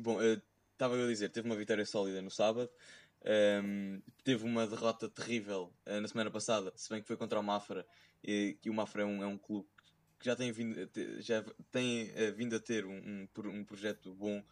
Bom, 0.00 0.18
eu 0.22 0.40
estava 0.72 0.96
eu 0.96 1.04
a 1.04 1.08
dizer, 1.08 1.28
teve 1.28 1.46
uma 1.46 1.56
vitória 1.56 1.84
sólida 1.84 2.22
no 2.22 2.30
sábado, 2.30 2.70
ahm, 3.22 4.00
teve 4.24 4.44
uma 4.44 4.66
derrota 4.66 5.10
terrível 5.10 5.70
ah, 5.84 6.00
na 6.00 6.08
semana 6.08 6.30
passada, 6.30 6.72
se 6.74 6.88
bem 6.88 7.02
que 7.02 7.06
foi 7.06 7.18
contra 7.18 7.38
o 7.38 7.42
Mafra, 7.42 7.86
e, 8.26 8.58
que 8.60 8.68
o 8.68 8.74
Mafra 8.74 9.02
é 9.02 9.04
um, 9.04 9.22
é 9.22 9.26
um 9.26 9.38
clube 9.38 9.68
que 10.18 10.24
já 10.26 10.34
tem 10.34 10.50
vindo, 10.52 10.80
a 10.80 10.86
ter- 10.86 11.22
já 11.22 11.44
tem 11.70 12.10
ah, 12.16 12.30
vindo 12.32 12.56
a 12.56 12.60
ter 12.60 12.84
um, 12.84 12.96
um, 12.96 13.26
pro- 13.28 13.50
um 13.50 13.64
projeto 13.64 14.14
bom 14.14 14.42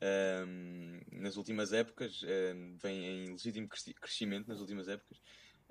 ahm, 0.00 1.00
nas 1.12 1.36
últimas 1.36 1.72
épocas, 1.72 2.22
ahm, 2.24 2.76
vem 2.76 3.04
em 3.04 3.30
legítimo 3.32 3.68
cresci- 3.68 3.94
crescimento 3.94 4.48
nas 4.48 4.60
últimas 4.60 4.88
épocas. 4.88 5.20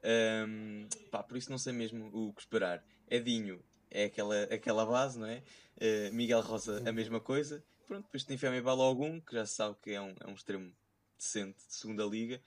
Ahm, 0.03 0.87
pá, 1.11 1.23
por 1.23 1.37
isso 1.37 1.49
não 1.49 1.57
sei 1.57 1.73
mesmo 1.73 2.09
o 2.13 2.33
que 2.33 2.41
esperar. 2.41 2.83
Edinho 3.09 3.63
é 3.89 4.05
aquela, 4.05 4.43
aquela 4.43 4.85
base, 4.85 5.17
não 5.17 5.27
é? 5.27 5.41
Uh, 5.77 6.13
Miguel 6.13 6.41
Rosa, 6.41 6.83
a 6.87 6.91
mesma 6.91 7.19
coisa. 7.19 7.63
Pronto, 7.87 8.03
depois 8.03 8.23
tem 8.23 8.37
Femi 8.37 8.61
Balogun, 8.61 9.21
que 9.21 9.33
já 9.33 9.45
se 9.45 9.55
sabe 9.55 9.77
que 9.81 9.91
é 9.91 10.01
um, 10.01 10.13
é 10.19 10.27
um 10.27 10.33
extremo 10.33 10.75
decente 11.17 11.65
de 11.65 11.73
segunda 11.73 12.03
liga. 12.03 12.41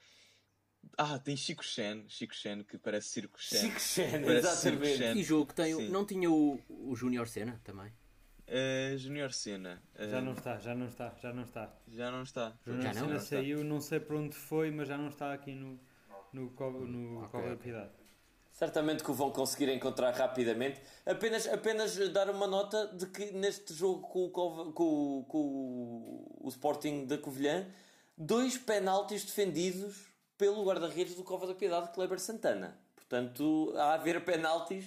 Ah, 0.96 1.18
tem 1.18 1.36
Chico 1.36 1.64
Chen, 1.64 2.04
Chico 2.08 2.34
Chen, 2.34 2.62
que 2.64 2.76
parece 2.76 3.08
Circo 3.08 3.40
Chen. 3.40 3.58
Chico 3.58 3.80
Chen, 3.80 4.10
Parece 4.22 4.46
exatamente. 4.48 4.86
Circo 4.86 5.02
Chen. 5.04 5.18
E 5.18 5.22
jogo 5.24 5.46
que 5.46 5.54
tem. 5.54 5.74
o- 5.74 5.78
Sim. 5.78 5.88
Não 5.88 6.04
tinha 6.04 6.30
o, 6.30 6.60
o 6.68 6.94
Júnior 6.94 7.26
Senna 7.28 7.60
também? 7.64 7.90
Uh, 8.48 8.98
Junior 8.98 9.32
Senna. 9.32 9.80
uh, 9.98 10.08
Já 10.10 10.20
não 10.20 10.32
está, 10.32 10.58
já 10.58 10.74
não 10.74 10.86
está, 10.86 11.14
já 11.22 11.32
não 11.32 11.42
está. 11.44 11.72
Já 11.88 12.10
não 12.10 12.22
está. 12.22 12.52
Júnior 12.66 12.82
Já 12.82 12.88
não? 12.88 13.00
Senna 13.00 13.08
Já 13.12 13.16
está. 13.16 13.36
saiu, 13.36 13.64
não 13.64 13.80
sei 13.80 14.00
para 14.00 14.16
onde 14.16 14.34
foi, 14.36 14.70
mas 14.70 14.88
já 14.88 14.98
não 14.98 15.08
está 15.08 15.32
aqui 15.32 15.54
no, 15.54 15.78
no, 16.32 16.50
Cova- 16.50 16.80
no 16.80 17.18
Ok, 17.20 17.28
Cova 17.30 17.46
da 17.46 17.54
ok. 17.54 17.62
Piedade. 17.62 17.90
Certamente 18.52 19.02
que 19.04 19.10
o 19.10 19.14
vão 19.14 19.30
conseguir 19.30 19.70
encontrar 19.72 20.10
rapidamente. 20.12 20.80
Apenas, 21.06 21.46
apenas 21.46 21.96
dar 22.12 22.28
uma 22.28 22.46
nota 22.46 22.88
de 22.88 23.06
que 23.06 23.30
neste 23.30 23.72
jogo 23.72 24.06
com 24.08 24.24
o, 24.26 24.30
Cova- 24.30 24.72
com, 24.72 24.84
o- 25.20 25.24
com 25.24 25.38
o- 25.38 26.38
o 26.46 26.48
Sporting 26.48 27.06
da 27.06 27.16
Covilhã, 27.16 27.66
dois 28.18 28.58
penaltis 28.58 29.24
defendidos 29.24 30.09
pelo 30.40 30.64
guarda-redes 30.64 31.14
do 31.16 31.22
Cova 31.22 31.46
da 31.46 31.55
Piedade, 31.55 31.92
Kleber 31.92 32.18
Santana. 32.18 32.74
Portanto, 32.96 33.74
há 33.76 33.90
a 33.90 33.94
haver 33.94 34.24
penaltis 34.24 34.87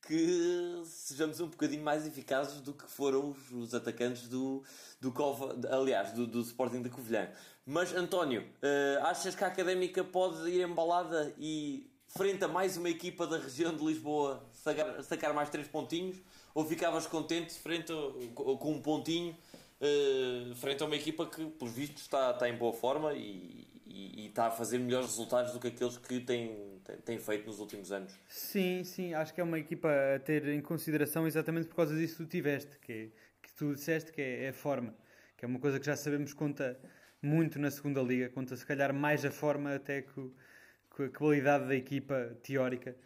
que 0.00 0.80
sejamos 0.86 1.40
um 1.40 1.48
bocadinho 1.48 1.82
mais 1.82 2.06
eficazes 2.06 2.62
do 2.62 2.72
que 2.72 2.88
foram 2.88 3.28
os, 3.32 3.50
os 3.50 3.74
atacantes 3.74 4.28
do, 4.28 4.64
do 4.98 5.12
Cova, 5.12 5.54
aliás, 5.70 6.12
do, 6.12 6.26
do 6.26 6.40
Sporting 6.40 6.80
da 6.80 6.88
Covilhã. 6.88 7.28
Mas, 7.66 7.94
António, 7.94 8.48
eh, 8.62 8.98
achas 9.02 9.34
que 9.34 9.44
a 9.44 9.48
Académica 9.48 10.02
pode 10.02 10.48
ir 10.48 10.62
embalada 10.62 11.34
e 11.36 11.86
frente 12.06 12.42
a 12.42 12.48
mais 12.48 12.78
uma 12.78 12.88
equipa 12.88 13.26
da 13.26 13.36
região 13.36 13.76
de 13.76 13.84
Lisboa 13.84 14.42
sacar, 14.54 15.02
sacar 15.04 15.34
mais 15.34 15.50
três 15.50 15.68
pontinhos? 15.68 16.16
Ou 16.54 16.64
ficavas 16.64 17.06
contente 17.06 17.52
frente 17.52 17.92
a- 17.92 18.56
com 18.56 18.72
um 18.72 18.80
pontinho 18.80 19.36
eh, 19.80 20.52
frente 20.56 20.82
a 20.82 20.86
uma 20.86 20.96
equipa 20.96 21.26
que, 21.26 21.44
por 21.46 21.68
vistos, 21.68 22.02
está, 22.02 22.30
está 22.32 22.48
em 22.48 22.56
boa 22.56 22.72
forma 22.72 23.12
e, 23.14 23.66
e- 23.86 24.22
e 24.24 24.26
está 24.26 24.46
a 24.46 24.50
fazer 24.50 24.78
melhores 24.78 25.06
resultados 25.08 25.52
do 25.52 25.60
que 25.60 25.68
aqueles 25.68 25.96
que 25.96 26.20
têm, 26.20 26.80
têm, 26.84 26.96
têm 26.98 27.18
feito 27.18 27.46
nos 27.46 27.58
últimos 27.60 27.90
anos? 27.92 28.12
Sim, 28.28 28.84
sim, 28.84 29.14
acho 29.14 29.32
que 29.34 29.40
é 29.40 29.44
uma 29.44 29.58
equipa 29.58 29.88
a 30.16 30.18
ter 30.18 30.46
em 30.48 30.60
consideração 30.60 31.26
exatamente 31.26 31.68
por 31.68 31.76
causa 31.76 31.96
disso 31.96 32.16
que 32.18 32.24
tu 32.24 32.28
tiveste, 32.28 32.78
que, 32.78 33.12
que 33.42 33.52
tu 33.54 33.74
disseste 33.74 34.12
que 34.12 34.20
é, 34.20 34.44
é 34.44 34.48
a 34.50 34.52
forma, 34.52 34.94
que 35.36 35.44
é 35.44 35.48
uma 35.48 35.58
coisa 35.58 35.78
que 35.80 35.86
já 35.86 35.96
sabemos 35.96 36.32
conta 36.32 36.78
muito 37.22 37.58
na 37.58 37.70
segunda 37.70 38.00
liga, 38.00 38.28
conta 38.28 38.56
se 38.56 38.64
calhar 38.66 38.92
mais 38.94 39.24
a 39.24 39.30
forma 39.30 39.74
até 39.74 40.02
que, 40.02 40.30
que 40.94 41.02
a 41.04 41.08
qualidade 41.08 41.66
da 41.66 41.74
equipa 41.74 42.36
teórica. 42.42 42.96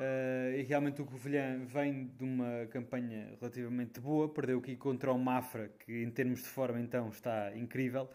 Eh, 0.00 0.60
e 0.60 0.62
realmente 0.62 1.02
o 1.02 1.04
Covilhã 1.04 1.64
vem 1.64 2.06
de 2.16 2.22
uma 2.22 2.66
campanha 2.70 3.36
relativamente 3.40 4.00
boa, 4.00 4.28
perdeu 4.28 4.58
aqui 4.58 4.76
contra 4.76 5.12
o 5.12 5.18
Mafra, 5.18 5.72
que 5.80 6.02
em 6.04 6.10
termos 6.10 6.40
de 6.40 6.48
forma 6.48 6.80
então 6.80 7.08
está 7.08 7.56
incrível, 7.56 8.08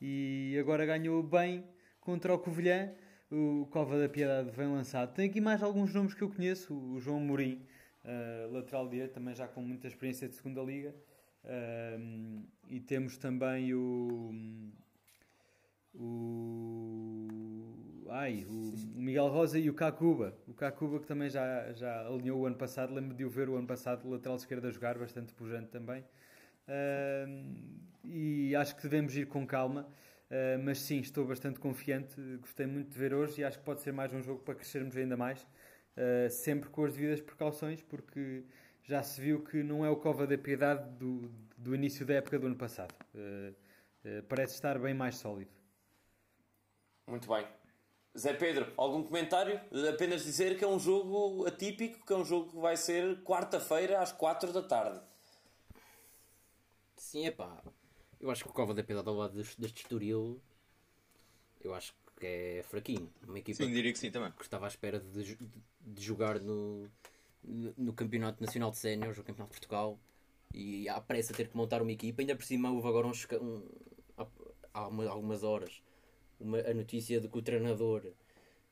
e 0.00 0.56
agora 0.58 0.84
ganhou 0.84 1.22
bem 1.22 1.64
contra 2.00 2.34
o 2.34 2.38
Covilhã. 2.38 2.92
O 3.30 3.66
Cova 3.70 3.98
da 3.98 4.08
Piedade 4.08 4.50
vem 4.50 4.68
lançado. 4.68 5.14
Tem 5.14 5.28
aqui 5.28 5.40
mais 5.40 5.62
alguns 5.62 5.92
nomes 5.92 6.14
que 6.14 6.22
eu 6.22 6.30
conheço, 6.30 6.74
o 6.74 6.98
João 6.98 7.20
Mourim, 7.20 7.62
uh, 8.04 8.50
lateral 8.50 8.88
direito, 8.88 9.12
também 9.12 9.34
já 9.34 9.46
com 9.46 9.60
muita 9.60 9.86
experiência 9.86 10.26
de 10.26 10.34
segunda 10.34 10.62
liga. 10.62 10.94
Uh, 11.44 12.42
e 12.68 12.80
temos 12.80 13.18
também 13.18 13.74
o, 13.74 14.32
o, 15.94 17.67
ai, 18.10 18.44
o 18.48 18.74
Miguel 18.94 19.28
Rosa 19.28 19.58
e 19.58 19.68
o 19.68 19.74
Kakuba. 19.74 20.36
O 20.46 20.54
Kakuba 20.54 21.00
que 21.00 21.06
também 21.06 21.28
já, 21.28 21.72
já 21.72 22.06
alinhou 22.06 22.40
o 22.40 22.46
ano 22.46 22.56
passado. 22.56 22.92
Lembro 22.92 23.14
de 23.14 23.24
o 23.24 23.30
ver 23.30 23.48
o 23.48 23.56
ano 23.56 23.66
passado, 23.66 24.08
lateral 24.08 24.36
esquerdo 24.36 24.66
a 24.66 24.70
jogar, 24.70 24.98
bastante 24.98 25.32
pujante 25.32 25.68
também. 25.68 26.04
Uh, 26.68 27.78
e 28.04 28.54
acho 28.56 28.76
que 28.76 28.82
devemos 28.82 29.16
ir 29.16 29.26
com 29.26 29.46
calma. 29.46 29.88
Uh, 30.30 30.62
mas 30.62 30.80
sim, 30.80 31.00
estou 31.00 31.26
bastante 31.26 31.58
confiante. 31.58 32.20
Gostei 32.40 32.66
muito 32.66 32.90
de 32.90 32.98
ver 32.98 33.14
hoje 33.14 33.40
e 33.40 33.44
acho 33.44 33.58
que 33.58 33.64
pode 33.64 33.80
ser 33.80 33.92
mais 33.92 34.12
um 34.12 34.22
jogo 34.22 34.42
para 34.42 34.54
crescermos 34.54 34.96
ainda 34.96 35.16
mais. 35.16 35.42
Uh, 35.96 36.30
sempre 36.30 36.70
com 36.70 36.84
as 36.84 36.92
devidas 36.92 37.20
precauções, 37.20 37.82
porque 37.82 38.44
já 38.82 39.02
se 39.02 39.20
viu 39.20 39.42
que 39.42 39.62
não 39.62 39.84
é 39.84 39.90
o 39.90 39.96
Cova 39.96 40.26
da 40.26 40.38
Piedade 40.38 40.88
do, 40.96 41.30
do 41.56 41.74
início 41.74 42.06
da 42.06 42.14
época 42.14 42.38
do 42.38 42.46
ano 42.46 42.56
passado. 42.56 42.94
Uh, 43.14 43.54
parece 44.28 44.54
estar 44.54 44.78
bem 44.78 44.94
mais 44.94 45.16
sólido. 45.16 45.50
Muito 47.06 47.26
bem. 47.26 47.57
Zé 48.18 48.34
Pedro, 48.34 48.72
algum 48.76 49.04
comentário? 49.04 49.60
Apenas 49.88 50.24
dizer 50.24 50.58
que 50.58 50.64
é 50.64 50.66
um 50.66 50.78
jogo 50.78 51.46
atípico, 51.46 52.04
que 52.04 52.12
é 52.12 52.16
um 52.16 52.24
jogo 52.24 52.50
que 52.50 52.56
vai 52.56 52.76
ser 52.76 53.22
quarta-feira 53.22 54.00
às 54.00 54.10
4 54.10 54.52
da 54.52 54.62
tarde. 54.62 55.00
Sim, 56.96 57.26
é 57.26 57.30
pá. 57.30 57.62
Eu 58.20 58.28
acho 58.30 58.42
que 58.42 58.50
o 58.50 58.52
Cova 58.52 58.74
da 58.74 58.82
Piedade 58.82 59.08
ao 59.08 59.14
lado 59.14 59.36
deste, 59.36 59.82
Estoril, 59.82 60.40
eu 61.60 61.72
acho 61.72 61.94
que 62.18 62.26
é 62.26 62.64
fraquinho. 62.68 63.08
Uma 63.26 63.38
equipa 63.38 63.62
sim, 63.62 63.72
diria 63.72 63.92
que 63.92 63.98
sim 63.98 64.10
também. 64.10 64.32
Que 64.32 64.42
estava 64.42 64.66
à 64.66 64.68
espera 64.68 64.98
de, 64.98 65.36
de, 65.36 65.38
de 65.80 66.04
jogar 66.04 66.40
no, 66.40 66.90
no 67.44 67.92
Campeonato 67.92 68.42
Nacional 68.42 68.72
de 68.72 68.78
Séniores, 68.78 69.16
o 69.16 69.22
Campeonato 69.22 69.54
de 69.54 69.60
Portugal, 69.60 69.96
e 70.52 70.88
há 70.88 71.00
pressa 71.00 71.32
ter 71.32 71.48
que 71.48 71.56
montar 71.56 71.80
uma 71.80 71.92
equipa. 71.92 72.20
Ainda 72.20 72.34
por 72.34 72.44
cima 72.44 72.68
houve 72.68 72.88
agora 72.88 73.06
uns, 73.06 73.24
um, 73.40 73.62
há 74.74 74.88
uma, 74.88 75.08
algumas 75.08 75.44
horas 75.44 75.80
uma, 76.40 76.58
a 76.58 76.74
notícia 76.74 77.20
de 77.20 77.28
que 77.28 77.38
o 77.38 77.42
treinador 77.42 78.12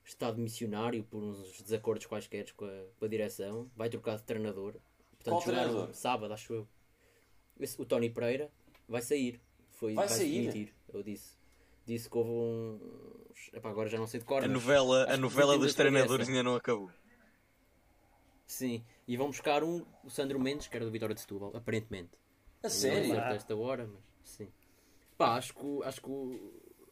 está 0.04 0.30
de 0.30 0.40
missionário 0.40 1.02
por 1.04 1.22
uns 1.22 1.60
desacordos 1.62 2.06
quaisquer 2.06 2.52
com 2.52 2.64
a, 2.64 2.84
com 2.98 3.04
a 3.04 3.08
direção, 3.08 3.70
vai 3.76 3.88
trocar 3.88 4.16
de 4.16 4.22
treinador. 4.22 4.74
Portanto, 5.16 5.34
Qual 5.34 5.42
treinador? 5.42 5.92
sábado, 5.92 6.32
acho 6.32 6.52
eu. 6.52 6.68
Esse, 7.58 7.80
o 7.80 7.84
Tony 7.84 8.10
Pereira 8.10 8.50
vai 8.88 9.02
sair. 9.02 9.40
Foi, 9.70 9.94
vai, 9.94 10.06
vai 10.06 10.16
sair? 10.16 10.40
Demitir, 10.40 10.74
eu 10.92 11.02
disse. 11.02 11.36
Disse 11.84 12.10
que 12.10 12.18
houve 12.18 12.30
um. 12.30 12.80
Epá, 13.52 13.70
agora 13.70 13.88
já 13.88 13.98
não 13.98 14.06
sei 14.06 14.20
de 14.20 14.26
cor. 14.26 14.42
A 14.42 14.48
novela, 14.48 15.12
a 15.12 15.16
novela 15.16 15.58
dos 15.58 15.74
treinadores 15.74 16.28
ainda 16.28 16.42
não 16.42 16.56
acabou. 16.56 16.90
Sim, 18.46 18.84
e 19.08 19.16
vão 19.16 19.26
buscar 19.26 19.64
um, 19.64 19.84
o 20.04 20.10
Sandro 20.10 20.38
Mendes, 20.38 20.68
que 20.68 20.76
era 20.76 20.84
do 20.84 20.90
Vitória 20.90 21.14
de 21.14 21.20
Setúbal, 21.20 21.50
aparentemente. 21.54 22.10
A 22.62 22.68
sério? 22.68 23.14
Não 23.14 23.20
esta 23.26 23.56
hora, 23.56 23.86
mas 23.86 24.30
sim. 24.30 24.48
Pá, 25.18 25.36
acho 25.36 25.54
que, 25.54 25.82
acho 25.82 26.00
que 26.00 26.40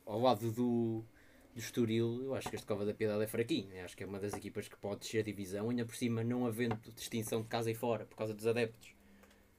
ao 0.06 0.20
lado 0.20 0.50
do, 0.50 1.04
do 1.54 1.58
Estoril, 1.58 2.22
eu 2.24 2.34
acho 2.34 2.48
que 2.48 2.56
este 2.56 2.66
Cova 2.66 2.84
da 2.84 2.94
Piedade 2.94 3.22
é 3.22 3.26
fraquinho. 3.26 3.72
Eu 3.72 3.84
acho 3.84 3.96
que 3.96 4.02
é 4.02 4.06
uma 4.06 4.18
das 4.18 4.32
equipas 4.34 4.68
que 4.68 4.76
pode 4.76 5.00
descer 5.00 5.20
a 5.20 5.22
divisão, 5.22 5.70
ainda 5.70 5.84
por 5.84 5.96
cima 5.96 6.22
não 6.22 6.46
havendo 6.46 6.76
distinção 6.94 7.42
de 7.42 7.48
casa 7.48 7.70
e 7.70 7.74
fora, 7.74 8.04
por 8.04 8.16
causa 8.16 8.34
dos 8.34 8.46
adeptos. 8.46 8.94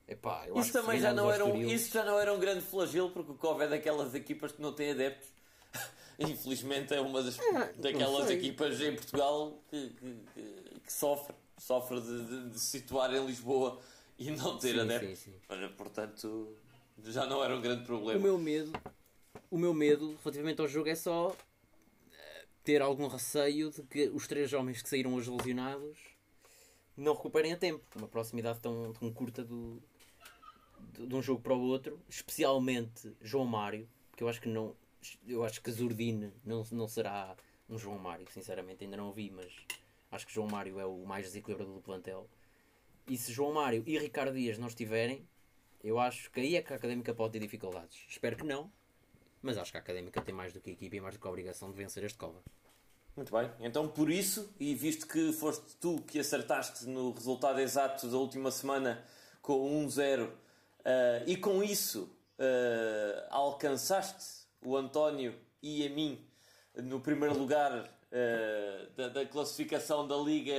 Epá, 0.07 0.47
isso 0.55 0.71
também 0.71 0.99
já 0.99 1.11
não, 1.11 1.31
era 1.31 1.43
um, 1.43 1.59
isso 1.63 1.91
já 1.91 2.05
não 2.05 2.19
era 2.19 2.31
um 2.31 2.39
grande 2.39 2.61
flagelo, 2.61 3.09
porque 3.09 3.31
o 3.31 3.35
Cova 3.35 3.63
é 3.63 3.67
daquelas 3.67 4.13
equipas 4.13 4.51
que 4.51 4.61
não 4.61 4.71
tem 4.71 4.91
adeptos. 4.91 5.29
Infelizmente 6.19 6.93
é 6.93 7.01
uma 7.01 7.23
das, 7.23 7.39
ah, 7.39 7.71
daquelas 7.77 8.29
equipas 8.29 8.79
em 8.81 8.93
Portugal 8.93 9.59
que, 9.69 9.89
que, 9.89 10.15
que 10.85 10.93
sofre, 10.93 11.33
sofre 11.57 11.99
de, 11.99 12.23
de, 12.23 12.49
de, 12.51 12.59
se 12.59 12.67
situar 12.67 13.13
em 13.15 13.25
Lisboa 13.25 13.81
e 14.17 14.29
não 14.29 14.59
ter 14.59 14.73
sim, 14.73 14.79
adeptos. 14.79 15.19
Sim, 15.19 15.31
sim. 15.31 15.37
Mas, 15.49 15.71
portanto, 15.71 16.55
já 17.03 17.25
não 17.25 17.43
era 17.43 17.55
um 17.55 17.61
grande 17.61 17.83
problema. 17.83 18.19
O 18.19 18.23
meu 18.23 18.37
medo, 18.37 18.71
o 19.49 19.57
meu 19.57 19.73
medo 19.73 20.17
relativamente 20.23 20.61
ao 20.61 20.67
jogo 20.67 20.89
é 20.89 20.95
só 20.95 21.35
eh, 22.11 22.45
ter 22.63 22.81
algum 22.81 23.07
receio 23.07 23.71
de 23.71 23.83
que 23.83 24.09
os 24.09 24.27
três 24.27 24.53
homens 24.53 24.81
que 24.81 24.89
saíram 24.89 25.13
hoje 25.13 25.29
lesionados 25.29 25.97
não 26.97 27.13
recuperem 27.13 27.53
a 27.53 27.57
tempo. 27.57 27.83
Uma 27.95 28.07
proximidade 28.07 28.59
tão, 28.59 28.93
tão 28.93 29.11
curta 29.11 29.43
do, 29.43 29.81
de, 30.93 31.07
de 31.07 31.15
um 31.15 31.21
jogo 31.21 31.41
para 31.41 31.53
o 31.53 31.61
outro, 31.61 31.99
especialmente 32.09 33.15
João 33.21 33.45
Mário, 33.45 33.87
que 34.15 34.23
eu 34.23 34.29
acho 34.29 34.41
que 34.41 34.49
não. 34.49 34.75
Eu 35.27 35.43
acho 35.43 35.61
que 35.61 35.71
Zurdine 35.71 36.33
não, 36.43 36.63
não 36.71 36.87
será 36.87 37.35
um 37.69 37.77
João 37.77 37.99
Mário, 37.99 38.25
sinceramente, 38.31 38.83
ainda 38.83 38.97
não 38.97 39.11
vi, 39.11 39.29
mas 39.29 39.51
acho 40.11 40.25
que 40.25 40.33
João 40.33 40.47
Mário 40.47 40.79
é 40.79 40.85
o 40.85 41.05
mais 41.05 41.25
desequilibrador 41.25 41.75
do 41.75 41.81
plantel. 41.81 42.27
E 43.07 43.17
se 43.17 43.31
João 43.31 43.53
Mário 43.53 43.83
e 43.85 43.99
Ricardo 43.99 44.33
Dias 44.33 44.57
não 44.57 44.67
estiverem, 44.67 45.27
eu 45.83 45.99
acho 45.99 46.31
que 46.31 46.39
aí 46.39 46.55
é 46.55 46.61
que 46.61 46.73
a 46.73 46.75
académica 46.75 47.13
pode 47.13 47.33
ter 47.33 47.39
dificuldades. 47.39 48.03
Espero 48.09 48.35
que 48.35 48.43
não, 48.43 48.71
mas 49.45 49.57
acho 49.57 49.71
que 49.71 49.77
a 49.77 49.81
académica 49.81 50.21
tem 50.21 50.33
mais 50.33 50.51
do 50.51 50.59
que 50.59 50.71
a 50.71 50.73
equipe 50.73 50.97
e 50.97 51.01
mais 51.01 51.15
do 51.15 51.21
que 51.21 51.27
a 51.27 51.29
obrigação 51.29 51.71
de 51.71 51.77
vencer 51.77 52.03
este 52.03 52.17
Cova. 52.17 52.41
Muito 53.15 53.31
bem, 53.31 53.49
então 53.61 53.87
por 53.87 54.09
isso, 54.09 54.53
e 54.59 54.75
visto 54.75 55.07
que 55.07 55.31
foste 55.31 55.77
tu 55.79 56.01
que 56.01 56.19
acertaste 56.19 56.85
no 56.85 57.11
resultado 57.11 57.59
exato 57.61 58.07
da 58.07 58.17
última 58.17 58.51
semana 58.51 59.05
com 59.41 59.85
1-0 59.85 60.29
Uh, 60.85 61.25
e 61.25 61.35
com 61.35 61.63
isso 61.63 62.03
uh, 62.37 63.25
alcançaste 63.31 64.45
o 64.61 64.77
António 64.77 65.33
e 65.59 65.83
a 65.83 65.89
mim 65.89 66.23
no 66.75 66.99
primeiro 66.99 67.35
lugar 67.35 67.73
uh, 67.73 68.91
da, 68.95 69.07
da, 69.09 69.25
classificação 69.25 70.07
da 70.07 70.15
Liga 70.15 70.53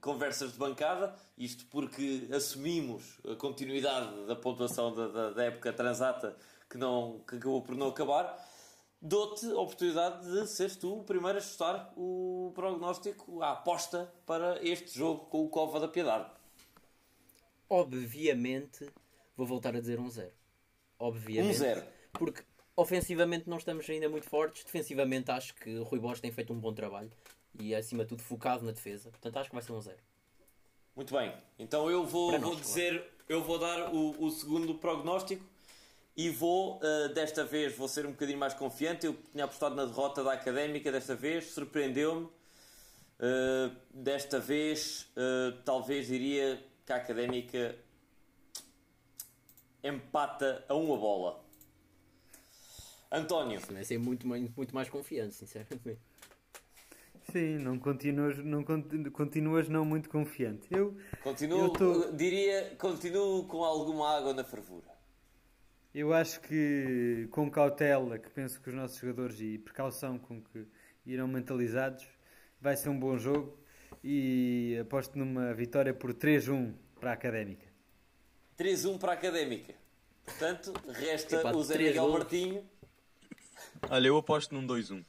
Conversas 0.00 0.52
de 0.52 0.58
Bancada, 0.58 1.14
isto 1.36 1.66
porque 1.66 2.26
assumimos 2.34 3.18
a 3.30 3.36
continuidade 3.36 4.24
da 4.24 4.34
pontuação 4.34 4.94
da, 4.94 5.08
da, 5.08 5.30
da 5.32 5.44
época 5.44 5.74
transata 5.74 6.34
que, 6.72 6.78
não, 6.78 7.20
que 7.28 7.36
acabou 7.36 7.60
por 7.60 7.76
não 7.76 7.88
acabar. 7.88 8.48
Dou-te 9.00 9.44
a 9.46 9.58
oportunidade 9.58 10.24
de 10.30 10.46
seres 10.46 10.76
tu 10.76 11.00
o 11.00 11.04
primeiro 11.04 11.36
a 11.36 11.40
chutar 11.40 11.92
o 11.96 12.50
prognóstico, 12.54 13.42
a 13.42 13.50
aposta 13.50 14.10
para 14.24 14.64
este 14.66 14.98
jogo 14.98 15.26
com 15.26 15.44
o 15.44 15.48
Cova 15.48 15.78
da 15.78 15.88
Piedade. 15.88 16.30
Obviamente 17.68 18.88
vou 19.36 19.46
voltar 19.46 19.76
a 19.76 19.80
dizer 19.80 20.00
um 20.00 20.08
zero. 20.08 20.32
Obviamente. 20.98 21.50
Um 21.50 21.58
zero. 21.58 21.82
Porque 22.12 22.42
ofensivamente 22.74 23.50
não 23.50 23.58
estamos 23.58 23.88
ainda 23.90 24.08
muito 24.08 24.28
fortes, 24.28 24.64
defensivamente 24.64 25.30
acho 25.30 25.54
que 25.54 25.76
o 25.76 25.82
Rui 25.82 25.98
Borges 25.98 26.20
tem 26.20 26.30
feito 26.30 26.52
um 26.52 26.58
bom 26.58 26.72
trabalho 26.72 27.10
e 27.58 27.74
acima 27.74 28.04
de 28.04 28.10
tudo 28.10 28.22
focado 28.22 28.64
na 28.64 28.72
defesa. 28.72 29.10
Portanto 29.10 29.36
acho 29.36 29.50
que 29.50 29.54
vai 29.54 29.62
ser 29.62 29.72
um 29.72 29.80
zero. 29.80 29.98
Muito 30.94 31.12
bem, 31.12 31.34
então 31.58 31.90
eu 31.90 32.06
vou, 32.06 32.38
vou 32.38 32.54
dizer, 32.54 32.98
claro. 32.98 33.14
eu 33.28 33.42
vou 33.42 33.58
dar 33.58 33.92
o, 33.92 34.24
o 34.24 34.30
segundo 34.30 34.74
prognóstico 34.76 35.51
e 36.16 36.28
vou, 36.28 36.78
uh, 36.78 37.12
desta 37.14 37.44
vez, 37.44 37.76
vou 37.76 37.88
ser 37.88 38.06
um 38.06 38.10
bocadinho 38.10 38.38
mais 38.38 38.54
confiante. 38.54 39.06
Eu 39.06 39.16
tinha 39.32 39.44
apostado 39.44 39.74
na 39.74 39.86
derrota 39.86 40.22
da 40.22 40.32
Académica 40.32 40.92
desta 40.92 41.14
vez, 41.14 41.52
surpreendeu-me. 41.52 42.26
Uh, 42.26 43.74
desta 43.94 44.40
vez, 44.40 45.08
uh, 45.16 45.56
talvez 45.64 46.06
diria 46.06 46.62
que 46.84 46.92
a 46.92 46.96
Académica 46.96 47.76
empata 49.82 50.64
a 50.68 50.74
uma 50.74 50.96
bola. 50.96 51.42
António. 53.10 53.60
Vai 53.70 53.84
ser 53.84 53.98
muito, 53.98 54.26
muito 54.26 54.74
mais 54.74 54.88
confiante, 54.88 55.34
sinceramente. 55.34 56.00
Sim, 57.30 57.58
não 57.58 57.78
continuas, 57.78 58.38
não 58.38 58.64
continuas 59.12 59.68
não 59.68 59.84
muito 59.84 60.10
confiante. 60.10 60.66
Eu 60.70 60.96
continuo, 61.22 61.66
eu 61.66 61.70
tô... 61.70 62.10
diria, 62.12 62.74
continuo 62.78 63.44
com 63.44 63.62
alguma 63.64 64.16
água 64.16 64.34
na 64.34 64.42
fervura. 64.42 64.91
Eu 65.94 66.14
acho 66.14 66.40
que 66.40 67.28
com 67.30 67.50
cautela, 67.50 68.18
que 68.18 68.30
penso 68.30 68.58
que 68.60 68.70
os 68.70 68.74
nossos 68.74 68.98
jogadores 68.98 69.38
e 69.40 69.58
precaução 69.58 70.18
com 70.18 70.40
que 70.40 70.66
irão 71.04 71.28
mentalizados, 71.28 72.06
vai 72.58 72.76
ser 72.76 72.88
um 72.88 72.98
bom 72.98 73.18
jogo 73.18 73.58
e 74.02 74.78
aposto 74.80 75.18
numa 75.18 75.52
vitória 75.52 75.92
por 75.92 76.14
3-1 76.14 76.72
para 76.98 77.10
a 77.10 77.12
Académica. 77.12 77.66
3-1 78.58 78.98
para 78.98 79.12
a 79.12 79.14
Académica. 79.14 79.74
Portanto, 80.24 80.72
resta 80.88 81.54
o 81.54 81.62
Zé 81.62 81.76
Miguel 81.76 82.04
gols. 82.04 82.18
Martinho. 82.20 82.70
Olha, 83.90 84.08
eu 84.08 84.16
aposto 84.16 84.54
num 84.54 84.66
2-1 84.66 85.04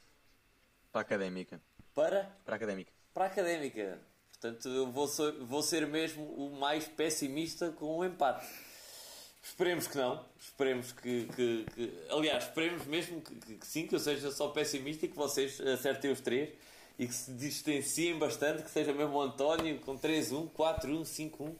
para 0.91 0.99
a 0.99 1.03
Académica. 1.03 1.61
Para? 1.95 2.23
Para 2.43 2.55
a 2.55 2.57
Académica. 2.57 2.91
Para 3.13 3.23
a 3.23 3.27
Académica. 3.27 4.01
Portanto, 4.31 4.67
eu 4.67 4.91
vou 4.91 5.07
ser, 5.07 5.31
vou 5.39 5.63
ser 5.63 5.87
mesmo 5.87 6.23
o 6.23 6.59
mais 6.59 6.87
pessimista 6.87 7.71
com 7.71 7.85
o 7.85 7.99
um 7.99 8.05
empate. 8.05 8.72
Esperemos 9.43 9.87
que 9.87 9.97
não. 9.97 10.25
Esperemos 10.39 10.91
que. 10.93 11.27
que, 11.35 11.65
que 11.75 11.93
aliás, 12.09 12.45
esperemos 12.45 12.85
mesmo 12.85 13.21
que, 13.21 13.35
que, 13.57 13.67
sim, 13.67 13.85
que 13.85 13.93
eu 13.93 13.99
seja 13.99 14.31
só 14.31 14.47
pessimista 14.49 15.05
e 15.05 15.09
que 15.09 15.15
vocês 15.17 15.59
acertem 15.59 16.11
os 16.11 16.21
três 16.21 16.49
e 16.97 17.07
que 17.07 17.13
se 17.13 17.31
distanciem 17.33 18.17
bastante, 18.17 18.63
que 18.63 18.69
seja 18.69 18.93
mesmo 18.93 19.15
o 19.15 19.21
António 19.21 19.79
com 19.79 19.97
3-1, 19.97 20.49
4-1, 20.51 21.01
5-1 21.01 21.49
uh, 21.49 21.55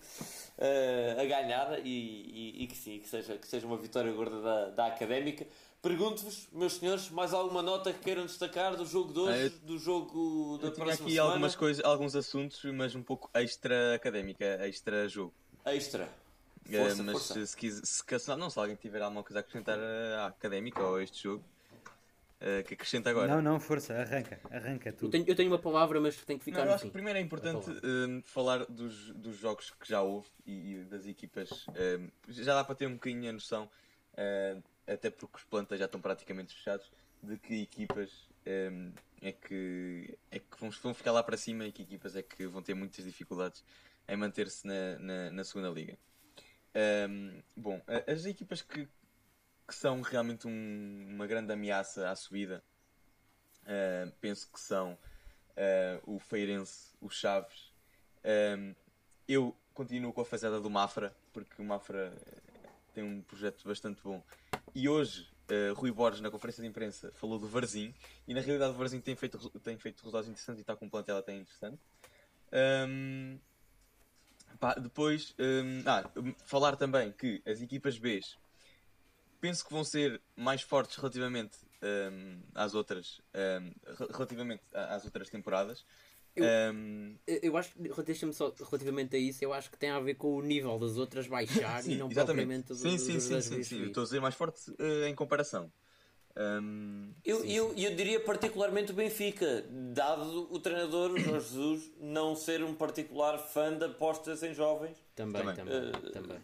a 1.19 1.25
ganhar 1.25 1.79
e, 1.85 1.89
e, 1.89 2.63
e, 2.63 2.67
que 2.67 2.77
sim, 2.77 2.99
que 2.99 3.09
seja, 3.09 3.37
que 3.37 3.47
seja 3.47 3.65
uma 3.65 3.77
vitória 3.77 4.11
gorda 4.13 4.41
da, 4.41 4.69
da 4.69 4.85
Académica, 4.87 5.45
Pergunto-vos, 5.83 6.47
meus 6.53 6.75
senhores, 6.75 7.09
mais 7.09 7.33
alguma 7.33 7.61
nota 7.61 7.91
que 7.91 7.99
queiram 7.99 8.25
destacar 8.25 8.73
do 8.77 8.85
jogo 8.85 9.11
de 9.11 9.19
hoje, 9.19 9.33
Ah, 9.33 9.43
eu- 9.43 9.49
do 9.67 9.77
jogo 9.77 10.57
da 10.61 10.67
Eu 10.67 10.71
tinha 10.73 10.85
próxima 10.85 11.07
aqui 11.07 11.15
semana? 11.15 11.31
algumas 11.33 11.55
coisas, 11.57 11.83
alguns 11.83 12.15
assuntos, 12.15 12.63
mas 12.73 12.95
um 12.95 13.03
pouco 13.03 13.29
extra 13.33 13.93
académica, 13.93 14.45
extra 14.65 15.09
jogo. 15.09 15.33
Extra. 15.65 16.07
Eh, 16.69 16.77
Força, 16.77 17.03
mas 17.03 17.17
força. 17.17 17.45
se, 17.47 17.57
quis, 17.57 17.81
se, 17.83 18.19
se- 18.19 18.35
não, 18.35 18.49
se 18.49 18.59
alguém 18.59 18.75
tiver 18.75 19.01
alguma 19.01 19.23
coisa 19.23 19.39
a 19.39 19.41
acrescentar 19.41 19.77
eh, 19.77 20.15
à 20.17 20.27
académica 20.27 20.81
ou 20.83 20.95
a 20.95 21.03
este 21.03 21.23
jogo, 21.23 21.43
eh, 22.39 22.63
que 22.63 22.73
acrescenta 22.73 23.09
agora. 23.09 23.33
Não, 23.33 23.41
não, 23.41 23.59
força, 23.59 23.93
arranca, 23.93 24.39
arranca 24.51 24.91
Eu 24.91 24.97
tudo. 24.97 25.11
tenho, 25.11 25.25
eu 25.27 25.35
tenho 25.35 25.49
uma 25.51 25.59
palavra, 25.59 25.99
mas 25.99 26.15
tem 26.23 26.37
que 26.37 26.45
ficar 26.45 26.59
Não, 26.59 26.67
eu 26.67 26.73
acho 26.73 26.83
que 26.83 26.89
fim. 26.89 26.93
primeiro 26.93 27.19
é 27.19 27.21
importante 27.21 27.65
Vai 27.65 27.75
eh, 27.77 28.21
falar 28.23 28.65
dos, 28.65 29.09
dos 29.13 29.35
jogos 29.37 29.71
que 29.71 29.87
já 29.89 30.01
houve 30.01 30.27
e, 30.45 30.73
e 30.75 30.83
das 30.85 31.05
equipas. 31.05 31.49
eh, 31.75 31.99
já 32.29 32.53
dá 32.55 32.63
para 32.63 32.75
ter 32.75 32.87
um 32.87 32.93
bocadinho 32.93 33.29
a 33.29 33.33
noção, 33.33 33.69
eh, 34.15 34.57
até 34.87 35.09
porque 35.09 35.37
os 35.37 35.43
plantas 35.43 35.79
já 35.79 35.85
estão 35.85 36.01
praticamente 36.01 36.53
fechados, 36.53 36.91
de 37.21 37.37
que 37.37 37.61
equipas 37.61 38.09
eh, 38.45 38.71
é 39.21 39.31
que, 39.31 40.17
é 40.31 40.39
que 40.39 40.59
vão, 40.59 40.69
vão 40.69 40.93
ficar 40.93 41.11
lá 41.11 41.23
para 41.23 41.37
cima 41.37 41.65
e 41.65 41.71
que 41.71 41.81
equipas 41.83 42.15
é 42.15 42.21
que 42.23 42.45
vão 42.47 42.61
ter 42.61 42.73
muitas 42.73 43.03
dificuldades 43.05 43.63
em 44.07 44.17
manter-se 44.17 44.67
na, 44.67 44.99
na, 44.99 45.31
na 45.31 45.43
segunda 45.43 45.69
liga. 45.69 45.97
Ehm, 46.73 47.41
bom, 47.55 47.81
as 48.07 48.25
equipas 48.25 48.61
que, 48.61 48.87
que 49.67 49.75
são 49.75 50.01
realmente 50.01 50.47
um- 50.47 51.07
uma 51.11 51.27
grande 51.27 51.53
ameaça 51.53 52.09
à 52.09 52.15
subida, 52.15 52.63
eh, 53.65 54.11
penso 54.19 54.51
que 54.51 54.59
são 54.59 54.97
eh, 55.55 55.99
o 56.05 56.19
Feirense, 56.19 56.93
o 56.99 57.09
Chaves. 57.09 57.71
Ehm, 58.23 58.73
eu 59.27 59.55
continuo 59.73 60.11
com 60.11 60.21
a 60.21 60.25
fazenda 60.25 60.59
do 60.59 60.69
Mafra, 60.69 61.15
porque 61.31 61.61
o 61.61 61.65
Mafra 61.65 62.11
eh, 62.25 62.69
tem 62.93 63.03
um 63.03 63.21
projeto 63.21 63.63
bastante 63.67 64.01
bom. 64.01 64.23
E 64.73 64.89
hoje, 64.89 65.29
eh, 65.47 65.71
Rui 65.75 65.91
Borges, 65.91 66.21
na 66.21 66.31
conferência 66.31 66.61
de 66.63 66.67
imprensa, 66.69 67.11
falou 67.13 67.37
do 67.39 67.47
Varzim, 67.47 67.93
e 68.27 68.33
na 68.33 68.41
realidade 68.41 68.73
o 68.73 68.77
Varzim 68.77 68.99
tem 68.99 69.15
feito, 69.15 69.37
tem 69.59 69.77
feito 69.77 69.99
resultados 69.99 70.27
interessantes 70.27 70.59
e 70.59 70.63
está 70.63 70.75
com 70.75 70.85
um 70.85 70.89
plantel 70.89 71.17
até 71.17 71.33
interessante. 71.35 71.79
Ehm, 72.51 73.37
pá, 74.63 74.75
depois, 74.75 75.35
ehm, 75.37 75.83
ah, 75.85 76.03
falar 76.45 76.77
também 76.77 77.11
que 77.11 77.41
as 77.45 77.59
equipas 77.61 77.97
B 77.97 78.21
penso 79.41 79.65
que 79.65 79.73
vão 79.73 79.83
ser 79.83 80.21
mais 80.37 80.61
fortes 80.61 80.95
relativamente 80.95 81.57
ehm, 81.81 82.39
às 82.55 82.73
outras 82.73 83.19
re- 83.33 84.07
relativamente 84.09 84.63
às 84.73 85.03
outras 85.03 85.29
temporadas. 85.29 85.83
Eu- 86.35 86.45
Eu 87.41 87.57
acho 87.57 87.73
que, 87.73 88.03
deixa-me 88.03 88.33
só, 88.33 88.53
relativamente 88.57 89.15
a 89.17 89.19
isso, 89.19 89.43
eu 89.43 89.53
acho 89.53 89.69
que 89.69 89.77
tem 89.77 89.89
a 89.89 89.99
ver 89.99 90.15
com 90.15 90.35
o 90.35 90.41
nível 90.41 90.79
das 90.79 90.97
outras 90.97 91.27
baixar 91.27 91.85
e 91.85 91.97
não 91.97 92.09
propriamente 92.09 92.69
do, 92.69 92.75
sim, 92.75 92.97
sim, 92.97 93.13
do- 93.15 93.21
sim, 93.21 93.41
sim, 93.41 93.49
sim. 93.55 93.63
Subir. 93.63 93.87
estou 93.87 94.01
a 94.01 94.05
dizer 94.05 94.19
mais 94.21 94.35
forte 94.35 94.61
eh, 94.79 95.09
em 95.09 95.15
comparação. 95.15 95.71
Ehm, 96.35 97.11
Eu, 97.23 97.41
sim, 97.41 97.51
eu, 97.51 97.73
eu 97.77 97.95
diria 97.95 98.19
particularmente 98.19 98.91
o 98.91 98.95
Benfica, 98.95 99.65
dado 99.69 100.47
o 100.51 100.59
treinador 100.59 101.17
Jorge 101.19 101.49
Jesus 101.49 101.91
não 101.99 102.35
ser 102.35 102.63
um 102.63 102.73
particular 102.73 103.37
fã 103.37 103.77
de 103.77 103.85
apostas 103.85 104.41
em 104.43 104.53
jovens. 104.53 104.97
Também, 105.15 105.43
Também. 105.43 105.55
também, 105.55 105.91
Eh, 106.05 106.09
também. 106.11 106.39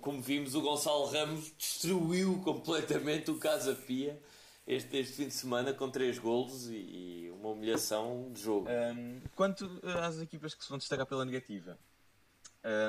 Como 0.00 0.22
vimos, 0.22 0.54
o 0.54 0.62
Gonçalo 0.62 1.06
Ramos 1.06 1.52
destruiu 1.58 2.40
completamente 2.42 3.30
o 3.30 3.38
Casa 3.38 3.74
Pia 3.74 4.18
este, 4.66 4.96
este 4.96 5.14
fim 5.16 5.28
de 5.28 5.34
semana 5.34 5.74
com 5.74 5.90
três 5.90 6.18
golos 6.18 6.68
e, 6.70 6.74
e 6.76 7.30
uma 7.30 7.50
humilhação 7.50 8.30
de 8.32 8.40
jogo. 8.40 8.68
Um, 8.70 9.20
quanto 9.34 9.66
uh, 9.66 9.98
às 9.98 10.20
equipas 10.20 10.54
que 10.54 10.62
se 10.62 10.68
vão 10.70 10.78
destacar 10.78 11.04
pela 11.06 11.24
negativa, 11.24 11.78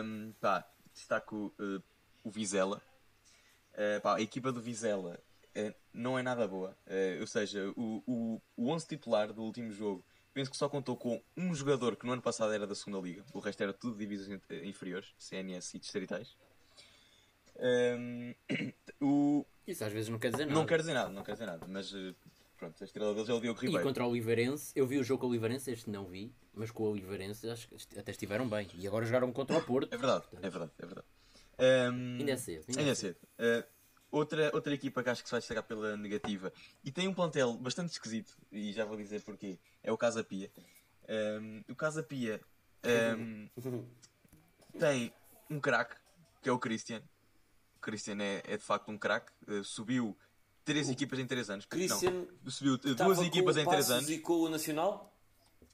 um, 0.03 0.31
pá, 0.39 0.65
destaco 0.93 1.53
uh, 1.59 1.81
o 2.23 2.29
Vizela. 2.29 2.81
Uh, 3.73 4.01
pá, 4.01 4.17
a 4.17 4.21
equipa 4.21 4.51
do 4.51 4.61
Vizela 4.61 5.19
uh, 5.57 5.73
não 5.93 6.17
é 6.17 6.23
nada 6.23 6.47
boa. 6.47 6.75
Uh, 6.87 7.21
ou 7.21 7.27
seja, 7.27 7.71
o, 7.75 8.03
o, 8.07 8.41
o 8.57 8.69
11 8.69 8.87
titular 8.87 9.31
do 9.33 9.41
último 9.43 9.71
jogo 9.71 10.03
penso 10.33 10.49
que 10.49 10.57
só 10.57 10.69
contou 10.69 10.95
com 10.95 11.21
um 11.35 11.53
jogador 11.53 11.95
que 11.95 12.05
no 12.05 12.13
ano 12.13 12.21
passado 12.21 12.53
era 12.53 12.65
da 12.65 12.73
segunda 12.75 12.99
liga. 13.05 13.23
O 13.33 13.39
resto 13.39 13.61
era 13.63 13.73
tudo 13.73 13.97
divisões 13.97 14.39
in- 14.49 14.67
inferiores, 14.69 15.13
CNS 15.17 15.75
e 15.75 15.79
distritais. 15.79 16.35
Um, 17.59 18.33
o, 19.01 19.45
Isso 19.67 19.83
às 19.83 19.91
vezes 19.91 20.09
não 20.09 20.17
quer 20.17 20.31
dizer 20.31 20.45
nada. 20.45 20.59
não 20.59 20.65
quer 20.65 20.79
dizer 20.79 20.93
nada, 20.93 21.09
não 21.09 21.23
quer 21.23 21.33
dizer 21.33 21.45
nada, 21.45 21.65
mas 21.67 21.93
pronto, 22.57 22.75
a 22.81 22.85
estrela 22.85 23.13
deles 23.13 23.29
é 23.29 23.33
o 23.33 23.39
Diogo 23.41 23.59
E 23.59 23.65
Ribeiro. 23.65 23.83
contra 23.87 24.05
o 24.05 24.09
Oliveirense, 24.09 24.71
eu 24.75 24.87
vi 24.87 24.97
o 24.97 25.03
jogo 25.03 25.21
com 25.21 25.27
o 25.27 25.29
Oliveirense, 25.29 25.69
este 25.71 25.89
não 25.89 26.05
vi, 26.05 26.33
mas 26.53 26.71
com 26.71 26.83
o 26.83 26.91
Oliveirense 26.91 27.49
acho 27.49 27.67
que 27.67 27.99
até 27.99 28.11
estiveram 28.11 28.47
bem. 28.47 28.67
E 28.75 28.87
agora 28.87 29.05
jogaram 29.05 29.31
contra 29.31 29.57
o 29.57 29.61
Porto. 29.61 29.93
É 29.93 29.97
verdade, 29.97 30.25
é 30.41 30.49
verdade, 30.49 30.71
é 30.79 30.85
verdade. 30.85 31.07
Um, 31.59 32.17
Ainda 32.19 32.31
é 32.31 32.37
cedo. 32.37 32.65
Ainda, 32.69 32.79
Ainda 32.79 32.91
é 32.91 32.95
cedo. 32.95 33.17
Uh, 33.37 33.63
outra, 34.11 34.51
outra 34.53 34.73
equipa 34.73 35.01
que 35.01 35.09
acho 35.09 35.23
que 35.23 35.29
se 35.29 35.31
vai 35.31 35.39
destacar 35.39 35.63
pela 35.63 35.95
negativa 35.97 36.51
e 36.83 36.91
tem 36.91 37.07
um 37.07 37.13
plantel 37.13 37.53
bastante 37.53 37.91
esquisito, 37.91 38.37
e 38.51 38.73
já 38.73 38.85
vou 38.85 38.97
dizer 38.97 39.21
porquê, 39.21 39.57
é 39.81 39.91
o 39.91 39.97
Casa 39.97 40.23
Pia. 40.23 40.51
Um, 41.09 41.63
o 41.69 41.75
Casa 41.75 42.03
Pia 42.03 42.39
um, 43.17 43.49
tem 44.77 45.13
um 45.49 45.59
craque, 45.59 45.95
que 46.41 46.49
é 46.49 46.51
o 46.51 46.59
Christian. 46.59 47.01
O 47.77 47.79
Christian 47.79 48.17
é, 48.21 48.43
é 48.45 48.57
de 48.57 48.63
facto 48.63 48.89
um 48.89 48.97
craque. 48.97 49.31
Uh, 49.47 49.63
subiu 49.63 50.17
três 50.63 50.89
equipas 50.89 51.19
em 51.19 51.25
três 51.25 51.49
anos. 51.49 51.65
Christian 51.65 52.11
Não, 52.11 52.51
subiu 52.51 52.77
duas 52.77 53.19
equipas 53.19 53.55
o 53.55 53.59
em 53.59 53.65
três 53.65 53.89
anos. 53.89 54.09
E 54.09 54.19
com 54.19 54.41
o 54.41 54.49
Nacional? 54.49 55.11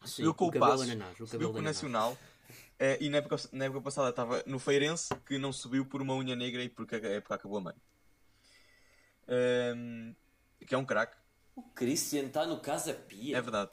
Sim, 0.03 0.07
Subiu 0.07 0.33
com 0.33 0.47
o, 0.47 0.51
Passos, 0.51 0.89
ananás, 0.89 1.19
o 1.19 1.27
subiu 1.27 1.51
com 1.51 1.59
o. 1.59 1.61
Nacional. 1.61 2.17
eh, 2.79 2.97
e 3.01 3.09
na 3.09 3.17
época, 3.17 3.35
na 3.51 3.65
época 3.65 3.81
passada 3.81 4.09
estava 4.09 4.43
no 4.45 4.59
Feirense, 4.59 5.09
que 5.25 5.37
não 5.37 5.51
subiu 5.51 5.85
por 5.85 6.01
uma 6.01 6.13
unha 6.13 6.35
negra 6.35 6.63
e 6.63 6.69
porque 6.69 6.95
a 6.95 6.99
época 6.99 7.35
acabou 7.35 7.57
a 7.57 7.61
meio. 7.61 7.81
Ehm, 9.27 10.13
que 10.65 10.73
é 10.73 10.77
um 10.77 10.85
craque, 10.85 11.15
O 11.55 11.63
Christian 11.63 12.23
está 12.25 12.45
no 12.45 12.59
Casa 12.59 12.93
Pia. 12.93 13.37
é 13.37 13.41
verdade. 13.41 13.71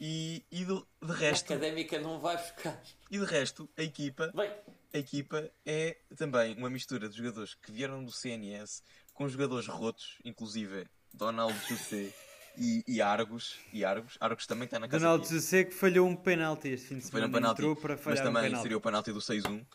E, 0.00 0.44
e 0.50 0.64
de 0.64 0.84
A 1.02 1.12
resto, 1.12 1.52
académica 1.52 1.98
não 2.00 2.20
vai 2.20 2.36
buscar. 2.36 2.80
e 3.10 3.18
de 3.18 3.24
resto, 3.24 3.68
a 3.76 3.82
equipa, 3.82 4.30
Bem, 4.34 4.50
a 4.94 4.98
equipa 4.98 5.50
é 5.66 5.96
também 6.16 6.54
uma 6.56 6.70
mistura 6.70 7.08
de 7.08 7.16
jogadores 7.16 7.54
que 7.54 7.72
vieram 7.72 8.04
do 8.04 8.12
CNS 8.12 8.82
com 9.12 9.28
jogadores 9.28 9.66
rotos, 9.66 10.18
inclusive 10.24 10.86
Donaldo 11.12 11.58
José 11.68 12.12
e, 12.56 12.84
e 12.86 13.00
Argos. 13.02 13.58
E 13.72 13.84
Argos, 13.84 14.16
Argos 14.20 14.46
também 14.46 14.66
está 14.66 14.78
na 14.78 14.86
casa 14.86 15.00
Donaldo 15.04 15.24
Pia. 15.26 15.32
José 15.32 15.64
que 15.64 15.74
falhou 15.74 16.06
um 16.06 16.14
penalti 16.14 16.68
este 16.68 16.86
fim 16.88 16.94
de 16.96 17.02
Foi 17.02 17.10
semana. 17.20 17.26
um 17.26 17.32
penalti, 17.32 17.60
Entrou 17.60 17.74
para 17.76 17.94
mas 17.94 18.04
falhar 18.04 18.22
um 18.22 18.26
também 18.28 18.42
penalti. 18.44 18.62
seria 18.62 18.76
o 18.76 18.80
penalti 18.80 19.12
do 19.12 19.20
6-1. 19.20 19.66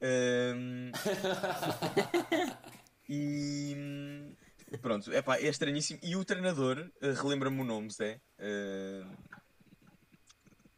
Ehm, 0.00 0.92
e 3.08 4.78
pronto, 4.82 5.12
epá, 5.12 5.38
é 5.38 5.48
estranhíssimo. 5.48 6.00
E 6.02 6.16
o 6.16 6.24
treinador, 6.24 6.90
eh, 7.00 7.12
relembra-me 7.12 7.60
o 7.60 7.64
nome, 7.64 7.90
Zé. 7.90 8.20
Eh, 8.38 9.04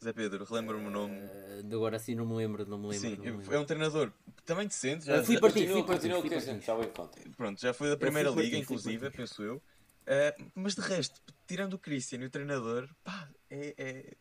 Zé 0.03 0.13
Pedro, 0.13 0.45
relembra-me 0.45 0.87
o 0.87 0.91
nome. 0.91 1.19
De 1.65 1.75
agora 1.75 1.97
assim 1.97 2.15
não 2.15 2.27
me 2.27 2.35
lembro, 2.37 2.67
não 2.67 2.79
me 2.79 2.89
lembro. 2.89 3.11
Sim, 3.11 3.17
me 3.17 3.31
lembro. 3.31 3.55
é 3.55 3.59
um 3.59 3.65
treinador 3.65 4.13
também 4.45 4.67
decente. 4.67 5.07
Já, 5.07 5.21
Ah, 5.21 5.25
fui 5.25 5.39
continua, 5.41 5.75
fui 5.75 5.95
continua, 5.95 6.15
Martins, 6.17 6.31
que 6.31 6.35
a 6.37 6.41
fui 6.41 6.55
gente 6.55 6.67
já 6.67 7.31
pronto, 7.37 7.61
já 7.61 7.73
foi 7.73 7.89
da 7.89 7.97
primeira 7.97 8.31
liga, 8.31 8.57
inclusive, 8.57 9.11
penso 9.11 9.43
eu. 9.43 9.63
Eh, 10.07 10.37
mas 10.55 10.75
de 10.75 10.81
resto, 10.83 11.21
tirando 11.47 11.75
o 11.75 11.79
Christian 11.79 12.21
e 12.21 12.25
o 12.27 12.31
treinador, 12.31 12.89
pá, 13.03 13.29
é, 13.51 13.75
é 13.77 14.17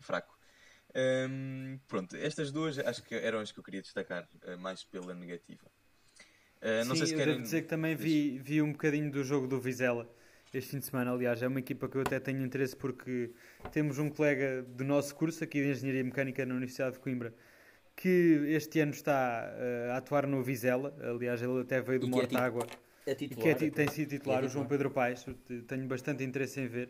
fraco. 0.00 0.36
Hum, 1.28 1.78
pronto, 1.88 2.16
estas 2.16 2.50
duas 2.52 2.78
acho 2.78 3.02
que 3.02 3.14
eram 3.14 3.40
as 3.40 3.52
que 3.52 3.58
eu 3.58 3.64
queria 3.64 3.82
destacar 3.82 4.26
mais 4.58 4.84
pela 4.84 5.14
negativa. 5.14 5.70
Eh, 6.60 6.84
não 6.84 6.94
Sim, 6.94 6.98
sei 6.98 7.06
se 7.08 7.12
eu 7.14 7.18
querem. 7.18 7.32
devo 7.34 7.42
dizer 7.44 7.62
que 7.62 7.68
também 7.68 7.94
vi, 7.94 8.38
vi 8.38 8.62
um 8.62 8.72
bocadinho 8.72 9.10
do 9.10 9.22
jogo 9.22 9.46
do 9.46 9.60
Vizela 9.60 10.08
este 10.54 10.70
fim 10.70 10.78
de 10.78 10.86
semana. 10.86 11.12
Aliás, 11.12 11.42
é 11.42 11.46
uma 11.48 11.58
equipa 11.60 11.88
que 11.88 11.96
eu 11.96 12.00
até 12.00 12.18
tenho 12.18 12.42
interesse 12.44 12.74
porque 12.76 13.30
temos 13.72 13.98
um 13.98 14.08
colega 14.08 14.62
do 14.62 14.84
nosso 14.84 15.14
curso 15.14 15.44
aqui 15.44 15.62
de 15.62 15.70
Engenharia 15.70 16.02
Mecânica 16.04 16.46
na 16.46 16.54
Universidade 16.54 16.94
de 16.94 17.00
Coimbra 17.00 17.34
que 17.94 18.44
este 18.48 18.80
ano 18.80 18.92
está 18.92 19.54
eh, 19.58 19.90
a 19.92 19.96
atuar 19.98 20.26
no 20.26 20.42
Vizela. 20.42 20.94
Aliás, 21.00 21.42
ele 21.42 21.60
até 21.60 21.80
veio 21.80 22.00
do 22.00 22.06
E 22.06 22.08
é 22.10 22.12
Mortágua. 22.12 22.66
É 23.06 23.12
E 23.12 23.14
titular. 23.14 23.42
que 23.42 23.48
é 23.48 23.54
ti- 23.54 23.70
tem 23.70 23.88
sido 23.88 24.08
titular, 24.10 24.42
E 24.42 24.46
é 24.46 24.48
o 24.48 24.50
João. 24.50 24.66
Pedro 24.66 24.90
Paes. 24.90 25.24
Tenho 25.66 25.86
bastante 25.86 26.22
interesse 26.24 26.60
em 26.60 26.66
ver. 26.66 26.88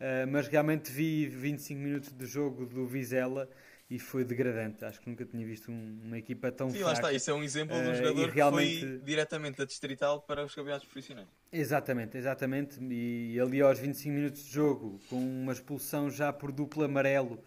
Uh, 0.00 0.26
mas 0.30 0.48
realmente 0.48 0.90
vi 0.92 1.26
25 1.26 1.80
minutos 1.80 2.12
de 2.12 2.26
jogo 2.26 2.66
do 2.66 2.84
Vizela 2.86 3.48
e 3.94 3.98
foi 3.98 4.24
degradante. 4.24 4.84
Acho 4.84 5.00
que 5.00 5.08
nunca 5.08 5.24
tinha 5.24 5.46
visto 5.46 5.70
um- 5.70 6.00
uma 6.04 6.18
equipa 6.18 6.50
tão 6.50 6.68
Sim, 6.68 6.78
fraca. 6.78 6.86
lá 6.86 6.92
está, 6.94 7.12
isso 7.12 7.30
é 7.30 7.34
um 7.34 7.42
exemplo 7.44 7.76
de 7.76 7.82
Eh, 7.82 7.88
um 7.88 7.92
e 7.92 7.96
jogador 7.96 8.28
realmente- 8.30 8.74
que 8.80 8.86
foi 8.86 8.98
diretamente 9.00 9.58
da 9.58 9.64
distrital 9.64 10.20
para 10.22 10.44
os 10.44 10.54
campeonatos 10.54 10.86
profissionais. 10.88 11.28
Exatamente, 11.52 12.16
exatamente. 12.18 12.78
E 12.82 13.38
ali 13.40 13.60
aos 13.60 13.78
25 13.78 14.14
minutos 14.14 14.42
de 14.44 14.50
jogo, 14.52 14.98
com 15.08 15.16
uma 15.16 15.52
expulsão 15.52 16.10
já 16.10 16.32
por 16.32 16.50
duplo 16.50 16.82
amarelo 16.84 17.42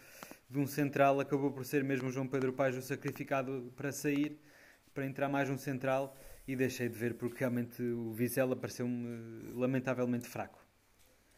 de 0.49 0.57
um 0.57 0.65
central, 0.65 1.19
acabou 1.19 1.51
por 1.51 1.65
ser 1.65 1.83
mesmo 1.83 2.07
o 2.07 2.11
João 2.11 2.27
Pedro 2.27 2.53
Paes 2.53 2.75
o 2.77 2.81
sacrificado 2.81 3.71
para 3.75 3.91
sair, 3.91 4.39
para 4.93 5.05
entrar 5.05 5.27
mais 5.27 5.49
um 5.49 5.57
central. 5.57 6.15
E 6.47 6.55
deixei 6.55 6.87
de 6.87 6.97
ver 6.97 7.15
porque 7.15 7.39
realmente 7.41 7.81
o 7.83 8.13
Vizela 8.13 8.55
pareceu-me 8.55 9.51
lamentavelmente 9.53 10.29
fraco. 10.29 10.65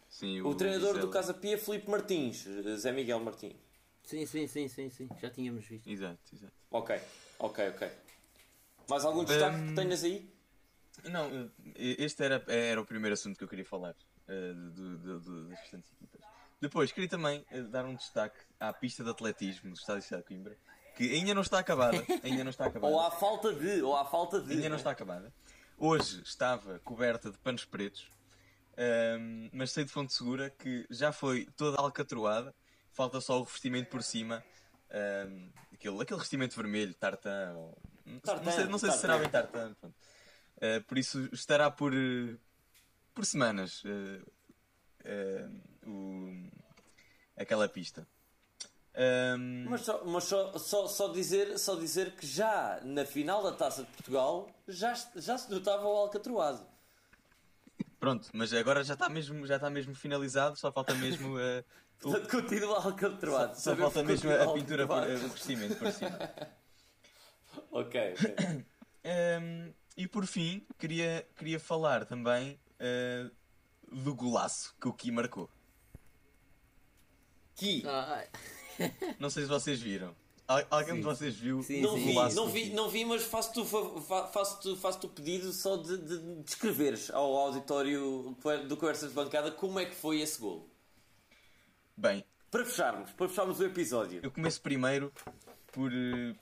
Sim, 0.07 0.41
O 0.41 0.53
treinador 0.53 0.89
do 0.89 0.93
Vizela. 0.95 1.12
Casa 1.14 1.34
Pia, 1.34 1.57
Filipe 1.57 1.89
Martins, 1.89 2.47
Zé 2.78 2.91
Miguel 2.91 3.20
Martins. 3.20 3.55
Sim, 4.04 4.26
sim, 4.26 4.47
sim, 4.47 4.68
sim, 4.68 4.89
sim. 4.89 5.10
Já 5.22 5.30
tínhamos 5.30 5.66
visto. 5.66 5.88
Exato, 5.88 6.20
exato. 6.34 6.54
Ok, 6.72 7.00
ok, 7.39 7.70
ok. 7.70 7.91
Mais 8.89 9.06
algum 9.06 9.24
destaque 9.24 9.56
Hum, 9.58 9.68
que 9.70 9.76
tenhas 9.76 10.04
aí? 10.04 10.34
Não, 11.06 11.52
este 11.76 12.24
era, 12.24 12.43
era 12.47 12.82
o 12.82 12.86
primeiro 12.86 13.14
assunto 13.14 13.38
que 13.38 13.43
eu 13.43 13.47
queria 13.47 13.66
falar 13.66 13.95
eh, 14.28 14.54
do, 14.54 14.97
do- 14.97 15.20
do- 15.20 15.50
das 15.50 15.60
restantes 15.60 15.91
equipas. 15.93 16.22
Depois, 16.60 16.91
queria 16.91 17.10
também 17.10 17.45
eh, 17.52 17.62
dar 17.64 17.86
um 17.86 17.95
destaque 17.95 18.38
à 18.60 18.74
pista 18.74 19.04
de 19.04 19.10
atletismo 19.10 19.70
do 19.70 19.76
Estádio 19.78 20.02
de 20.02 20.08
Cidade 20.08 20.24
de 20.24 20.28
Coimbra, 20.28 20.58
que 20.95 21.14
ainda 21.14 21.34
não 21.34 21.41
está 21.41 21.60
acabada. 21.60 22.04
Ainda 22.24 22.43
não 22.43 22.50
está 22.50 22.66
acabada. 22.66 22.91
Ou 22.93 23.00
há 23.00 23.12
falta 23.12 23.54
de, 23.54 23.82
ou 23.82 23.95
há 23.95 24.04
falta 24.06 24.41
de. 24.41 24.52
Ainda 24.54 24.68
não 24.70 24.76
está 24.76 24.91
acabada. 24.91 25.32
Hoje 25.78 26.22
estava 26.24 26.80
coberta 26.80 27.32
de 27.32 27.38
panos 27.38 27.64
pretos, 27.64 28.12
ahm, 28.78 29.50
mas 29.54 29.72
sei 29.72 29.86
de 29.86 29.91
fonte 29.91 30.12
segura 30.14 30.50
que 30.50 30.86
já 30.89 31.14
foi 31.14 31.45
toda 31.56 31.78
alcatroada, 31.80 32.54
falta 32.94 33.22
só 33.22 33.40
o 33.40 33.44
revestimento 33.44 33.90
por 33.90 34.04
cima, 34.04 34.44
ahm, 34.92 35.50
aquele, 35.74 35.96
aquele 36.02 36.18
revestimento 36.18 36.56
vermelho, 36.56 36.94
tartan, 36.94 37.54
ou- 37.56 37.78
Tartan, 38.24 38.44
não 38.44 38.52
sei, 38.52 38.66
não 38.66 38.80
sei 38.80 38.92
se 38.92 38.98
será 39.00 39.18
bem 39.18 39.30
tartan. 39.30 39.76
Ah, 40.62 40.84
por 40.88 40.98
isso 40.98 41.30
estará 41.32 41.70
por, 41.72 41.94
por 43.14 43.26
semanas 43.26 43.84
eh, 45.06 45.46
o- 45.86 46.50
aquela 47.38 47.68
pista. 47.70 48.08
Ahm, 48.96 49.66
Mas, 49.70 49.82
só, 49.82 50.04
mas 50.04 50.24
só, 50.24 50.58
só, 50.58 50.88
só, 50.88 51.08
dizer, 51.10 51.58
só 51.60 51.76
dizer 51.76 52.16
que 52.16 52.26
já 52.26 52.82
na 52.84 53.06
final 53.06 53.44
da 53.44 53.52
Taça 53.54 53.84
de 53.84 53.92
Portugal 53.92 54.50
já, 54.68 54.94
já 55.16 55.38
se 55.38 55.50
notava 55.52 55.84
o 55.88 55.96
alcatroado. 55.96 56.66
Pronto, 58.00 58.30
mas 58.34 58.52
agora 58.54 58.84
já 58.84 58.94
está 58.96 59.08
mesmo, 59.08 59.46
já 59.46 59.56
está 59.56 59.70
mesmo 59.70 59.94
finalizado, 59.94 60.56
só 60.58 60.72
falta 60.72 60.96
mesmo 60.96 61.38
Portanto, 62.00 62.30
continua 62.30 62.78
alcatroado. 62.84 63.56
Só 63.56 63.62
Sabemos 63.72 63.93
falta 63.93 64.08
mesmo 64.08 64.32
a 64.32 64.54
pintura, 64.54 64.88
por, 64.88 64.97
o 65.04 65.06
revestimento 65.06 65.76
por 65.76 65.91
cima. 65.91 66.18
Ok, 67.72 68.14
ok. 68.14 68.66
Ehm, 69.04 69.74
e 69.97 70.08
por 70.08 70.26
fim, 70.26 70.66
queria, 70.78 71.28
queria 71.36 71.60
falar 71.60 72.06
também 72.06 72.60
eh, 72.80 73.30
do 73.91 74.14
golaço 74.16 74.76
que 74.80 74.88
o 74.88 74.93
Ki 74.93 75.12
marcou. 75.12 75.50
Ki, 77.56 77.84
Ah, 77.86 78.24
Não 79.20 79.30
sei 79.30 79.43
se 79.43 79.50
vocês 79.50 79.82
viram. 79.82 80.16
Al- 80.47 80.66
alguém 80.72 80.95
de 80.95 81.02
Sim. 81.02 81.06
vocês 81.06 81.36
viu 81.36 81.62
Sim, 81.62 81.82
não 81.82 81.93
o 81.93 81.97
sim. 81.97 82.06
vi, 82.06 82.14
golaço 82.14 82.36
não 82.36 82.47
vi, 82.47 82.70
não 82.72 82.89
vi, 82.89 83.06
mas 83.06 83.24
faço-te 83.24 83.60
o 83.60 83.66
fa- 83.66 84.02
fa- 84.02 84.28
faço-te 84.28 84.76
faço 84.78 85.06
o 85.06 85.10
pedido 85.10 85.52
só 85.54 85.76
de, 85.78 85.97
de 85.97 86.18
descreveres 86.43 87.12
ao 87.12 87.36
auditório 87.38 88.36
do 88.68 88.76
Conversas 88.78 89.10
de 89.10 89.16
Bancada 89.16 89.52
como 89.52 89.80
é 89.80 89.86
que 89.86 89.93
foi 89.95 90.22
esse 90.22 90.39
gol. 90.39 90.68
Bem, 92.00 92.24
Para 92.50 92.64
fecharmos, 92.64 93.12
para 93.12 93.28
fecharmos 93.28 93.60
o 93.60 93.66
episódio. 93.66 94.22
eu 94.24 94.32
começo 94.32 94.62
primeiro 94.62 95.12
por, 95.74 95.91
eh, 95.91 96.34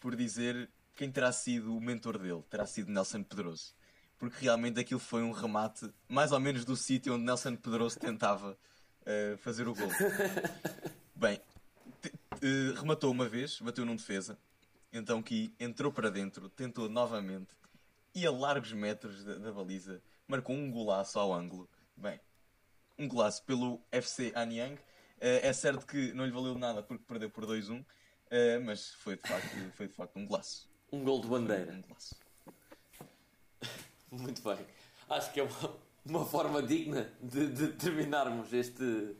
por 0.00 0.16
dizer 0.16 0.70
quem 0.96 1.12
terá 1.12 1.30
sido 1.30 1.76
o 1.76 1.80
mentor 1.80 2.16
dele. 2.16 2.42
Terá 2.48 2.64
sido 2.64 2.90
Nelson 2.90 3.22
Pedroso. 3.22 3.74
Porque 4.16 4.42
realmente 4.42 4.80
aquilo 4.80 4.98
foi 4.98 5.22
um 5.22 5.30
remate, 5.30 5.92
mais 6.08 6.32
ou 6.32 6.40
menos 6.40 6.64
do 6.64 6.74
sítio 6.74 7.12
onde 7.14 7.24
Nelson 7.24 7.54
Pedroso 7.54 7.98
tentava 7.98 8.56
eh, 9.04 9.36
fazer 9.36 9.68
o 9.68 9.74
gol. 9.74 9.90
Bem, 11.14 11.38
eh, 12.40 12.72
rematou 12.74 13.10
uma 13.10 13.28
vez, 13.28 13.60
bateu 13.60 13.84
num 13.84 13.96
defesa. 13.96 14.38
Então 14.90 15.22
Ki 15.22 15.54
entrou 15.60 15.92
para 15.92 16.10
dentro, 16.10 16.48
tentou 16.48 16.88
novamente 16.88 17.54
e 18.14 18.26
a 18.26 18.30
largos 18.30 18.72
metros 18.72 19.22
da, 19.22 19.34
da 19.34 19.52
baliza 19.52 20.00
marcou 20.26 20.56
um 20.56 20.70
golaço 20.70 21.18
ao 21.18 21.30
ângulo. 21.30 21.68
Bem, 21.94 22.18
um 22.98 23.06
golaço 23.06 23.42
pelo 23.44 23.82
FC 23.92 24.32
Anyang. 24.34 24.78
Eh, 25.24 25.48
é 25.48 25.52
certo 25.54 25.86
que 25.86 26.12
não 26.12 26.26
lhe 26.26 26.30
valeu 26.30 26.54
nada 26.58 26.82
porque 26.82 27.02
perdeu 27.02 27.30
por 27.30 27.46
2-1, 27.46 27.82
eh, 28.30 28.58
mas 28.58 28.92
foi 28.92 29.16
de, 29.16 29.26
facto, 29.26 29.72
foi 29.72 29.88
de 29.88 29.94
facto 29.94 30.18
um 30.18 30.26
golaço. 30.26 30.70
Um 30.92 31.02
gol 31.02 31.22
de 31.22 31.28
bandeira. 31.28 31.72
Um 31.72 31.80
golaço. 31.80 32.14
Muito 34.12 34.42
bem. 34.42 34.58
Acho 35.08 35.32
que 35.32 35.40
é 35.40 35.44
uma, 35.44 35.76
uma 36.04 36.26
forma 36.26 36.62
digna 36.62 37.10
de, 37.22 37.46
de 37.46 37.68
terminarmos 37.68 38.52
este, 38.52 39.16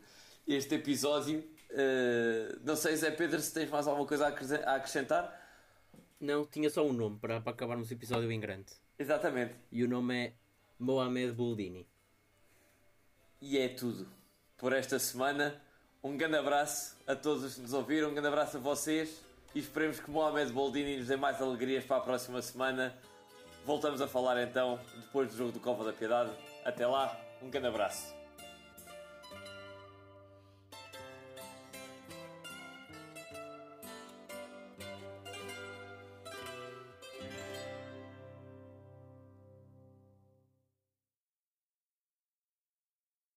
este 0.47 0.75
episódio. 0.75 1.43
Eh, 1.71 2.59
não 2.63 2.77
sei, 2.77 2.95
Zé 2.97 3.11
Pedro, 3.11 3.41
se 3.41 3.55
tens 3.55 3.71
mais 3.71 3.87
alguma 3.87 4.07
coisa 4.07 4.27
a 4.27 4.75
acrescentar. 4.75 5.41
não, 6.21 6.45
tinha 6.45 6.69
só 6.69 6.85
um 6.87 6.93
nome 6.93 7.19
para, 7.19 7.41
para 7.41 7.53
acabarmos 7.53 7.89
o 7.89 7.95
episódio 7.95 8.31
em 8.31 8.39
grande. 8.39 8.75
Exatamente. 8.99 9.55
E 9.73 9.83
o 9.83 9.89
nome 9.89 10.27
é 10.27 10.35
Mohamed 10.79 11.33
Boldini. 11.33 11.89
E 13.41 13.57
é 13.57 13.71
tudo 13.71 14.07
por 14.59 14.75
esta 14.75 14.99
semana. 14.99 15.65
Um 16.05 16.19
grande 16.19 16.37
abraço 16.37 16.99
a 17.07 17.17
todos 17.17 17.43
os 17.43 17.55
que 17.55 17.63
nos 17.63 17.73
ouviram, 17.73 18.11
um 18.11 18.13
grande 18.13 18.29
abraço 18.29 18.59
a 18.59 18.61
vocês 18.61 19.23
e 19.55 19.59
esperemos 19.59 19.99
que 19.99 20.11
Mohamed 20.11 20.53
Boldini 20.53 20.99
nos 20.99 21.07
dê 21.07 21.17
mais 21.17 21.41
alegrias 21.41 21.83
para 21.83 21.97
a 21.97 22.01
próxima 22.01 22.43
semana. 22.43 22.95
Voltamos 23.65 24.03
a 24.03 24.07
falar 24.07 24.39
então 24.43 24.79
depois 24.97 25.31
do 25.31 25.35
jogo 25.39 25.53
do 25.53 25.61
Cova 25.61 25.83
da 25.83 25.95
Piedade. 25.95 26.31
Até 26.63 26.87
lá, 26.87 27.19
um 27.41 27.49
grande 27.49 27.69
abraço. 27.69 28.15